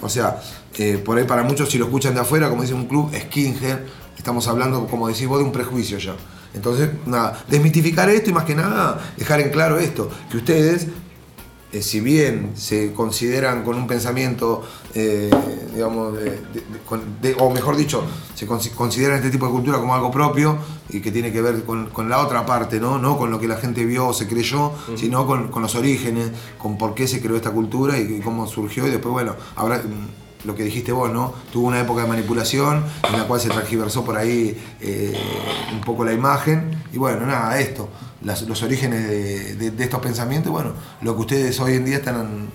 O 0.00 0.08
sea, 0.08 0.40
eh, 0.78 1.00
por 1.04 1.18
ahí 1.18 1.24
para 1.24 1.42
muchos 1.42 1.68
si 1.70 1.78
lo 1.78 1.86
escuchan 1.86 2.14
de 2.14 2.20
afuera, 2.20 2.48
como 2.50 2.62
dice 2.62 2.74
un 2.74 2.86
club, 2.86 3.10
skinhead, 3.16 3.78
estamos 4.16 4.46
hablando, 4.48 4.86
como 4.86 5.08
decís 5.08 5.26
vos, 5.26 5.38
de 5.38 5.44
un 5.44 5.52
prejuicio 5.52 5.98
ya. 5.98 6.14
Entonces, 6.54 6.90
nada, 7.06 7.42
desmitificar 7.48 8.08
esto 8.10 8.30
y 8.30 8.32
más 8.32 8.44
que 8.44 8.54
nada 8.54 9.00
dejar 9.16 9.40
en 9.40 9.50
claro 9.50 9.78
esto, 9.78 10.08
que 10.30 10.36
ustedes 10.36 10.86
eh, 11.74 11.82
si 11.82 12.00
bien 12.00 12.52
se 12.54 12.92
consideran 12.92 13.64
con 13.64 13.76
un 13.76 13.86
pensamiento, 13.86 14.62
eh, 14.94 15.28
digamos, 15.74 16.14
de- 17.20 17.34
o 17.38 17.50
mejor 17.50 17.76
dicho, 17.76 18.04
se 18.34 18.46
consi- 18.46 18.70
consideran 18.72 19.16
este 19.18 19.30
tipo 19.30 19.46
de 19.46 19.52
cultura 19.52 19.78
como 19.78 19.94
algo 19.94 20.10
propio 20.10 20.56
y 20.88 21.00
que 21.00 21.10
tiene 21.10 21.32
que 21.32 21.42
ver 21.42 21.64
con, 21.64 21.86
con 21.90 22.08
la 22.08 22.20
otra 22.24 22.46
parte, 22.46 22.78
¿no? 22.78 22.98
No 22.98 23.18
con 23.18 23.30
lo 23.30 23.40
que 23.40 23.48
la 23.48 23.56
gente 23.56 23.84
vio 23.84 24.06
o 24.08 24.12
se 24.12 24.26
creyó, 24.28 24.72
sino 24.96 25.26
con, 25.26 25.48
con 25.48 25.62
los 25.62 25.74
orígenes, 25.74 26.30
con 26.58 26.78
por 26.78 26.94
qué 26.94 27.08
se 27.08 27.20
creó 27.20 27.36
esta 27.36 27.50
cultura 27.50 27.98
y, 27.98 28.20
cómo 28.20 28.46
surgió 28.46 28.86
y 28.86 28.90
después, 28.90 29.12
bueno, 29.12 29.34
habrá 29.56 29.82
lo 30.44 30.54
que 30.54 30.62
dijiste 30.62 30.92
vos, 30.92 31.10
¿no? 31.12 31.32
Tuvo 31.52 31.68
una 31.68 31.80
época 31.80 32.02
de 32.02 32.08
manipulación 32.08 32.84
en 33.10 33.18
la 33.18 33.24
cual 33.24 33.40
se 33.40 33.48
transgiversó 33.48 34.04
por 34.04 34.16
ahí 34.16 34.56
eh, 34.80 35.12
un 35.72 35.80
poco 35.80 36.04
la 36.04 36.12
imagen 36.12 36.70
y 36.92 36.98
bueno, 36.98 37.26
nada, 37.26 37.58
esto, 37.58 37.88
las- 38.22 38.42
los 38.42 38.62
orígenes 38.62 39.08
de, 39.08 39.54
de- 39.56 39.70
de 39.70 39.84
estos 39.84 40.00
pensamientos, 40.00 40.52
bueno, 40.52 40.72
lo 41.02 41.14
que 41.14 41.20
ustedes 41.22 41.58
hoy 41.60 41.74
en 41.74 41.84
día 41.84 41.96
están 41.96 42.48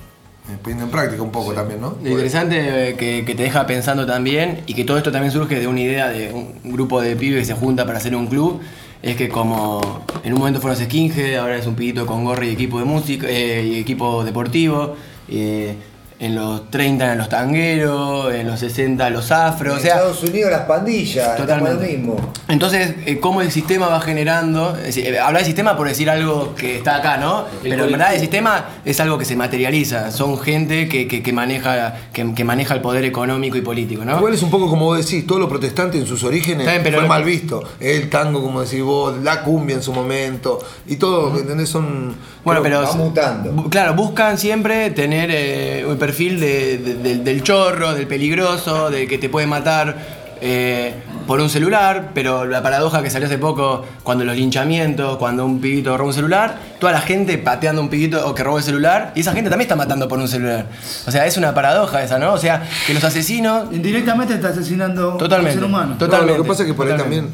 eh, 0.49 0.57
poniendo 0.61 0.85
en 0.85 0.91
práctica 0.91 1.21
un 1.21 1.31
poco 1.31 1.53
también, 1.53 1.81
¿no? 1.81 1.95
Lo 2.03 2.09
interesante 2.09 2.89
eh, 2.89 2.95
que, 2.95 3.23
que 3.25 3.35
te 3.35 3.43
deja 3.43 3.65
pensando 3.67 4.05
también 4.05 4.61
y 4.67 4.73
que 4.73 4.83
todo 4.83 4.97
esto 4.97 5.11
también 5.11 5.31
surge 5.31 5.59
de 5.59 5.67
una 5.67 5.79
idea 5.81 6.09
de 6.09 6.31
un 6.33 6.71
grupo 6.73 7.01
de 7.01 7.15
pibes 7.15 7.39
que 7.39 7.45
se 7.53 7.59
junta 7.59 7.85
para 7.85 7.97
hacer 7.97 8.15
un 8.15 8.27
club 8.27 8.59
es 9.01 9.15
que 9.15 9.29
como 9.29 10.03
en 10.25 10.33
un 10.33 10.39
momento 10.39 10.59
fueron 10.59 10.77
skinhead, 10.77 11.37
ahora 11.37 11.55
es 11.57 11.65
un 11.65 11.75
pibito 11.75 12.05
con 12.05 12.25
gorra 12.25 12.45
y 12.45 12.49
equipo 12.49 12.79
de 12.79 12.85
música 12.85 13.27
eh, 13.29 13.63
y 13.65 13.79
equipo 13.79 14.23
deportivo. 14.25 14.95
eh, 15.29 15.75
en 16.19 16.35
los 16.35 16.69
30 16.69 17.05
eran 17.05 17.17
los 17.17 17.29
tangueros, 17.29 18.33
en 18.33 18.45
los 18.47 18.59
60 18.59 19.09
los 19.09 19.31
afro, 19.31 19.73
o 19.73 19.75
En 19.77 19.81
sea, 19.81 19.95
Estados 19.95 20.21
Unidos 20.23 20.51
las 20.51 20.61
pandillas, 20.63 21.37
Totalmente. 21.37 21.85
lo 21.85 21.91
mismo. 21.91 22.33
entonces, 22.49 22.95
eh, 23.05 23.19
cómo 23.19 23.41
el 23.41 23.51
sistema 23.51 23.87
va 23.87 24.01
generando. 24.01 24.75
Es 24.77 24.83
decir, 24.95 25.05
eh, 25.07 25.19
hablar 25.19 25.41
de 25.43 25.45
sistema 25.45 25.77
por 25.77 25.87
decir 25.87 26.09
algo 26.09 26.55
que 26.55 26.77
está 26.77 26.97
acá, 26.97 27.17
¿no? 27.17 27.45
Pero 27.63 27.85
en 27.85 27.91
verdad 27.91 28.13
el 28.13 28.19
sistema 28.19 28.65
es 28.83 28.99
algo 28.99 29.17
que 29.17 29.23
se 29.25 29.35
materializa. 29.37 30.11
Son 30.11 30.37
gente 30.39 30.89
que, 30.89 31.07
que- 31.07 31.23
que 31.23 31.31
maneja, 31.33 31.95
que, 32.11 32.33
que 32.33 32.43
maneja 32.43 32.73
el 32.73 32.81
poder 32.81 33.05
económico 33.05 33.55
y 33.57 33.61
político, 33.61 34.03
¿no? 34.03 34.17
Igual 34.17 34.33
es 34.33 34.43
un 34.43 34.49
poco 34.51 34.69
como 34.69 34.85
vos 34.85 34.97
decís, 35.05 35.25
todo 35.25 35.39
lo 35.39 35.47
protestante 35.47 35.97
en 35.97 36.05
sus 36.05 36.23
orígenes 36.23 36.67
pero 36.83 36.99
fue 36.99 37.07
mal 37.07 37.23
visto. 37.23 37.63
El 37.79 38.09
tango, 38.09 38.41
como 38.43 38.61
decís 38.61 38.81
vos, 38.83 39.15
la 39.23 39.41
cumbia 39.43 39.77
en 39.77 39.83
su 39.83 39.93
momento, 39.93 40.59
y 40.87 40.97
todo, 40.97 41.37
¿entendés? 41.39 41.69
Son. 41.69 42.15
Bueno, 42.43 42.61
pero. 42.61 42.83
bu- 42.85 43.69
Claro, 43.69 43.93
buscan 43.93 44.37
siempre 44.37 44.89
tener 44.91 45.29
eh, 45.31 45.85
perfil 46.09 46.39
de- 46.39 46.77
de- 46.79 46.95
del- 46.95 47.23
del 47.23 47.43
chorro, 47.43 47.93
del 47.93 48.07
peligroso, 48.07 48.89
del 48.89 49.07
que 49.07 49.17
te 49.17 49.29
puede 49.29 49.47
matar. 49.47 50.19
eh, 50.41 50.93
por 51.27 51.41
un 51.41 51.49
celular, 51.49 52.11
pero 52.15 52.45
la 52.45 52.63
paradoja 52.63 53.03
que 53.03 53.09
salió 53.09 53.27
hace 53.27 53.37
poco, 53.37 53.83
cuando 54.03 54.23
los 54.23 54.37
linchamientos, 54.37 55.17
cuando 55.17 55.45
un 55.45 55.59
pibito 55.59 55.97
roba 55.97 56.07
un 56.07 56.13
celular, 56.13 56.57
toda 56.79 56.93
la 56.93 57.01
gente 57.01 57.37
pateando 57.37 57.81
un 57.81 57.89
pibito 57.89 58.25
o 58.25 58.33
que 58.33 58.41
roba 58.45 58.59
el 58.59 58.63
celular, 58.63 59.11
y 59.17 59.19
esa 59.19 59.33
gente 59.33 59.49
también 59.49 59.65
está 59.65 59.75
matando 59.75 60.07
por 60.07 60.17
un 60.17 60.29
celular. 60.29 60.65
O 61.05 61.11
sea, 61.11 61.25
es 61.25 61.35
una 61.35 61.53
paradoja 61.53 62.01
esa, 62.05 62.17
¿no? 62.19 62.31
O 62.31 62.37
sea, 62.37 62.63
que 62.87 62.93
los 62.93 63.03
asesinos. 63.03 63.65
Indirectamente 63.73 64.33
está 64.35 64.47
asesinando 64.47 65.17
Totalmente. 65.17 65.49
a 65.49 65.53
un 65.55 65.59
ser 65.59 65.65
humano. 65.69 65.97
No, 65.99 66.21
lo 66.37 66.41
que 66.41 66.47
pasa 66.47 66.63
es 66.63 66.67
que 66.69 66.73
por 66.73 66.89
ahí 66.89 66.97
también, 66.97 67.27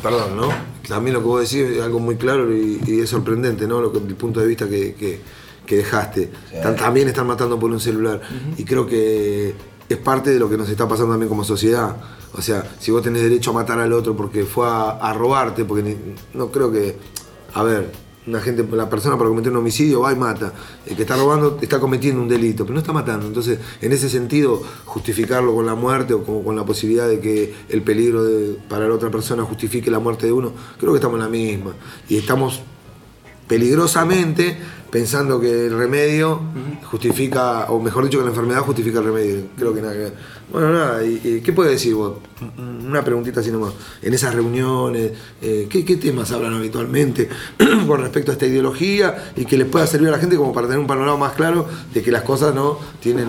perdón, 0.00 0.36
¿no? 0.36 0.48
También 0.86 1.14
lo 1.14 1.20
que 1.20 1.26
vos 1.26 1.40
decís 1.50 1.76
es 1.76 1.82
algo 1.82 1.98
muy 1.98 2.14
claro 2.14 2.54
y, 2.56 2.80
y 2.86 3.00
es 3.00 3.10
sorprendente, 3.10 3.66
¿no? 3.66 3.80
Lo 3.80 3.90
que, 3.92 3.98
el 3.98 4.14
punto 4.14 4.38
de 4.38 4.46
vista 4.46 4.68
que, 4.68 4.94
que- 4.94 5.20
que 5.68 5.76
dejaste. 5.76 6.30
También 6.78 7.06
están 7.08 7.26
matando 7.26 7.58
por 7.58 7.70
un 7.70 7.78
celular. 7.80 8.20
Y 8.56 8.64
creo 8.64 8.86
que 8.86 9.54
es 9.88 9.96
parte 9.98 10.30
de 10.30 10.38
lo 10.38 10.48
que 10.48 10.56
nos 10.56 10.68
está 10.68 10.88
pasando 10.88 11.12
también 11.12 11.28
como 11.28 11.44
sociedad. 11.44 11.96
O 12.32 12.42
sea, 12.42 12.64
si 12.80 12.90
vos 12.90 13.02
tenés 13.02 13.22
derecho 13.22 13.50
a 13.50 13.52
matar 13.54 13.78
al 13.78 13.92
otro 13.92 14.16
porque 14.16 14.44
fue 14.44 14.66
a, 14.66 14.90
a 14.90 15.12
robarte, 15.14 15.64
porque 15.64 15.82
ni- 15.82 15.96
no 16.34 16.50
creo 16.50 16.72
que. 16.72 16.96
A 17.54 17.62
ver, 17.62 17.90
una 18.26 18.40
gente, 18.40 18.62
la 18.76 18.88
persona 18.90 19.16
para 19.16 19.30
cometer 19.30 19.50
un 19.52 19.58
homicidio 19.58 20.00
va 20.00 20.12
y 20.12 20.16
mata. 20.16 20.52
El 20.86 20.94
que 20.96 21.02
está 21.02 21.16
robando 21.16 21.58
está 21.62 21.80
cometiendo 21.80 22.20
un 22.20 22.28
delito, 22.28 22.64
pero 22.64 22.74
no 22.74 22.80
está 22.80 22.92
matando. 22.92 23.26
Entonces, 23.26 23.58
en 23.80 23.92
ese 23.92 24.08
sentido, 24.10 24.62
justificarlo 24.84 25.54
con 25.54 25.64
la 25.66 25.74
muerte 25.74 26.12
o 26.14 26.22
con 26.24 26.54
la 26.56 26.64
posibilidad 26.64 27.08
de 27.08 27.20
que 27.20 27.54
el 27.70 27.82
peligro 27.82 28.24
de- 28.24 28.58
para 28.68 28.86
la 28.88 28.94
otra 28.94 29.10
persona 29.10 29.42
justifique 29.44 29.90
la 29.90 29.98
muerte 29.98 30.26
de 30.26 30.32
uno, 30.32 30.52
creo 30.78 30.92
que 30.92 30.98
estamos 30.98 31.16
en 31.16 31.22
la 31.24 31.30
misma. 31.30 31.72
Y 32.08 32.16
estamos 32.18 32.60
peligrosamente 33.48 34.58
pensando 34.90 35.40
que 35.40 35.66
el 35.66 35.76
remedio 35.76 36.40
justifica, 36.84 37.66
o 37.68 37.80
mejor 37.80 38.04
dicho, 38.04 38.18
que 38.18 38.24
la 38.24 38.30
enfermedad 38.30 38.60
justifica 38.60 38.98
el 38.98 39.04
remedio. 39.04 39.42
Creo 39.56 39.74
que 39.74 39.82
nada 39.82 39.92
que 39.92 39.98
ver. 39.98 40.14
Bueno, 40.50 40.72
nada, 40.72 41.04
y, 41.04 41.20
y 41.22 41.40
¿qué 41.42 41.52
puedes 41.52 41.72
decir 41.72 41.94
vos? 41.94 42.14
Una 42.56 43.04
preguntita 43.04 43.40
así 43.40 43.50
nomás. 43.50 43.74
En 44.00 44.14
esas 44.14 44.34
reuniones, 44.34 45.12
eh, 45.42 45.66
¿qué, 45.68 45.84
qué 45.84 45.96
temas 45.96 46.32
hablan 46.32 46.54
habitualmente 46.54 47.28
con 47.86 48.00
respecto 48.00 48.30
a 48.30 48.34
esta 48.34 48.46
ideología 48.46 49.32
y 49.36 49.44
que 49.44 49.58
les 49.58 49.66
pueda 49.66 49.86
servir 49.86 50.08
a 50.08 50.12
la 50.12 50.18
gente 50.18 50.36
como 50.36 50.52
para 50.52 50.66
tener 50.66 50.80
un 50.80 50.86
panorama 50.86 51.18
más 51.18 51.32
claro 51.34 51.66
de 51.92 52.02
que 52.02 52.10
las 52.10 52.22
cosas 52.22 52.54
no 52.54 52.78
tienen 53.00 53.28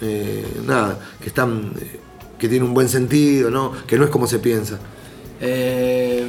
eh, 0.00 0.44
nada, 0.66 0.98
que 1.20 1.28
están, 1.28 1.72
eh, 1.80 2.00
que 2.38 2.48
tienen 2.48 2.68
un 2.68 2.74
buen 2.74 2.88
sentido, 2.88 3.50
¿no? 3.50 3.72
que 3.86 3.96
no 3.96 4.04
es 4.04 4.10
como 4.10 4.26
se 4.26 4.38
piensa. 4.38 4.78
Eh, 5.40 6.26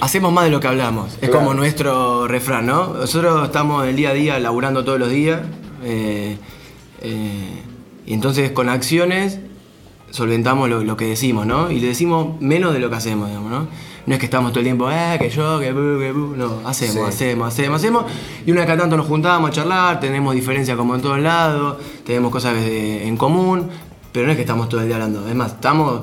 hacemos 0.00 0.32
más 0.32 0.44
de 0.44 0.50
lo 0.50 0.60
que 0.60 0.68
hablamos. 0.68 1.12
Es 1.14 1.18
Claro. 1.28 1.38
como 1.38 1.54
nuestro 1.54 2.28
refrán, 2.28 2.66
¿no? 2.66 2.94
Nosotros 2.94 3.44
estamos 3.44 3.86
el 3.86 3.96
día 3.96 4.10
a 4.10 4.14
día 4.14 4.38
laburando 4.38 4.84
todos 4.84 4.98
los 4.98 5.10
días. 5.10 5.40
eh, 5.84 6.36
eh, 7.02 7.62
y 8.04 8.12
entonces 8.14 8.50
con 8.50 8.68
acciones 8.68 9.38
solventamos 10.10 10.68
lo, 10.68 10.82
lo 10.82 10.96
que 10.96 11.04
decimos, 11.04 11.46
¿no? 11.46 11.70
Y 11.70 11.78
le 11.78 11.88
decimos 11.88 12.40
menos 12.40 12.72
de 12.72 12.80
lo 12.80 12.90
que 12.90 12.96
hacemos, 12.96 13.28
digamos, 13.28 13.50
¿no? 13.50 13.68
No 14.06 14.14
es 14.14 14.18
que 14.18 14.24
estamos 14.26 14.50
todo 14.52 14.60
el 14.60 14.64
tiempo, 14.64 14.90
eh, 14.90 15.16
que 15.20 15.28
yo, 15.30 15.60
que 15.60 15.70
bu, 15.72 15.98
que 16.00 16.10
bu. 16.12 16.34
No, 16.36 16.66
hacemos, 16.66 16.94
Sí. 16.94 17.00
hacemos, 17.00 17.48
hacemos, 17.48 17.76
hacemos. 17.80 18.04
Y 18.46 18.50
una 18.50 18.60
vez 18.62 18.66
cada 18.66 18.80
tanto 18.80 18.96
nos 18.96 19.06
juntamos 19.06 19.50
a 19.50 19.52
charlar, 19.52 20.00
tenemos 20.00 20.34
diferencias 20.34 20.76
como 20.76 20.94
en 20.94 21.02
todos 21.02 21.20
lados, 21.20 21.76
tenemos 22.04 22.32
cosas 22.32 22.54
de- 22.54 23.06
en 23.06 23.16
común, 23.18 23.68
pero 24.10 24.24
no 24.26 24.32
es 24.32 24.36
que 24.36 24.42
estamos 24.42 24.68
todo 24.68 24.80
el 24.80 24.86
día 24.86 24.96
hablando. 24.96 25.28
Es 25.28 25.34
más, 25.34 25.52
estamos 25.52 26.00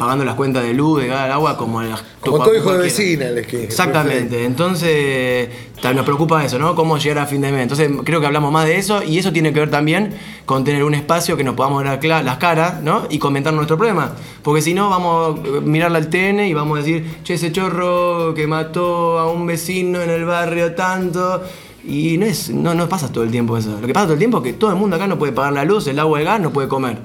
pagando 0.00 0.24
las 0.24 0.34
cuentas 0.34 0.62
de 0.62 0.72
luz, 0.72 1.02
de 1.02 1.08
gas, 1.08 1.26
de 1.26 1.32
agua, 1.34 1.58
como 1.58 1.82
las 1.82 2.02
Como 2.20 2.38
todo 2.38 2.56
hijo 2.56 2.72
de 2.72 2.78
vecina, 2.78 3.26
les 3.26 3.46
que. 3.46 3.64
Exactamente, 3.64 4.46
entonces 4.46 5.50
nos 5.94 6.06
preocupa 6.06 6.42
eso, 6.42 6.58
¿no? 6.58 6.74
Cómo 6.74 6.96
llegar 6.96 7.18
a 7.18 7.26
fin 7.26 7.42
de 7.42 7.52
mes. 7.52 7.60
Entonces 7.60 7.90
creo 8.02 8.18
que 8.18 8.24
hablamos 8.24 8.50
más 8.50 8.64
de 8.64 8.78
eso 8.78 9.02
y 9.02 9.18
eso 9.18 9.30
tiene 9.30 9.52
que 9.52 9.60
ver 9.60 9.70
también 9.70 10.14
con 10.46 10.64
tener 10.64 10.84
un 10.84 10.94
espacio 10.94 11.36
que 11.36 11.44
nos 11.44 11.54
podamos 11.54 11.84
ver 11.84 12.02
las 12.24 12.38
caras, 12.38 12.80
¿no? 12.80 13.08
Y 13.10 13.18
comentar 13.18 13.52
nuestro 13.52 13.76
problema. 13.76 14.12
Porque 14.42 14.62
si 14.62 14.72
no, 14.72 14.88
vamos 14.88 15.38
a 15.38 15.60
mirarle 15.60 15.98
al 15.98 16.08
TN 16.08 16.46
y 16.46 16.54
vamos 16.54 16.78
a 16.78 16.82
decir, 16.82 17.18
che, 17.22 17.34
ese 17.34 17.52
chorro 17.52 18.32
que 18.32 18.46
mató 18.46 19.18
a 19.18 19.30
un 19.30 19.46
vecino 19.46 20.00
en 20.00 20.08
el 20.08 20.24
barrio 20.24 20.74
tanto. 20.74 21.42
Y 21.90 22.16
no, 22.18 22.24
es, 22.26 22.50
no, 22.50 22.72
no 22.74 22.88
pasa 22.88 23.10
todo 23.10 23.24
el 23.24 23.30
tiempo 23.30 23.58
eso. 23.58 23.76
Lo 23.80 23.86
que 23.86 23.92
pasa 23.92 24.06
todo 24.06 24.12
el 24.14 24.18
tiempo 24.20 24.38
es 24.38 24.44
que 24.44 24.52
todo 24.52 24.70
el 24.70 24.76
mundo 24.76 24.94
acá 24.96 25.06
no 25.08 25.18
puede 25.18 25.32
pagar 25.32 25.52
la 25.52 25.64
luz, 25.64 25.86
el 25.88 25.98
agua, 25.98 26.20
el 26.20 26.24
gas, 26.24 26.40
no 26.40 26.52
puede 26.52 26.68
comer. 26.68 26.98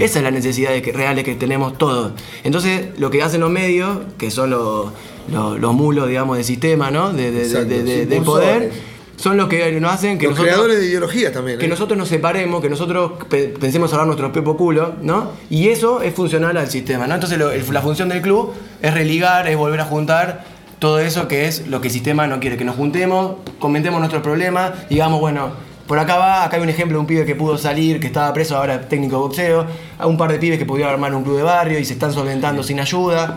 Esa 0.00 0.18
es 0.20 0.22
la 0.24 0.30
necesidad 0.30 0.70
de 0.70 0.80
que, 0.80 0.92
reales 0.92 1.24
que 1.24 1.34
tenemos 1.34 1.76
todos. 1.76 2.12
Entonces, 2.42 2.86
lo 2.98 3.10
que 3.10 3.22
hacen 3.22 3.40
los 3.42 3.50
medios, 3.50 3.98
que 4.16 4.30
son 4.30 4.48
los, 4.50 4.92
los, 5.30 5.60
los 5.60 5.74
mulos, 5.74 6.08
digamos, 6.08 6.36
del 6.38 6.44
sistema, 6.46 6.90
¿no? 6.90 7.12
De, 7.12 7.30
poder, 8.24 8.70
son 9.16 9.36
los 9.36 9.48
que 9.48 9.78
nos 9.78 9.92
hacen 9.92 10.16
que 10.16 10.24
Los 10.26 10.32
nosotros, 10.32 10.54
creadores 10.54 10.80
de 10.80 10.86
ideologías 10.86 11.32
también. 11.32 11.58
que 11.58 11.66
¿eh? 11.66 11.68
nosotros 11.68 11.98
nos 11.98 12.08
separemos, 12.08 12.62
que 12.62 12.70
nosotros 12.70 13.12
pe- 13.28 13.48
pensemos 13.60 13.92
hablar 13.92 14.06
nuestro 14.06 14.32
pepo 14.32 14.56
culo, 14.56 14.94
¿no? 15.02 15.32
Y 15.50 15.68
eso 15.68 16.00
es 16.00 16.14
funcional 16.14 16.56
al 16.56 16.70
sistema, 16.70 17.06
¿no? 17.06 17.14
Entonces, 17.16 17.38
lo- 17.38 17.50
el- 17.50 17.62
la 17.70 17.82
función 17.82 18.08
del 18.08 18.22
club 18.22 18.52
es 18.80 18.94
religar, 18.94 19.46
es 19.46 19.58
volver 19.58 19.80
a 19.80 19.84
juntar 19.84 20.44
todo 20.80 20.98
eso 20.98 21.28
que 21.28 21.46
es 21.46 21.68
lo 21.68 21.80
que 21.80 21.88
el 21.88 21.92
sistema 21.92 22.26
no 22.26 22.40
quiere, 22.40 22.56
que 22.56 22.64
nos 22.64 22.74
juntemos, 22.74 23.36
comentemos 23.58 24.00
nuestros 24.00 24.22
problemas, 24.22 24.88
digamos, 24.88 25.20
bueno, 25.20 25.50
por 25.86 25.98
acá 25.98 26.16
va, 26.16 26.42
acá 26.44 26.56
hay 26.56 26.62
un 26.62 26.70
ejemplo 26.70 26.96
de 26.96 27.00
un 27.00 27.06
pibe 27.06 27.26
que 27.26 27.34
pudo 27.34 27.58
salir, 27.58 28.00
que 28.00 28.06
estaba 28.06 28.32
preso, 28.32 28.56
ahora 28.56 28.88
técnico 28.88 29.16
de 29.16 29.22
boxeo, 29.22 29.66
a 29.98 30.06
un 30.06 30.16
par 30.16 30.32
de 30.32 30.38
pibes 30.38 30.58
que 30.58 30.64
pudieron 30.64 30.94
armar 30.94 31.14
un 31.14 31.22
club 31.22 31.36
de 31.36 31.42
barrio 31.42 31.78
y 31.78 31.84
se 31.84 31.92
están 31.92 32.14
solventando 32.14 32.62
sin 32.62 32.80
ayuda, 32.80 33.36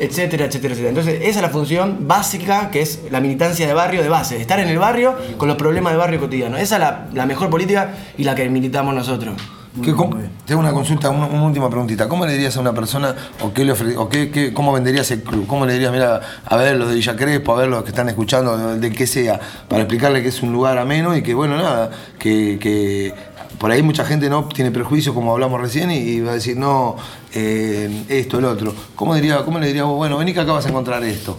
etcétera, 0.00 0.46
etcétera, 0.46 0.74
etcétera. 0.74 0.88
Entonces, 0.88 1.20
esa 1.22 1.38
es 1.38 1.42
la 1.42 1.50
función 1.50 2.08
básica 2.08 2.68
que 2.70 2.82
es 2.82 3.02
la 3.12 3.20
militancia 3.20 3.64
de 3.64 3.74
barrio 3.74 4.02
de 4.02 4.08
base, 4.08 4.40
estar 4.40 4.58
en 4.58 4.68
el 4.68 4.78
barrio 4.78 5.14
con 5.38 5.46
los 5.46 5.56
problemas 5.56 5.92
de 5.92 5.98
barrio 5.98 6.18
cotidiano. 6.18 6.56
Esa 6.56 6.76
es 6.76 7.14
la 7.14 7.26
mejor 7.26 7.48
política 7.48 7.92
y 8.18 8.24
la 8.24 8.34
que 8.34 8.48
militamos 8.50 8.92
nosotros. 8.92 9.36
¿Qué- 9.82 9.92
cómo- 9.94 10.16
tengo 10.44 10.60
una 10.60 10.72
consulta, 10.72 11.08
una, 11.08 11.26
una 11.26 11.44
última 11.44 11.70
preguntita. 11.70 12.08
¿Cómo 12.08 12.26
le 12.26 12.32
dirías 12.32 12.54
a 12.56 12.60
una 12.60 12.74
persona 12.74 13.14
o 13.40 13.52
qué 13.54 13.64
le 13.64 13.72
ofre- 13.72 13.96
o 13.96 14.08
qué, 14.08 14.30
qué- 14.30 14.52
cómo 14.52 14.72
venderías 14.72 15.10
el 15.12 15.22
club? 15.22 15.46
¿Cómo 15.46 15.64
le 15.64 15.72
dirías, 15.72 15.90
mira, 15.92 16.20
a 16.44 16.56
ver 16.56 16.76
los 16.76 16.88
de 16.90 16.96
Villa 16.96 17.16
Crespo, 17.16 17.54
a 17.54 17.60
ver 17.60 17.68
los 17.68 17.82
que 17.82 17.88
están 17.88 18.08
escuchando, 18.10 18.56
del 18.58 18.80
de 18.80 18.92
que 18.92 19.06
sea, 19.06 19.40
para 19.68 19.82
explicarle 19.82 20.22
que 20.22 20.28
es 20.28 20.42
un 20.42 20.52
lugar 20.52 20.76
ameno 20.76 21.16
y 21.16 21.22
que, 21.22 21.32
bueno, 21.32 21.56
nada, 21.56 21.90
que, 22.18 22.58
que 22.60 23.14
por 23.58 23.70
ahí 23.70 23.82
mucha 23.82 24.04
gente 24.04 24.28
no 24.28 24.44
tiene 24.44 24.70
prejuicios, 24.72 25.14
como 25.14 25.32
hablamos 25.32 25.58
recién, 25.60 25.90
y, 25.90 25.96
y 25.96 26.20
va 26.20 26.32
a 26.32 26.34
decir, 26.34 26.56
no, 26.56 26.96
eh, 27.32 28.04
esto, 28.08 28.40
el 28.40 28.44
otro. 28.44 28.74
¿Cómo, 28.94 29.14
diría, 29.14 29.38
¿Cómo 29.44 29.58
le 29.58 29.68
dirías 29.68 29.86
vos, 29.86 29.96
bueno, 29.96 30.18
vení 30.18 30.34
que 30.34 30.40
acá 30.40 30.52
vas 30.52 30.66
a 30.66 30.68
encontrar 30.68 31.02
esto? 31.04 31.38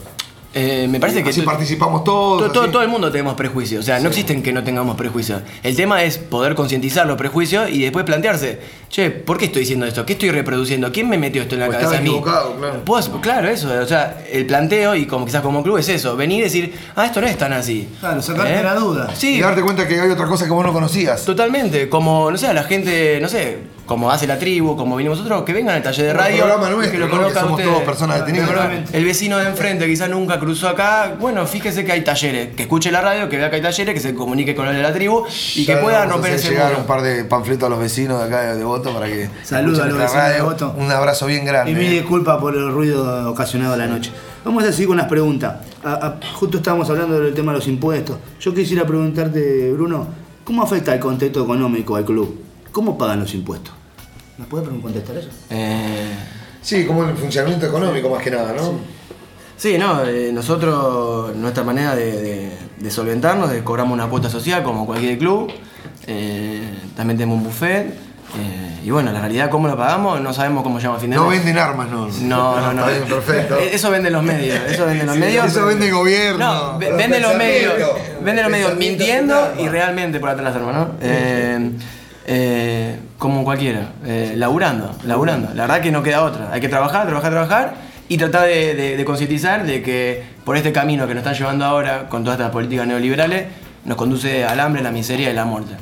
Eh, 0.55 0.87
me 0.87 0.99
parece 0.99 1.23
que 1.23 1.31
Así 1.31 1.41
participamos 1.41 2.03
todos. 2.03 2.39
todo, 2.39 2.51
todo, 2.51 2.63
así. 2.63 2.71
todo 2.71 2.81
el 2.83 2.87
mundo 2.87 3.11
tenemos 3.11 3.33
prejuicios, 3.33 3.79
o 3.81 3.83
sea, 3.83 3.99
no 3.99 4.09
existen 4.09 4.43
que 4.43 4.53
no 4.53 4.63
tengamos 4.63 4.95
prejuicios. 4.95 5.41
El 5.63 5.75
tema 5.75 6.03
es 6.03 6.19
poder 6.19 6.53
concientizar 6.53 7.07
los 7.07 7.17
prejuicios 7.17 7.69
y 7.71 7.81
después 7.81 8.05
plantearse, 8.05 8.59
che, 8.87 9.09
¿por 9.09 9.39
qué 9.39 9.45
estoy 9.45 9.61
diciendo 9.61 9.85
esto? 9.87 10.05
¿Qué 10.05 10.13
estoy 10.13 10.29
reproduciendo? 10.29 10.91
¿Quién 10.91 11.09
me 11.09 11.17
metió 11.17 11.41
esto 11.41 11.55
en 11.55 11.61
la 11.61 11.69
O 11.69 11.71
cabeza 11.71 11.97
a 11.97 12.01
mí? 12.01 12.21
claro. 12.23 12.81
Pues, 12.85 13.09
claro, 13.21 13.47
eso, 13.49 13.67
o 13.81 13.87
sea, 13.87 14.23
el 14.31 14.45
planteo 14.45 14.95
y 14.95 15.07
como 15.07 15.25
quizás 15.25 15.41
como 15.41 15.63
club 15.63 15.77
es 15.79 15.89
eso, 15.89 16.15
venir 16.15 16.41
y 16.41 16.43
decir, 16.43 16.73
ah, 16.95 17.05
esto 17.07 17.19
no 17.19 17.25
es 17.25 17.37
tan 17.37 17.51
así. 17.53 17.87
Claro, 17.99 18.21
sacarte 18.21 18.61
la 18.61 18.75
duda. 18.75 19.09
Sí, 19.15 19.37
Y 19.37 19.41
darte 19.41 19.61
cuenta 19.63 19.87
que 19.87 19.99
hay 19.99 20.09
otra 20.11 20.27
cosa 20.27 20.45
que 20.45 20.51
vos 20.51 20.63
no 20.63 20.71
conocías. 20.71 21.25
Totalmente, 21.25 21.89
como, 21.89 22.29
no 22.29 22.37
sé, 22.37 22.53
la 22.53 22.63
gente, 22.63 23.17
no 23.19 23.27
sé, 23.27 23.57
como 23.85 24.09
hace 24.09 24.25
la 24.27 24.39
tribu, 24.39 24.77
como 24.77 24.95
vinimos 24.95 25.17
nosotros, 25.17 25.43
que 25.43 25.51
vengan 25.51 25.75
al 25.75 25.83
taller 25.83 26.05
de 26.07 26.13
radio. 26.13 26.37
programa 26.37 26.69
nuestro, 26.69 26.91
que 26.91 26.97
lo 27.05 27.09
conozcan 27.09 27.43
somos 27.43 27.61
todos 27.61 27.83
personas 27.83 28.19
detenidas. 28.19 28.47
Totalmente. 28.49 28.97
El 28.97 29.03
vecino 29.05 29.37
de 29.37 29.47
enfrente 29.49 29.85
quizás 29.87 30.09
nunca 30.09 30.39
cruzó 30.39 30.69
acá. 30.69 31.15
Bueno, 31.19 31.45
fíjese 31.45 31.83
que 31.83 31.91
hay 31.91 32.01
talleres. 32.01 32.55
Que 32.55 32.63
escuche 32.63 32.91
la 32.91 33.01
radio, 33.01 33.27
que 33.27 33.37
vea 33.37 33.49
que 33.49 33.57
hay 33.57 33.61
talleres, 33.61 33.93
que 33.93 33.99
se 33.99 34.15
comunique 34.15 34.55
con 34.55 34.67
el 34.69 34.75
de 34.77 34.81
la 34.81 34.93
tribu 34.93 35.23
y 35.55 35.65
que 35.65 35.75
pueda 35.77 36.05
romper 36.05 36.33
ese 36.33 36.49
llegar 36.51 36.67
muro. 36.69 36.79
un 36.81 36.85
par 36.87 37.01
de 37.01 37.25
panfletos 37.25 37.67
a 37.67 37.69
los 37.69 37.79
vecinos 37.79 38.19
de 38.19 38.25
acá 38.27 38.55
de 38.55 38.63
Voto 38.63 38.93
para 38.93 39.07
que 39.07 39.29
Saludos 39.43 39.79
a 39.79 39.85
los 39.85 39.97
vecinos 39.97 40.13
de 40.13 40.17
radio. 40.31 40.45
Voto. 40.45 40.75
Un 40.77 40.89
abrazo 40.91 41.25
bien 41.25 41.43
grande. 41.43 41.71
Y 41.71 41.75
mil 41.75 41.87
eh. 41.87 41.95
disculpas 42.01 42.37
por 42.39 42.55
el 42.55 42.71
ruido 42.71 43.29
ocasionado 43.31 43.73
a 43.73 43.77
la 43.77 43.87
noche. 43.87 44.11
Vamos 44.45 44.63
a 44.63 44.71
seguir 44.71 44.87
con 44.87 44.97
las 44.97 45.07
preguntas. 45.07 45.55
A- 45.83 45.93
a- 46.07 46.19
justo 46.35 46.57
estábamos 46.57 46.89
hablando 46.89 47.19
del 47.19 47.33
tema 47.33 47.51
de 47.51 47.57
los 47.59 47.67
impuestos. 47.67 48.17
Yo 48.39 48.53
quisiera 48.53 48.85
preguntarte, 48.85 49.71
Bruno, 49.73 50.07
¿cómo 50.45 50.63
afecta 50.63 50.93
el 50.93 50.99
contexto 51.01 51.43
económico 51.43 51.95
al 51.97 52.05
club? 52.05 52.39
¿Cómo 52.73 52.97
pagan 52.97 53.21
los 53.21 53.33
impuestos? 53.33 53.73
¿Me 54.37 54.45
puedes 54.45 54.67
contestar 54.81 55.15
eso? 55.17 55.29
Eh, 55.49 56.11
Sí, 56.61 56.85
como 56.85 57.03
el 57.03 57.15
funcionamiento 57.15 57.65
económico 57.65 58.09
más 58.09 58.21
que 58.23 58.31
nada, 58.31 58.53
¿no? 58.53 58.73
Sí, 59.57 59.77
no, 59.77 60.03
eh, 60.05 60.31
nosotros, 60.33 61.35
nuestra 61.35 61.63
manera 61.63 61.93
de, 61.95 62.11
de- 62.21 62.57
de 62.79 62.91
solventarnos 62.91 63.51
es 63.51 63.61
cobramos 63.63 63.93
una 63.93 64.07
cuota 64.07 64.29
social 64.29 64.63
como 64.63 64.85
cualquier 64.85 65.17
club, 65.17 65.51
eh, 66.07 66.61
también 66.95 67.17
tenemos 67.17 67.37
un 67.37 67.43
buffet, 67.45 67.87
eh, 68.35 68.79
y 68.83 68.89
bueno, 68.91 69.11
la 69.11 69.19
realidad 69.19 69.49
cómo 69.49 69.67
lo 69.67 69.75
pagamos, 69.77 70.19
no 70.21 70.33
sabemos 70.33 70.63
cómo 70.63 70.77
llegamos 70.79 70.97
a 70.97 71.01
fin 71.01 71.09
de 71.11 71.17
No 71.17 71.27
mes. 71.27 71.39
venden 71.39 71.57
armas, 71.61 71.89
no. 71.89 72.07
No, 72.07 72.59
no, 72.61 72.73
no. 72.73 72.87
Está 72.87 72.97
bien, 72.97 73.09
perfecto. 73.09 73.57
Eh, 73.57 73.69
Eso 73.75 73.91
venden 73.91 74.13
los 74.13 74.23
medios, 74.23 74.57
eso 74.69 74.85
venden 74.85 75.05
los 75.07 75.15
Sí, 75.15 75.21
medios. 75.21 75.45
eso 75.45 75.65
vende 75.65 75.87
el 75.89 75.93
gobierno. 75.93 76.39
No, 76.71 76.79
ve- 76.79 76.93
venden 76.93 77.21
los 77.21 77.35
medios, 77.35 77.73
venden 78.21 78.43
los 78.43 78.51
medios 78.51 78.77
mintiendo 78.77 79.53
y 79.59 79.67
realmente 79.67 80.19
por 80.21 80.29
atrás 80.29 80.45
las 80.45 80.55
armas, 80.55 80.75
¿no? 80.75 80.91
Eh, 81.01 81.71
eh, 82.25 82.97
como 83.17 83.43
cualquiera, 83.43 83.91
eh, 84.05 84.33
laburando, 84.37 84.95
laburando. 85.05 85.49
La 85.53 85.63
verdad 85.63 85.81
que 85.81 85.91
no 85.91 86.01
queda 86.03 86.23
otra. 86.23 86.49
Hay 86.51 86.61
que 86.61 86.69
trabajar, 86.69 87.05
trabajar, 87.05 87.31
trabajar 87.31 87.73
y 88.09 88.17
tratar 88.17 88.47
de, 88.47 88.75
de- 88.75 88.97
de 88.97 89.05
concientizar 89.05 89.65
de 89.65 89.81
que 89.81 90.23
por 90.45 90.57
este 90.57 90.71
camino 90.71 91.07
que 91.07 91.13
nos 91.13 91.21
están 91.21 91.35
llevando 91.35 91.65
ahora 91.65 92.07
con 92.09 92.23
todas 92.23 92.39
estas 92.39 92.51
políticas 92.51 92.87
neoliberales 92.87 93.45
nos 93.85 93.97
conduce 93.97 94.45
al 94.45 94.59
hambre, 94.61 94.81
la 94.81 94.91
miseria 94.91 95.29
y 95.29 95.33
la 95.33 95.43
muerte. 95.43 95.73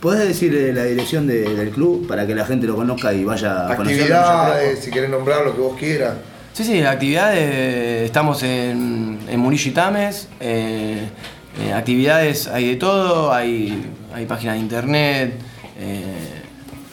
¿Podés 0.00 0.28
decir 0.28 0.54
eh, 0.54 0.72
la 0.72 0.84
dirección 0.84 1.26
de- 1.26 1.54
del 1.56 1.70
club 1.70 2.06
para 2.06 2.26
que 2.26 2.34
la 2.34 2.44
gente 2.44 2.66
lo 2.66 2.76
conozca 2.76 3.12
y 3.12 3.24
vaya 3.24 3.68
a 3.70 3.76
conocerlo? 3.76 4.16
Actividades, 4.16 4.78
si 4.80 4.90
querés 4.90 5.10
nombrar 5.10 5.44
lo 5.44 5.54
que 5.54 5.60
vos 5.60 5.76
quieras. 5.78 6.14
Sí, 6.52 6.64
sí, 6.64 6.82
actividades, 6.82 8.04
estamos 8.04 8.42
en, 8.42 9.18
en 9.28 9.40
Murillo 9.40 9.70
y 9.70 9.72
Tames, 9.74 10.28
eh, 10.40 11.08
eh, 11.60 11.72
actividades 11.72 12.48
hay 12.48 12.70
de 12.70 12.76
todo, 12.76 13.32
hay, 13.32 13.84
hay 14.14 14.26
páginas 14.26 14.54
de 14.56 14.60
internet, 14.60 15.34
eh, 15.80 16.42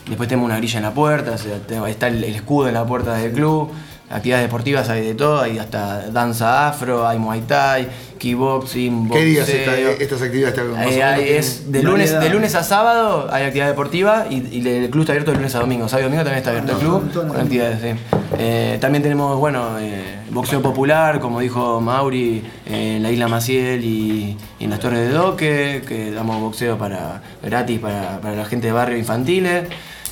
después 0.08 0.30
tenemos 0.30 0.48
una 0.48 0.58
grilla 0.58 0.78
en 0.78 0.84
la 0.84 0.94
puerta, 0.94 1.36
está 1.36 2.08
el 2.08 2.24
escudo 2.24 2.68
en 2.68 2.74
la 2.74 2.86
puerta 2.86 3.16
del 3.16 3.34
club, 3.34 3.72
actividades 4.10 4.46
deportivas 4.48 4.90
hay 4.90 5.06
de 5.06 5.14
todo, 5.16 5.42
hay 5.42 5.58
hasta 5.58 6.10
danza 6.12 6.68
afro, 6.70 7.08
hay 7.08 7.20
muay 7.20 7.42
thai, 7.42 7.88
kickboxing, 8.18 9.10
¿Qué 9.10 9.26
días 9.26 9.46
boxeo. 9.48 9.90
esta- 9.90 10.04
estas 10.04 10.22
actividades? 10.22 10.58
Eh, 10.58 10.62
menos 10.64 10.82
hay- 10.86 10.92
tienen 11.24 11.36
es 11.40 11.72
de 11.72 11.84
lunes, 11.84 12.12
variedad? 12.12 12.22
de 12.22 12.30
lunes 12.30 12.56
a 12.56 12.64
sábado 12.64 13.28
hay 13.32 13.44
actividad 13.44 13.68
deportiva 13.68 14.26
y, 14.30 14.36
y 14.58 14.68
el 14.68 14.90
club 14.90 15.02
está 15.02 15.14
abierto 15.14 15.32
de 15.32 15.38
lunes 15.38 15.54
a 15.56 15.60
domingo. 15.60 15.88
Sábado 15.88 16.02
y 16.02 16.12
domingo 16.12 16.24
también 16.24 16.38
está 16.38 16.50
abierto 16.52 16.72
el 16.74 16.78
club 16.78 17.14
con 17.30 17.40
actividades. 17.42 17.80
sí. 17.82 18.00
Eh, 18.40 18.78
también 18.82 19.02
tenemos 19.04 19.38
bueno 19.38 19.78
eh, 19.80 20.20
boxeo 20.32 20.62
popular, 20.62 21.20
como 21.20 21.40
dijo 21.40 21.80
Mauri, 21.82 22.44
eh, 22.66 22.96
en 22.98 23.04
la 23.04 23.12
isla 23.12 23.28
Maciel 23.28 23.84
y, 23.84 24.38
y 24.60 24.64
en 24.66 24.70
las 24.70 24.80
Torres 24.80 25.00
de 25.00 25.10
Doque, 25.10 25.82
que 25.88 26.12
damos 26.12 26.40
boxeo 26.42 26.78
para 26.78 27.22
gratis 27.44 27.80
para, 27.80 28.20
para 28.22 28.36
la 28.36 28.46
gente 28.46 28.68
de 28.68 28.74
barrio 28.74 28.98
infantiles. 28.98 29.66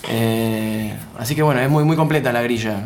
Eh, 0.09 0.93
así 1.17 1.35
que 1.35 1.41
bueno, 1.43 1.59
es 1.61 1.69
muy, 1.69 1.83
muy 1.83 1.95
completa 1.95 2.31
la 2.31 2.41
grilla. 2.41 2.85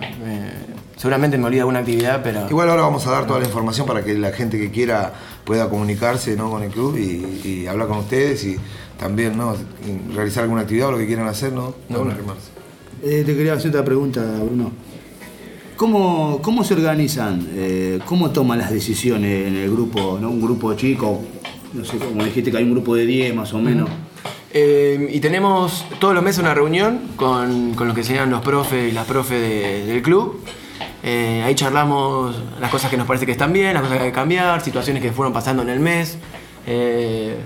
Seguramente 1.00 1.38
me 1.38 1.46
olvida 1.46 1.62
alguna 1.62 1.80
actividad, 1.80 2.22
pero... 2.22 2.46
Igual 2.50 2.70
ahora 2.70 2.82
vamos 2.82 3.08
a 3.08 3.12
dar 3.12 3.26
toda 3.26 3.40
la 3.40 3.46
información 3.46 3.88
para 3.88 4.04
que 4.04 4.14
la 4.18 4.34
gente 4.34 4.60
que 4.60 4.70
quiera 4.70 5.14
pueda 5.46 5.70
comunicarse 5.70 6.36
¿no? 6.36 6.50
con 6.52 6.62
el 6.62 6.70
club 6.72 6.98
y, 6.98 7.48
y 7.48 7.68
hablar 7.68 7.88
con 7.88 8.00
ustedes 8.00 8.44
y 8.44 8.58
también 9.00 9.38
¿no? 9.38 9.56
realizar 10.14 10.44
alguna 10.44 10.64
actividad 10.64 10.90
o 10.90 10.92
lo 10.92 10.98
que 10.98 11.08
quieran 11.08 11.28
hacer, 11.28 11.54
¿no? 11.54 11.74
No, 11.88 12.04
no. 12.04 12.12
Eh, 13.02 13.24
te 13.26 13.34
quería 13.34 13.54
hacer 13.54 13.70
otra 13.70 13.86
pregunta, 13.86 14.22
Bruno. 14.44 14.72
¿Cómo, 15.78 16.42
cómo 16.42 16.66
se 16.66 16.74
organizan? 16.74 17.48
Eh, 17.54 18.00
¿Cómo 18.06 18.32
toman 18.32 18.60
las 18.60 18.70
decisiones 18.72 19.48
en 19.48 19.56
el 19.56 19.72
grupo? 19.72 20.18
¿no? 20.20 20.30
Un 20.30 20.42
grupo 20.42 20.74
chico, 20.74 21.22
no 21.74 21.86
sé, 21.86 21.98
como 21.98 22.26
dijiste 22.26 22.52
que 22.52 22.58
hay 22.58 22.66
un 22.66 22.72
grupo 22.72 22.96
de 22.96 23.06
10 23.06 23.36
más 23.36 23.54
o 23.54 23.60
menos. 23.60 23.90
Eh, 24.52 25.10
y 25.14 25.20
tenemos 25.22 25.86
todos 26.00 26.14
los 26.14 26.22
meses 26.24 26.42
una 26.42 26.54
reunión 26.54 27.00
con, 27.16 27.74
con 27.76 27.88
los 27.88 27.96
que 27.96 28.04
serían 28.04 28.30
los 28.32 28.42
profes 28.42 28.92
y 28.92 28.94
las 28.94 29.06
profes 29.06 29.40
de- 29.40 29.86
del 29.86 30.02
club. 30.02 30.42
Eh, 31.04 31.42
ahí 31.46 31.56
charlamos 31.56 32.36
las 32.60 32.70
cosas 32.70 32.90
que 32.90 32.98
nos 32.98 33.08
parece 33.08 33.26
que 33.26 33.32
están 33.32 33.54
bien, 33.54 33.74
las 33.74 33.82
cosas 33.82 33.98
que 33.98 34.04
hay 34.04 34.10
que 34.10 34.16
cambiar, 34.16 34.62
situaciones 34.62 35.02
que 35.02 35.12
fueron 35.12 35.34
pasando 35.34 35.64
en 35.64 35.70
el 35.70 35.80
mes. 35.80 36.18
Eh, 36.68 37.38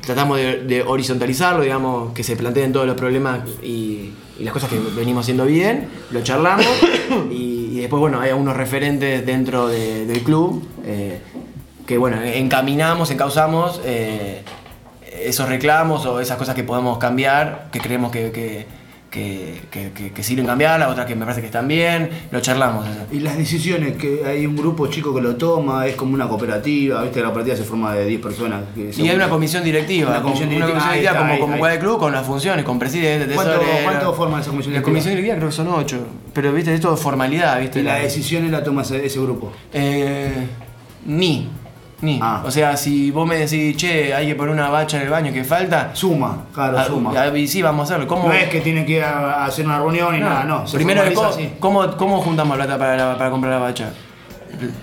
tratamos 0.00 0.38
de, 0.38 0.84
horizontalizarlo, 0.86 1.62
digamos, 1.62 2.12
que 2.12 2.22
se 2.22 2.36
planteen 2.36 2.72
todos 2.72 2.86
los 2.86 2.96
problemas 2.96 3.40
y, 3.62 4.12
las 4.40 4.52
cosas 4.52 4.68
que 4.68 4.78
venimos 4.96 5.22
haciendo 5.24 5.46
bien, 5.46 5.88
lo 6.10 6.20
charlamos 6.22 6.66
y, 7.30 7.78
después, 7.78 8.00
bueno, 8.00 8.20
hay 8.20 8.30
algunos 8.30 8.56
referentes 8.56 9.24
dentro 9.24 9.68
de- 9.68 10.06
del 10.06 10.22
club 10.22 10.66
eh, 10.84 11.20
que, 11.86 11.98
bueno, 11.98 12.20
encaminamos, 12.20 13.10
encauzamos 13.12 13.80
esos 13.84 15.48
reclamos 15.48 16.04
o 16.06 16.20
esas 16.20 16.36
cosas 16.36 16.54
que 16.54 16.64
podemos 16.64 16.98
cambiar, 16.98 17.68
que 17.72 17.78
creemos 17.80 18.10
que- 18.10 18.66
que, 19.14 19.60
que, 19.70 19.92
que- 19.92 20.10
que 20.10 20.22
sirven 20.24 20.44
cambiarla, 20.46 20.88
otras 20.88 21.06
que 21.06 21.14
me 21.14 21.24
parece 21.24 21.40
que 21.40 21.46
están 21.46 21.68
bien, 21.68 22.10
lo 22.32 22.40
charlamos. 22.40 22.84
eso. 22.88 22.98
Y 23.12 23.20
las 23.20 23.38
decisiones, 23.38 23.96
que 23.96 24.22
hay 24.26 24.44
un 24.44 24.56
grupo 24.56 24.88
chico 24.88 25.14
que 25.14 25.20
lo 25.20 25.36
toma, 25.36 25.86
es 25.86 25.94
como 25.94 26.14
una 26.14 26.28
cooperativa, 26.28 27.00
viste, 27.02 27.20
la 27.20 27.26
cooperativa 27.26 27.56
se 27.56 27.62
forma 27.62 27.94
de 27.94 28.06
10 28.06 28.20
personas. 28.20 28.62
que 28.74 28.90
Y 29.00 29.08
hay 29.08 29.14
una 29.14 29.28
comisión 29.28 29.62
directiva, 29.62 30.10
Una 30.10 30.22
comisión 30.22 30.48
una 30.48 30.66
directiva, 30.66 30.80
comisión 30.80 30.92
ahí 30.92 30.98
directiva 31.00 31.12
está, 31.12 31.18
como, 31.20 31.32
ahí, 31.32 31.40
como 31.40 31.52
ahí. 31.54 31.58
cualquier 31.60 31.80
club, 31.82 31.98
con 32.00 32.12
las 32.12 32.26
funciones, 32.26 32.64
con 32.64 32.78
presidente, 32.80 33.32
¿Cuánto- 33.34 33.52
tesorero. 33.60 33.84
cuánto 33.84 34.12
forma 34.14 34.40
esa 34.40 34.50
comisión 34.50 34.72
La 34.74 34.80
directiva? 34.80 34.92
comisión 34.92 35.10
directiva 35.14 35.36
creo 35.36 35.48
que 35.48 35.54
son 35.54 35.68
ocho, 35.68 36.06
pero 36.32 36.52
viste, 36.52 36.74
es 36.74 36.80
todo 36.80 36.96
formalidad, 36.96 37.60
viste. 37.60 37.80
Y 37.80 37.82
la 37.84 37.94
decisión 37.96 38.50
la 38.50 38.64
toma 38.64 38.82
ese, 38.82 39.06
ese 39.06 39.20
grupo. 39.20 39.52
Eh, 39.72 40.32
ni. 41.06 41.48
Ni. 42.00 42.18
Ah. 42.22 42.42
O 42.44 42.50
sea, 42.50 42.76
si 42.76 43.10
vos 43.10 43.26
me 43.26 43.36
decís, 43.36 43.76
che, 43.76 44.12
hay 44.12 44.26
que 44.26 44.34
poner 44.34 44.52
una 44.54 44.68
bacha 44.68 44.96
en 44.98 45.04
el 45.04 45.10
baño 45.10 45.32
que 45.32 45.44
falta. 45.44 45.90
Suma, 45.94 46.44
claro, 46.52 46.78
ah, 46.78 46.84
suma. 46.84 47.12
ah, 47.16 47.36
Y 47.36 47.46
sí, 47.46 47.62
vamos 47.62 47.82
a 47.82 47.94
hacerlo. 47.94 48.06
¿Cómo? 48.06 48.28
No 48.28 48.34
es 48.34 48.48
que 48.48 48.60
tiene 48.60 48.84
que 48.84 48.92
ir 48.98 49.02
a 49.02 49.42
a 49.42 49.46
hacer 49.46 49.64
una 49.66 49.78
reunión 49.78 50.14
y 50.16 50.20
nada, 50.20 50.44
no. 50.44 50.64
Primero, 50.72 51.02
¿cómo, 51.14 51.30
cómo, 51.60 51.96
cómo 51.96 52.20
juntamos 52.20 52.56
plata 52.56 52.78
para, 52.78 53.16
para 53.16 53.30
comprar 53.30 53.52
la 53.54 53.58
bacha? 53.58 53.90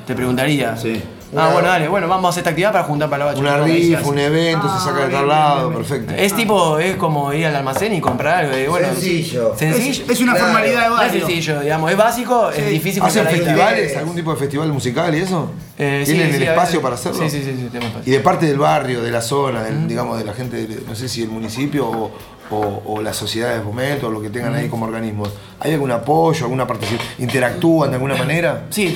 Te 0.05 0.15
preguntaría. 0.15 0.75
Sí. 0.75 1.01
Ah, 1.35 1.49
bueno, 1.53 1.67
dale, 1.69 1.87
bueno, 1.87 2.07
vamos 2.09 2.25
a 2.25 2.29
hacer 2.29 2.41
esta 2.41 2.49
actividad 2.49 2.71
para 2.73 2.83
juntar 2.83 3.09
para 3.09 3.19
la 3.25 3.31
bacha. 3.31 3.39
Una 3.39 3.57
rifa, 3.59 4.01
un 4.07 4.19
evento, 4.19 4.67
se 4.77 4.83
saca 4.83 5.05
de 5.05 5.13
tal 5.13 5.27
lado, 5.27 5.73
perfecto. 5.73 6.13
Es 6.13 6.33
tipo, 6.35 6.77
es 6.77 6.97
como 6.97 7.31
ir 7.31 7.45
al 7.45 7.55
almacén 7.55 7.93
y 7.93 8.01
comprar 8.01 8.43
algo. 8.45 8.55
de, 8.55 8.67
bueno, 8.67 8.87
Sencillo. 8.89 9.53
Sencillo. 9.55 10.03
Es- 10.03 10.09
es 10.09 10.19
una 10.21 10.35
formalidad 10.35 10.83
de 10.83 10.89
No 10.89 10.95
es 10.95 11.07
barrio. 11.07 11.25
sencillo, 11.27 11.59
digamos, 11.61 11.89
es 11.91 11.97
básico, 11.97 12.49
es 12.51 12.69
difícil 12.69 13.01
¿Hacen 13.01 13.25
festivales? 13.25 13.95
¿Algún 13.95 14.15
tipo 14.15 14.31
de 14.31 14.37
festival 14.37 14.73
musical 14.73 15.15
y 15.15 15.19
eso? 15.19 15.51
Eh, 15.77 16.03
¿Tienen 16.05 16.29
sí, 16.31 16.35
el 16.37 16.43
espacio 16.43 16.81
para 16.81 16.95
hacerlo? 16.95 17.19
Sí, 17.23 17.29
sí, 17.29 17.41
sí, 17.43 17.51
sí, 17.57 17.67
tenemos 17.71 17.91
espacio. 17.91 18.11
Y 18.11 18.15
de 18.15 18.19
parte 18.21 18.45
del 18.45 18.57
barrio, 18.57 19.01
de 19.01 19.11
la 19.11 19.21
zona, 19.21 19.63
del- 19.63 19.87
digamos, 19.87 20.17
de 20.17 20.25
la 20.25 20.33
gente, 20.33 20.67
de- 20.67 20.81
no 20.87 20.95
sé 20.95 21.07
si 21.07 21.23
el 21.23 21.29
municipio 21.29 21.87
o, 21.89 22.11
o, 22.51 22.83
o 22.85 23.01
las 23.01 23.15
sociedades 23.15 23.59
de 23.59 23.63
fomento, 23.63 24.07
o 24.07 24.11
lo 24.11 24.21
que 24.21 24.29
tengan 24.29 24.53
ahí 24.53 24.67
como 24.67 24.85
organismos, 24.85 25.29
¿hay 25.61 25.71
algún 25.73 25.91
apoyo, 25.91 26.43
alguna 26.43 26.67
participación? 26.67 27.13
¿Interactúan 27.19 27.89
de 27.91 27.95
alguna 27.95 28.15
manera? 28.15 28.65
Sí, 28.69 28.93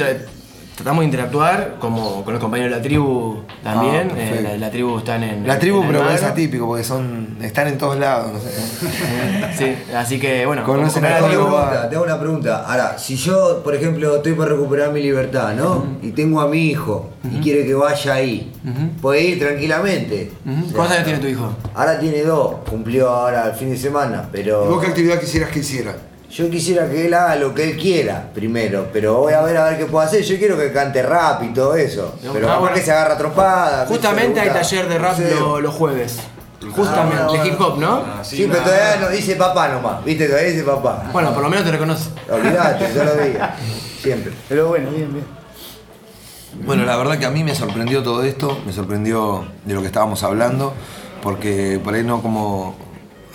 tratamos 0.76 1.02
de 1.02 1.06
interactuar 1.06 1.76
como 1.80 2.24
con 2.24 2.34
los 2.34 2.42
compañeros 2.42 2.72
de 2.72 2.78
la 2.78 2.84
tribu 2.84 3.42
también. 3.64 4.12
Ah, 4.12 4.18
eh, 4.18 4.40
la, 4.44 4.58
la 4.58 4.70
tribu 4.72 4.98
están 4.98 5.24
en. 5.24 5.48
La 5.48 5.58
tribu, 5.58 5.82
en 5.82 5.88
pero 5.88 6.10
es 6.10 6.22
atípico, 6.24 6.68
porque 6.68 6.84
son 6.84 7.38
están 7.42 7.68
en 7.68 7.78
todos 7.78 7.98
lados. 7.98 8.32
No 8.34 8.40
sé. 8.40 8.50
Sí, 9.58 9.74
así 9.96 10.20
que 10.20 10.46
bueno. 10.46 10.64
Conocen 10.66 11.06
a 11.06 11.10
la 11.12 11.18
Te 11.20 11.26
hago 11.26 11.30
tribu- 11.34 11.48
una 11.48 11.62
pregunta, 11.70 11.90
te 11.90 11.96
hago 11.96 12.06
una 12.06 12.20
pregunta. 12.20 12.66
Ahora, 12.68 12.98
si 12.98 13.16
yo, 13.16 13.62
por 13.64 13.74
ejemplo, 13.74 14.18
estoy 14.18 14.34
por 14.34 14.50
recuperar 14.50 14.92
mi 14.92 15.02
libertad, 15.02 15.54
¿no? 15.56 15.86
Y 16.02 16.12
tengo 16.12 16.42
a 16.42 16.48
mi 16.50 16.66
hijo 16.68 17.12
y 17.24 17.40
quiere 17.40 17.66
que 17.66 17.74
vaya 17.74 18.14
ahí, 18.16 18.52
puede 19.02 19.22
ir 19.24 19.40
tranquilamente. 19.40 20.32
Ujú. 20.46 20.74
¿Cuántos 20.74 20.92
años 20.98 21.06
tiene 21.06 21.20
tu 21.20 21.28
hijo? 21.28 21.54
Ahora 21.74 21.98
tiene 22.00 22.22
dos, 22.24 22.56
cumplió 22.70 23.10
ahora 23.10 23.48
el 23.48 23.54
fin 23.54 23.70
de 23.70 23.78
semana, 23.78 24.26
¿Y 24.28 24.32
pero 24.34 24.66
vos 24.66 24.82
qué 24.82 24.88
actividad 24.90 25.20
quisieras 25.20 25.50
que 25.52 25.60
hiciera? 25.60 25.96
Yo 26.30 26.50
quisiera 26.50 26.90
que 26.90 27.06
él 27.06 27.14
haga 27.14 27.36
lo 27.36 27.54
que 27.54 27.64
él 27.72 27.78
quiera 27.78 28.30
primero, 28.34 28.90
pero 28.92 29.20
voy 29.20 29.34
a 29.34 29.42
ver 29.42 29.58
a 29.58 29.66
ver 29.70 29.78
qué 29.78 29.86
puedo 29.86 30.06
hacer. 30.06 30.22
Yo 30.24 30.38
quiero 30.38 30.58
que 30.58 30.72
cante 30.72 31.02
rap 31.04 31.44
y 31.44 31.54
todo 31.54 31.76
eso, 31.76 32.16
No, 32.24 32.34
pero 32.34 32.52
ah, 32.52 32.58
bueno. 32.60 32.76
que 32.76 32.82
se 32.82 32.92
agarra 32.92 33.18
trompada. 33.18 33.86
Justamente 33.88 34.40
hay 34.40 34.50
taller 34.50 34.88
de 34.90 34.98
rap 34.98 35.18
lo- 35.20 35.62
los 35.62 35.74
jueves. 35.74 36.20
Justamente, 36.76 37.18
Ah, 37.22 37.32
de 37.44 37.48
hip 37.48 37.62
hop, 37.62 37.78
¿no? 37.78 38.04
Sí, 38.24 38.48
pero 38.52 38.64
todavía 38.64 38.98
no 39.00 39.10
dice 39.10 39.36
papá 39.36 39.68
nomás, 39.70 40.04
viste, 40.04 40.26
todavía 40.28 40.50
dice 40.50 40.64
papá. 40.64 41.10
Bueno, 41.14 41.32
por 41.32 41.44
lo 41.44 41.50
menos 41.50 41.64
te 41.64 41.72
reconoce. 41.72 42.10
Olvídate, 42.30 42.92
yo 42.94 43.04
lo 43.04 43.16
digo, 43.18 43.40
siempre. 44.02 44.34
Pero 44.50 44.70
bueno, 44.70 44.90
bien, 44.90 45.14
bien. 45.14 45.26
Bueno, 46.66 46.86
la 46.86 46.96
verdad 46.98 47.20
que 47.20 47.26
a 47.26 47.30
mí 47.32 47.44
me 47.44 47.54
sorprendió 47.54 48.02
todo 48.02 48.24
esto, 48.24 48.58
me 48.66 48.72
sorprendió 48.74 49.46
de 49.66 49.74
lo 49.74 49.82
que 49.82 49.88
estábamos 49.88 50.24
hablando, 50.24 50.74
porque 51.22 51.80
por 51.84 51.94
ahí 51.94 52.04
no 52.04 52.22
como. 52.22 52.76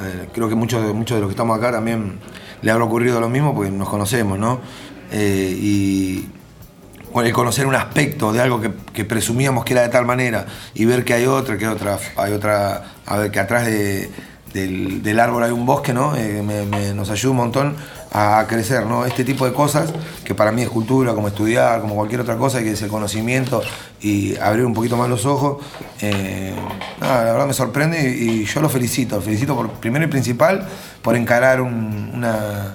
eh, 0.01 0.28
creo 0.32 0.49
que 0.49 0.55
muchos 0.55 0.84
de, 0.84 0.93
muchos 0.93 1.16
de 1.16 1.20
los 1.20 1.28
que 1.28 1.34
estamos 1.34 1.57
acá 1.59 1.70
también 1.70 2.18
le 2.62 2.70
habrá 2.70 2.84
ocurrido 2.84 3.20
lo 3.20 3.28
mismo, 3.28 3.54
porque 3.54 3.70
nos 3.70 3.88
conocemos, 3.88 4.38
¿no? 4.38 4.61
Eh, 5.12 5.56
y 5.61 6.28
el 7.14 7.32
conocer 7.32 7.66
un 7.66 7.74
aspecto 7.74 8.32
de 8.32 8.40
algo 8.40 8.61
que, 8.61 9.04
presumíamos 9.04 9.64
que 9.64 9.72
era 9.72 9.82
de 9.82 9.88
tal 9.88 10.06
manera 10.06 10.46
y 10.74 10.84
ver 10.84 11.04
que 11.04 11.14
hay 11.14 11.26
otra, 11.26 11.58
que 11.58 11.66
otra, 11.66 11.98
hay 12.16 12.32
otra, 12.32 12.84
a 13.06 13.16
ver, 13.16 13.30
que 13.30 13.40
atrás 13.40 13.66
de- 13.66 14.11
del, 14.52 15.20
árbol 15.20 15.42
hay 15.44 15.50
un 15.52 15.64
bosque, 15.66 15.92
¿no? 15.92 16.16
Eh, 16.16 16.42
me- 16.42 16.92
nos 16.94 17.11
ayuda 17.11 17.30
un 17.30 17.36
montón 17.36 17.76
a 18.12 18.44
crecer, 18.48 18.84
¿no? 18.86 19.04
Este 19.06 19.24
tipo 19.24 19.44
de 19.46 19.52
cosas, 19.52 19.92
que 20.24 20.34
para 20.34 20.50
mí 20.52 20.62
es 20.62 20.68
cultura, 20.68 21.14
como 21.14 21.28
estudiar, 21.28 21.80
como 21.80 21.94
cualquier 21.94 22.20
otra 22.20 22.36
cosa, 22.36 22.61
que 22.61 22.72
es 22.72 22.82
el 22.82 22.88
conocimiento 22.88 23.62
y 24.03 24.36
abrir 24.36 24.64
un 24.64 24.74
poquito 24.74 24.96
más 24.96 25.09
los 25.09 25.26
ojos, 25.26 25.64
eh, 26.01 26.55
la 27.01 27.24
verdad 27.24 27.46
me 27.46 27.53
sorprende 27.53 28.11
y, 28.16 28.44
yo 28.44 28.61
lo 28.61 28.68
felicito, 28.68 29.20
felicito 29.20 29.55
por, 29.55 29.70
primero 29.72 30.05
y 30.05 30.09
principal 30.09 30.66
por 31.03 31.16
encarar 31.16 31.61
un- 31.61 32.11
una, 32.14 32.74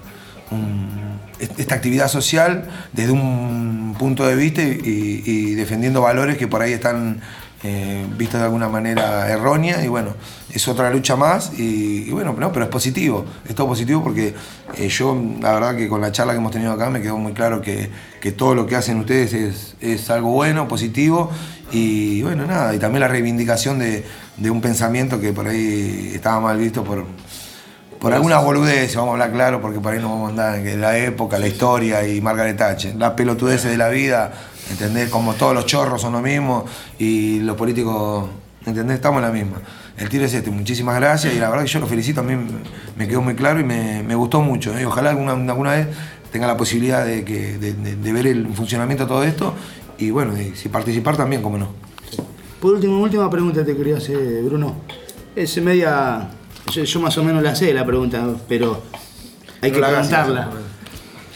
un- 0.51 1.15
esta 1.57 1.75
actividad 1.75 2.07
social 2.07 2.69
desde 2.93 3.11
un 3.11 3.95
punto 3.99 4.25
de 4.25 4.35
vista 4.35 4.61
y 4.61 5.53
defendiendo 5.55 6.01
valores 6.01 6.37
que 6.37 6.47
por 6.47 6.61
ahí 6.61 6.71
están 6.73 7.21
eh, 7.67 8.05
vistos 8.15 8.39
de 8.39 8.45
alguna 8.45 8.69
manera 8.69 9.27
errónea 9.27 9.83
y 9.83 9.87
bueno, 9.87 10.11
es 10.53 10.67
otra 10.67 10.91
lucha 10.91 11.15
más 11.15 11.51
y, 11.57 12.07
y 12.07 12.11
bueno, 12.11 12.35
no, 12.37 12.51
pero 12.51 12.65
es 12.65 12.71
positivo, 12.71 13.25
es 13.49 13.55
todo 13.55 13.67
positivo 13.67 14.03
porque 14.03 14.35
eh, 14.77 14.87
yo 14.87 15.19
la 15.41 15.53
verdad 15.53 15.75
que 15.75 15.87
con 15.87 15.99
la 15.99 16.11
charla 16.11 16.33
que 16.33 16.37
hemos 16.37 16.51
tenido 16.51 16.73
acá 16.73 16.91
me 16.91 17.01
quedó 17.01 17.17
muy 17.17 17.33
claro 17.33 17.61
que, 17.61 17.89
que 18.21 18.31
todo 18.31 18.53
lo 18.53 18.67
que 18.67 18.75
hacen 18.75 18.99
ustedes 18.99 19.33
es, 19.33 19.75
es 19.81 20.09
algo 20.11 20.29
bueno, 20.29 20.67
positivo 20.67 21.31
y 21.71 22.21
bueno, 22.21 22.45
nada, 22.45 22.75
y 22.75 22.77
también 22.77 22.99
la 22.99 23.07
reivindicación 23.07 23.79
de, 23.79 24.05
de 24.37 24.49
un 24.51 24.61
pensamiento 24.61 25.19
que 25.19 25.33
por 25.33 25.47
ahí 25.47 26.11
estaba 26.13 26.39
mal 26.39 26.59
visto 26.59 26.83
por, 26.83 27.03
por 27.99 28.13
algunas 28.13 28.43
boludeces, 28.43 28.95
vamos 28.95 29.09
a 29.09 29.13
hablar 29.13 29.31
claro, 29.31 29.61
porque 29.61 29.79
por 29.79 29.91
ahí 29.91 29.99
no 29.99 30.09
vamos 30.09 30.27
a 30.27 30.29
andar 30.29 30.67
en 30.67 30.79
la 30.79 30.95
época, 30.97 31.39
la 31.39 31.47
historia 31.47 32.07
y 32.07 32.21
Margaret 32.21 32.55
Thatcher. 32.55 32.95
Las 32.95 33.13
pelotudeces 33.13 33.71
de 33.71 33.77
la 33.77 33.89
vida, 33.89 34.31
¿entendés? 34.71 35.09
Como 35.09 35.33
todos 35.33 35.53
los 35.53 35.65
chorros 35.65 36.01
son 36.01 36.13
lo 36.13 36.21
mismo 36.21 36.65
y 36.99 37.39
los 37.39 37.55
políticos, 37.55 38.29
¿entendés? 38.65 38.95
Estamos 38.95 39.19
en 39.19 39.27
la 39.27 39.31
misma. 39.33 39.57
El 39.97 40.09
tiro 40.09 40.25
es 40.25 40.33
este, 40.33 40.49
muchísimas 40.51 40.95
gracias 40.95 41.33
y 41.33 41.39
la 41.39 41.49
verdad 41.49 41.63
que 41.63 41.71
yo 41.71 41.79
lo 41.79 41.87
felicito, 41.87 42.19
a 42.19 42.23
mí 42.23 42.35
me 42.97 43.07
quedó 43.07 43.21
muy 43.21 43.35
claro 43.35 43.59
y 43.59 43.63
me, 43.63 44.03
me 44.03 44.15
gustó 44.15 44.41
mucho. 44.41 44.77
¿eh? 44.77 44.85
Ojalá 44.85 45.11
alguna, 45.11 45.31
alguna 45.33 45.71
vez 45.71 45.87
tenga 46.31 46.47
la 46.47 46.57
posibilidad 46.57 47.05
de, 47.05 47.23
que, 47.23 47.57
de, 47.57 47.73
de- 47.73 47.95
de 47.95 48.13
ver 48.13 48.27
el 48.27 48.47
funcionamiento 48.53 49.05
de 49.05 49.07
todo 49.07 49.23
esto 49.23 49.53
y 49.97 50.09
bueno, 50.09 50.33
y 50.39 50.53
si 50.55 50.67
participar 50.67 51.15
también, 51.15 51.41
como 51.41 51.57
no. 51.57 51.69
Por 52.59 52.73
último, 52.73 52.99
última 52.99 53.29
pregunta 53.29 53.63
te 53.63 53.75
quería 53.77 53.97
hacer, 53.97 54.41
Bruno. 54.43 54.75
Es 55.35 55.55
media. 55.61 56.29
Yo, 56.71 56.83
yo 56.83 56.99
más 56.99 57.17
o 57.17 57.23
menos 57.23 57.41
la 57.43 57.55
sé 57.55 57.73
la 57.73 57.85
pregunta, 57.85 58.25
pero 58.49 58.81
hay 59.61 59.71
que 59.71 59.79
preguntarla. 59.79 60.49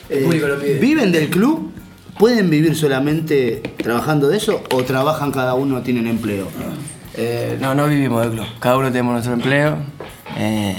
Eh. 0.09 0.77
¿Viven 0.81 1.11
del 1.11 1.29
club? 1.29 1.68
¿Pueden 2.19 2.49
vivir 2.49 2.75
solamente 2.75 3.61
trabajando 3.81 4.27
de 4.27 4.35
eso 4.35 4.61
o 4.73 4.83
trabajan 4.83 5.31
cada 5.31 5.53
uno, 5.53 5.81
tienen 5.81 6.05
empleo? 6.05 6.47
Eh, 7.15 7.57
no, 7.61 7.73
no 7.73 7.87
vivimos 7.87 8.21
del 8.23 8.31
club. 8.33 8.45
Cada 8.59 8.75
uno 8.77 8.87
tenemos 8.91 9.13
nuestro 9.13 9.33
empleo. 9.33 9.77
Eh, 10.37 10.75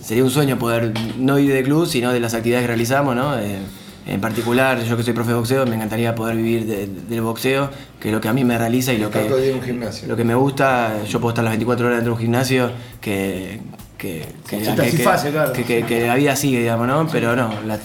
sería 0.00 0.22
un 0.22 0.30
sueño 0.30 0.56
poder 0.56 0.92
no 1.18 1.34
vivir 1.34 1.52
del 1.52 1.64
club, 1.64 1.86
sino 1.88 2.12
de 2.12 2.20
las 2.20 2.32
actividades 2.34 2.62
que 2.62 2.68
realizamos, 2.68 3.16
¿no? 3.16 3.36
Eh, 3.36 3.58
en 4.06 4.20
particular, 4.20 4.80
yo 4.84 4.96
que 4.96 5.02
soy 5.02 5.14
profe 5.14 5.30
de 5.30 5.36
boxeo, 5.36 5.66
me 5.66 5.74
encantaría 5.74 6.14
poder 6.14 6.36
vivir 6.36 6.64
de- 6.64 6.86
del 6.86 7.22
boxeo, 7.22 7.68
que 7.98 8.10
es 8.10 8.14
lo 8.14 8.20
que 8.20 8.28
a 8.28 8.32
mí 8.32 8.44
me 8.44 8.56
realiza 8.56 8.92
y 8.92 8.98
lo 8.98 9.10
que, 9.10 9.18
Estar 9.18 9.28
todo 9.28 9.38
el 9.38 9.42
día 9.42 9.52
en 9.52 9.58
un 9.58 9.64
gimnasio. 9.64 10.06
lo 10.06 10.16
que 10.16 10.22
me 10.22 10.36
gusta. 10.36 11.02
Yo 11.08 11.18
puedo 11.20 11.30
estar 11.30 11.42
las 11.42 11.50
24 11.54 11.86
horas 11.86 11.98
dentro 11.98 12.12
de 12.12 12.14
un 12.18 12.22
gimnasio 12.22 12.70
que. 13.00 13.60
que, 13.98 14.26
que, 14.48 14.58
te 14.58 14.62
que- 14.90 14.90
que- 14.96 15.02
claro. 15.32 15.52
que- 15.54 15.64
que- 15.64 15.82
que 15.86 16.06
la 16.06 16.14
vida 16.14 16.36
sigue, 16.36 16.60
digamos, 16.60 16.86
¿no? 16.86 17.08
Pero 17.10 17.34
no, 17.34 17.50
la- 17.66 17.78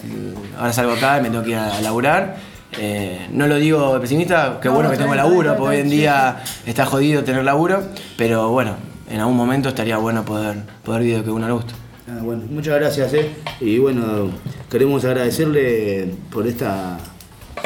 ahora 0.58 0.72
salgo 0.72 0.92
acá 0.92 1.18
y 1.18 1.22
me 1.22 1.30
tengo 1.30 1.42
que 1.42 1.50
ir 1.50 1.56
a, 1.56 1.80
laburar. 1.80 2.51
Eh, 2.78 3.28
no 3.32 3.46
lo 3.46 3.56
digo 3.56 4.00
pesimista, 4.00 4.58
qué 4.60 4.68
No, 4.68 4.74
bueno 4.74 4.88
no, 4.88 4.96
que 4.96 5.02
tengo 5.02 5.14
laburo, 5.14 5.56
porque 5.56 5.76
hoy 5.76 5.82
en 5.82 5.90
día 5.90 6.42
está 6.66 6.86
jodido 6.86 7.22
tener 7.22 7.44
laburo, 7.44 7.82
pero 8.16 8.48
bueno, 8.50 8.76
en 9.10 9.20
algún 9.20 9.36
momento 9.36 9.68
estaría 9.68 9.98
bueno 9.98 10.24
poder, 10.24 10.62
poder 10.82 11.02
vivir 11.02 11.16
de 11.16 11.18
lo 11.20 11.24
que 11.24 11.30
uno 11.32 11.46
le 11.46 11.52
gusta. 11.52 11.74
Ah, 12.08 12.18
bueno, 12.22 12.44
muchas 12.50 12.74
gracias, 12.78 13.12
¿eh? 13.14 13.30
Y 13.60 13.78
bueno, 13.78 14.30
queremos 14.70 15.04
agradecerle 15.04 16.14
por 16.30 16.46
esta. 16.46 16.98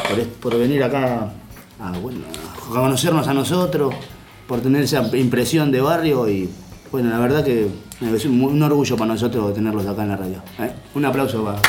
por, 0.09 0.25
por 0.53 0.59
venir 0.59 0.83
acá 0.83 1.31
a, 1.81 1.93
bueno, 1.99 2.21
a 2.65 2.69
conocernos 2.69 3.29
a 3.29 3.35
nosotros, 3.35 3.95
por 4.47 4.61
tener 4.61 4.83
esa 4.83 5.03
impresión 5.17 5.71
de 5.71 5.81
barrio 5.81 6.29
y 6.29 6.51
bueno, 6.91 7.11
la 7.11 7.19
verdad 7.19 7.45
que 7.45 7.69
es 8.01 8.25
un, 8.27 8.43
un 8.43 8.63
orgullo 8.63 8.97
para 8.97 9.13
nosotros 9.13 9.55
tenerlos 9.55 9.87
acá 9.87 10.03
en 10.03 10.09
la 10.09 10.17
radio. 10.17 10.43
¿eh? 10.59 10.73
Un 10.95 11.05
aplauso 11.05 11.45
para. 11.45 11.61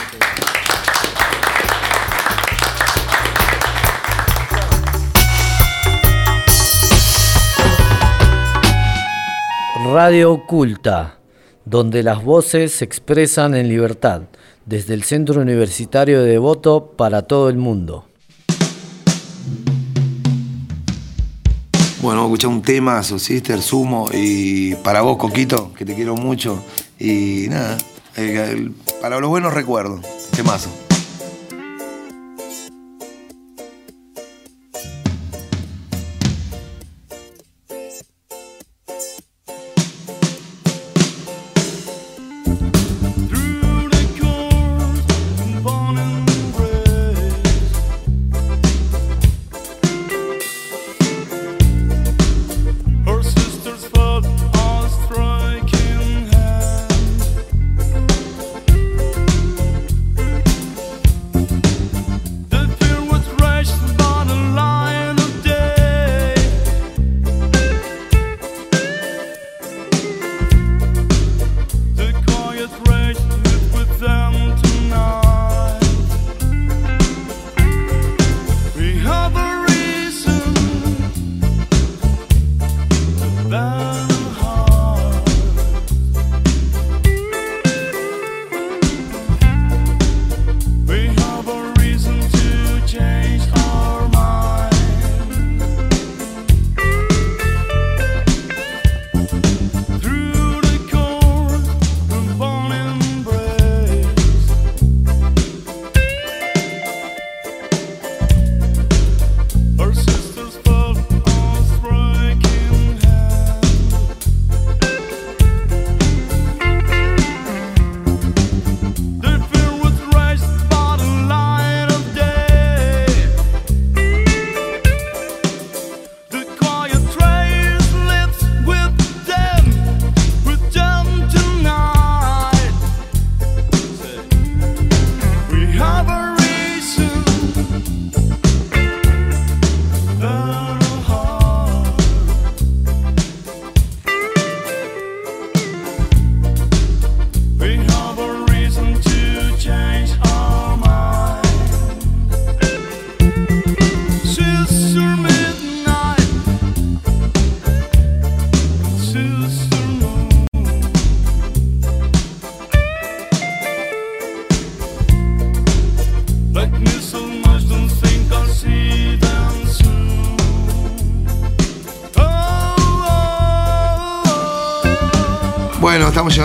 Radio 9.93 10.33
Oculta, 10.33 11.17
donde 11.63 12.03
las 12.03 12.21
voces 12.21 12.73
se 12.73 12.83
expresan 12.83 13.55
en 13.55 13.69
libertad, 13.69 14.23
desde 14.65 14.93
el 14.93 15.03
Centro 15.03 15.39
Universitario 15.39 16.21
de 16.23 16.31
Devoto 16.31 16.91
para 16.97 17.21
todo 17.21 17.47
el 17.49 17.55
mundo. 17.57 18.05
Bueno, 22.01 22.25
escuchar 22.25 22.49
un 22.49 22.61
tema, 22.61 23.01
So 23.01 23.17
Sister, 23.17 23.61
Sumo, 23.61 24.09
y 24.13 24.75
para 24.75 25.01
vos, 25.01 25.15
Coquito, 25.15 25.73
que 25.73 25.85
te 25.85 25.95
quiero 25.95 26.15
mucho. 26.15 26.61
Y 26.99 27.45
nada, 27.49 27.77
para 29.01 29.19
los 29.21 29.29
buenos 29.29 29.53
recuerdos. 29.53 30.01
Temazo. 30.35 30.86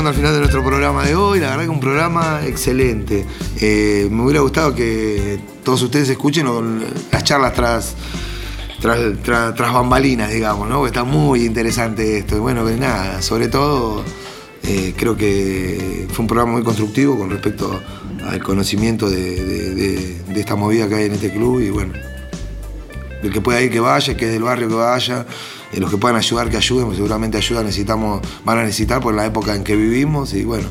Al 0.08 0.14
final 0.14 0.32
de 0.32 0.38
nuestro 0.40 0.62
programa 0.64 1.04
de 1.04 1.14
hoy. 1.14 1.40
La 1.40 1.50
verdad 1.50 1.64
que 1.64 1.68
un 1.70 1.80
programa 1.80 2.40
excelente. 2.46 3.24
Eh, 3.60 4.08
me 4.10 4.22
hubiera 4.22 4.40
gustado 4.40 4.74
que 4.74 5.40
todos 5.64 5.82
ustedes 5.82 6.08
escuchen 6.08 6.46
las 7.10 7.24
charlas 7.24 7.52
tras, 7.54 7.94
tras, 8.80 8.98
tras- 9.22 9.72
bambalinas, 9.72 10.30
digamos, 10.32 10.68
¿no? 10.68 10.76
Porque 10.76 10.88
está 10.88 11.04
muy 11.04 11.44
interesante 11.44 12.18
esto. 12.18 12.36
Y 12.36 12.40
bueno, 12.40 12.62
pues 12.62 12.78
nada, 12.78 13.22
sobre 13.22 13.48
todo 13.48 14.04
eh, 14.64 14.94
creo 14.96 15.16
que 15.16 16.06
fue 16.10 16.20
un 16.22 16.26
programa 16.26 16.52
muy 16.52 16.62
constructivo 16.62 17.16
con 17.18 17.30
respecto 17.30 17.80
al 18.28 18.42
conocimiento 18.42 19.08
de, 19.10 19.44
de- 19.44 20.40
esta 20.40 20.56
movida 20.56 20.88
que 20.88 20.94
hay 20.96 21.04
en 21.06 21.12
este 21.12 21.30
club. 21.32 21.60
Y 21.60 21.70
bueno, 21.70 21.92
el 23.22 23.32
que 23.32 23.40
pueda 23.40 23.60
ir 23.60 23.70
que 23.70 23.80
vaya, 23.80 24.16
que 24.16 24.26
es 24.26 24.32
del 24.32 24.42
barrio 24.42 24.68
que 24.68 24.74
vaya, 24.74 25.26
eh, 25.72 25.80
los 25.80 25.90
que 25.90 25.96
puedan 25.96 26.16
ayudar 26.16 26.50
que 26.50 26.56
ayuden, 26.56 26.94
seguramente 26.94 27.38
ayuda 27.38 27.62
necesitamos, 27.62 28.20
van 28.44 28.58
a 28.58 28.62
necesitar 28.62 29.00
por 29.00 29.14
la 29.14 29.26
época 29.26 29.54
en 29.54 29.64
que 29.64 29.76
vivimos 29.76 30.34
y 30.34 30.44
bueno. 30.44 30.68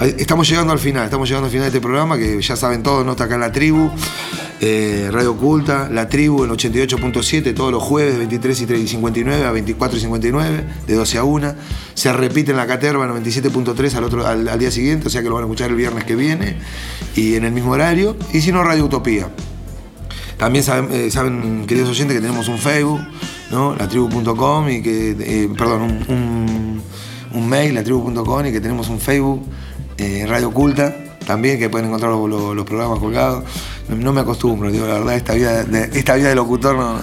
Estamos 0.00 0.48
llegando 0.48 0.72
al 0.72 0.78
final, 0.78 1.04
estamos 1.04 1.28
llegando 1.28 1.46
al 1.46 1.50
final 1.50 1.64
de 1.64 1.68
este 1.68 1.80
programa 1.80 2.16
que 2.16 2.40
ya 2.40 2.56
saben 2.56 2.82
todos, 2.82 3.04
no 3.04 3.12
está 3.12 3.24
acá 3.24 3.34
en 3.34 3.42
la 3.42 3.52
tribu, 3.52 3.90
eh, 4.64 5.10
Radio 5.12 5.32
Oculta, 5.32 5.88
la 5.90 6.08
tribu 6.08 6.44
en 6.44 6.50
88.7 6.50 7.54
todos 7.54 7.70
los 7.70 7.82
jueves 7.82 8.14
de 8.14 8.18
23 8.20 8.60
y 8.62 8.88
59 8.88 9.44
a 9.44 9.52
24 9.52 9.98
y 9.98 10.00
59, 10.00 10.64
de 10.86 10.94
12 10.94 11.18
a 11.18 11.24
1. 11.24 11.54
Se 11.94 12.12
repite 12.12 12.52
en 12.52 12.56
la 12.56 12.66
Caterva 12.66 13.06
97.3 13.06 13.94
al, 13.94 14.04
otro, 14.04 14.26
al, 14.26 14.58
día 14.58 14.70
siguiente, 14.70 15.08
o 15.08 15.10
sea 15.10 15.20
que 15.20 15.28
lo 15.28 15.34
van 15.34 15.44
a 15.44 15.46
escuchar 15.46 15.70
el 15.70 15.76
viernes 15.76 16.04
que 16.04 16.16
viene 16.16 16.56
y 17.14 17.34
en 17.34 17.44
el 17.44 17.52
mismo 17.52 17.72
horario. 17.72 18.16
Y 18.32 18.40
si 18.40 18.50
no, 18.50 18.64
Radio 18.64 18.86
Utopía. 18.86 19.28
También 20.38 20.64
saben, 20.64 20.88
eh, 20.90 21.10
saben, 21.10 21.66
queridos 21.66 21.90
oyentes, 21.90 22.16
que 22.16 22.20
tenemos 22.20 22.48
un 22.48 22.58
Facebook, 22.58 23.00
¿no? 23.52 23.74
latribu.com 23.76 24.68
y 24.70 24.82
que, 24.82 25.10
eh, 25.20 25.48
perdón, 25.56 25.82
un, 25.82 26.14
un- 26.16 26.82
un 27.34 27.48
mail, 27.48 27.74
latribu.com 27.74 28.46
y 28.46 28.52
que 28.52 28.60
tenemos 28.60 28.88
un 28.88 28.98
Facebook, 29.00 29.42
eh, 29.98 30.24
Radio 30.28 30.48
Oculta, 30.48 30.94
también 31.26 31.58
que 31.58 31.68
pueden 31.70 31.86
encontrar 31.88 32.12
los, 32.12 32.64
programas 32.66 32.98
colgados. 32.98 33.44
No, 33.88 34.12
me 34.12 34.20
acostumbro, 34.20 34.70
digo, 34.70 34.86
la 34.86 34.94
verdad, 34.94 35.14
esta 35.16 35.34
vida 35.34 35.64
de, 35.64 35.98
esta 35.98 36.14
vida 36.16 36.28
de 36.28 36.34
locutor 36.34 36.76
no- 36.76 36.98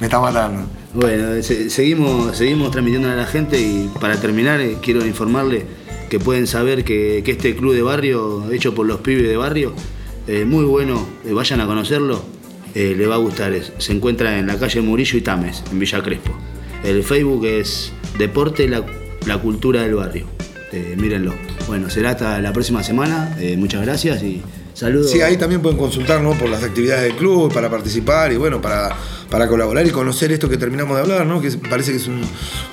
me 0.00 0.06
está 0.06 0.20
matando. 0.20 0.62
Bueno, 0.94 1.42
se- 1.42 1.70
seguimos, 1.70 2.36
seguimos 2.36 2.70
transmitiendo 2.70 3.10
a 3.10 3.14
la 3.16 3.26
gente 3.26 3.60
y 3.60 3.90
para 4.00 4.20
terminar 4.20 4.60
eh, 4.60 4.76
quiero 4.82 5.04
informarle 5.06 5.66
que 6.10 6.20
pueden 6.20 6.46
saber 6.46 6.84
que, 6.84 7.22
este 7.26 7.56
club 7.56 7.74
de 7.74 7.82
barrio, 7.82 8.50
hecho 8.52 8.74
por 8.74 8.86
los 8.86 9.00
pibes 9.00 9.26
de 9.26 9.36
barrio, 9.36 9.72
eh, 10.28 10.44
muy 10.44 10.64
bueno, 10.64 11.04
vayan 11.32 11.60
a 11.60 11.66
conocerlo, 11.66 12.22
eh, 12.74 12.94
le 12.96 13.06
va 13.06 13.14
a 13.16 13.18
gustar. 13.18 13.52
Se 13.78 13.92
encuentra 13.92 14.38
en 14.38 14.46
la 14.46 14.58
calle 14.58 14.80
Murillo 14.80 15.18
y 15.18 15.20
Tames, 15.20 15.62
en 15.70 15.78
Villa 15.78 16.02
Crespo. 16.02 16.32
El 16.82 17.02
Facebook 17.02 17.46
es 17.46 17.92
Deporte 18.18 18.68
La, 18.68 18.84
la 19.26 19.38
Cultura 19.38 19.82
del 19.82 19.94
Barrio. 19.94 20.26
Eh, 20.72 20.96
mírenlo. 20.98 21.34
Bueno, 21.66 21.88
será 21.88 22.10
hasta 22.10 22.40
la 22.40 22.52
próxima 22.52 22.82
semana. 22.82 23.36
Eh, 23.38 23.56
muchas 23.56 23.82
gracias 23.82 24.22
y 24.22 24.42
saludos. 24.74 25.10
Sí, 25.10 25.20
ahí 25.22 25.36
también 25.38 25.62
pueden 25.62 25.78
consultar 25.78 26.20
¿no? 26.20 26.32
por 26.32 26.48
las 26.50 26.62
actividades 26.62 27.02
del 27.04 27.16
club, 27.16 27.52
para 27.52 27.70
participar 27.70 28.32
y 28.32 28.36
bueno, 28.36 28.60
para, 28.60 28.94
para 29.30 29.48
colaborar 29.48 29.86
y 29.86 29.90
conocer 29.90 30.30
esto 30.32 30.48
que 30.48 30.56
terminamos 30.58 30.96
de 30.96 31.02
hablar, 31.02 31.24
¿no? 31.26 31.40
que 31.40 31.50
parece 31.52 31.92
que 31.92 31.96
es 31.98 32.06
un- 32.08 32.22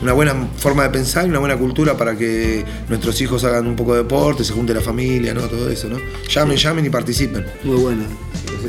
una 0.01 0.13
buena 0.13 0.35
forma 0.57 0.83
de 0.83 0.89
pensar 0.89 1.25
y 1.25 1.29
una 1.29 1.39
buena 1.39 1.55
cultura 1.57 1.95
para 1.95 2.17
que 2.17 2.65
nuestros 2.89 3.19
hijos 3.21 3.43
hagan 3.45 3.67
un 3.67 3.75
poco 3.75 3.93
de 3.93 3.99
deporte, 4.03 4.43
se 4.43 4.51
junte 4.53 4.73
la 4.73 4.81
familia, 4.81 5.33
¿no? 5.33 5.41
todo 5.41 5.69
eso. 5.69 5.87
¿no? 5.87 5.97
Llamen, 6.29 6.57
llamen 6.57 6.85
y 6.85 6.89
participen. 6.89 7.45
Muy 7.63 7.77
bueno. 7.77 8.03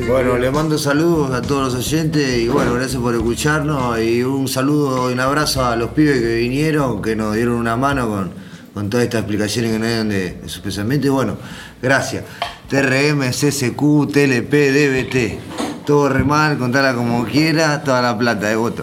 Bueno, 0.08 0.38
le 0.38 0.50
mando 0.50 0.78
saludos 0.78 1.32
a 1.32 1.42
todos 1.42 1.72
los 1.74 1.86
oyentes 1.86 2.38
y 2.38 2.48
bueno, 2.48 2.72
gracias 2.74 3.00
por 3.00 3.14
escucharnos 3.14 4.00
y 4.00 4.22
un 4.22 4.48
saludo 4.48 5.10
y 5.10 5.12
un 5.12 5.20
abrazo 5.20 5.64
a 5.64 5.76
los 5.76 5.90
pibes 5.90 6.18
que 6.20 6.36
vinieron, 6.36 7.02
que 7.02 7.14
nos 7.14 7.34
dieron 7.34 7.54
una 7.54 7.76
mano 7.76 8.08
con, 8.08 8.30
con 8.72 8.88
todas 8.88 9.04
estas 9.04 9.20
explicaciones 9.20 9.70
que 9.72 9.78
nos 9.78 9.88
dieron 9.88 10.08
de, 10.08 10.32
de 10.42 10.48
sus 10.48 10.60
pensamientos. 10.60 11.06
Y 11.06 11.10
bueno, 11.10 11.36
gracias. 11.82 12.24
TRM, 12.72 13.20
CSQ, 13.28 14.10
TLP, 14.10 14.72
DBT. 14.72 15.84
Todo 15.84 16.08
re 16.08 16.24
mal, 16.24 16.56
contala 16.56 16.94
como 16.94 17.26
quiera, 17.26 17.84
toda 17.84 18.00
la 18.00 18.16
plata 18.16 18.48
de 18.48 18.56
voto. 18.56 18.82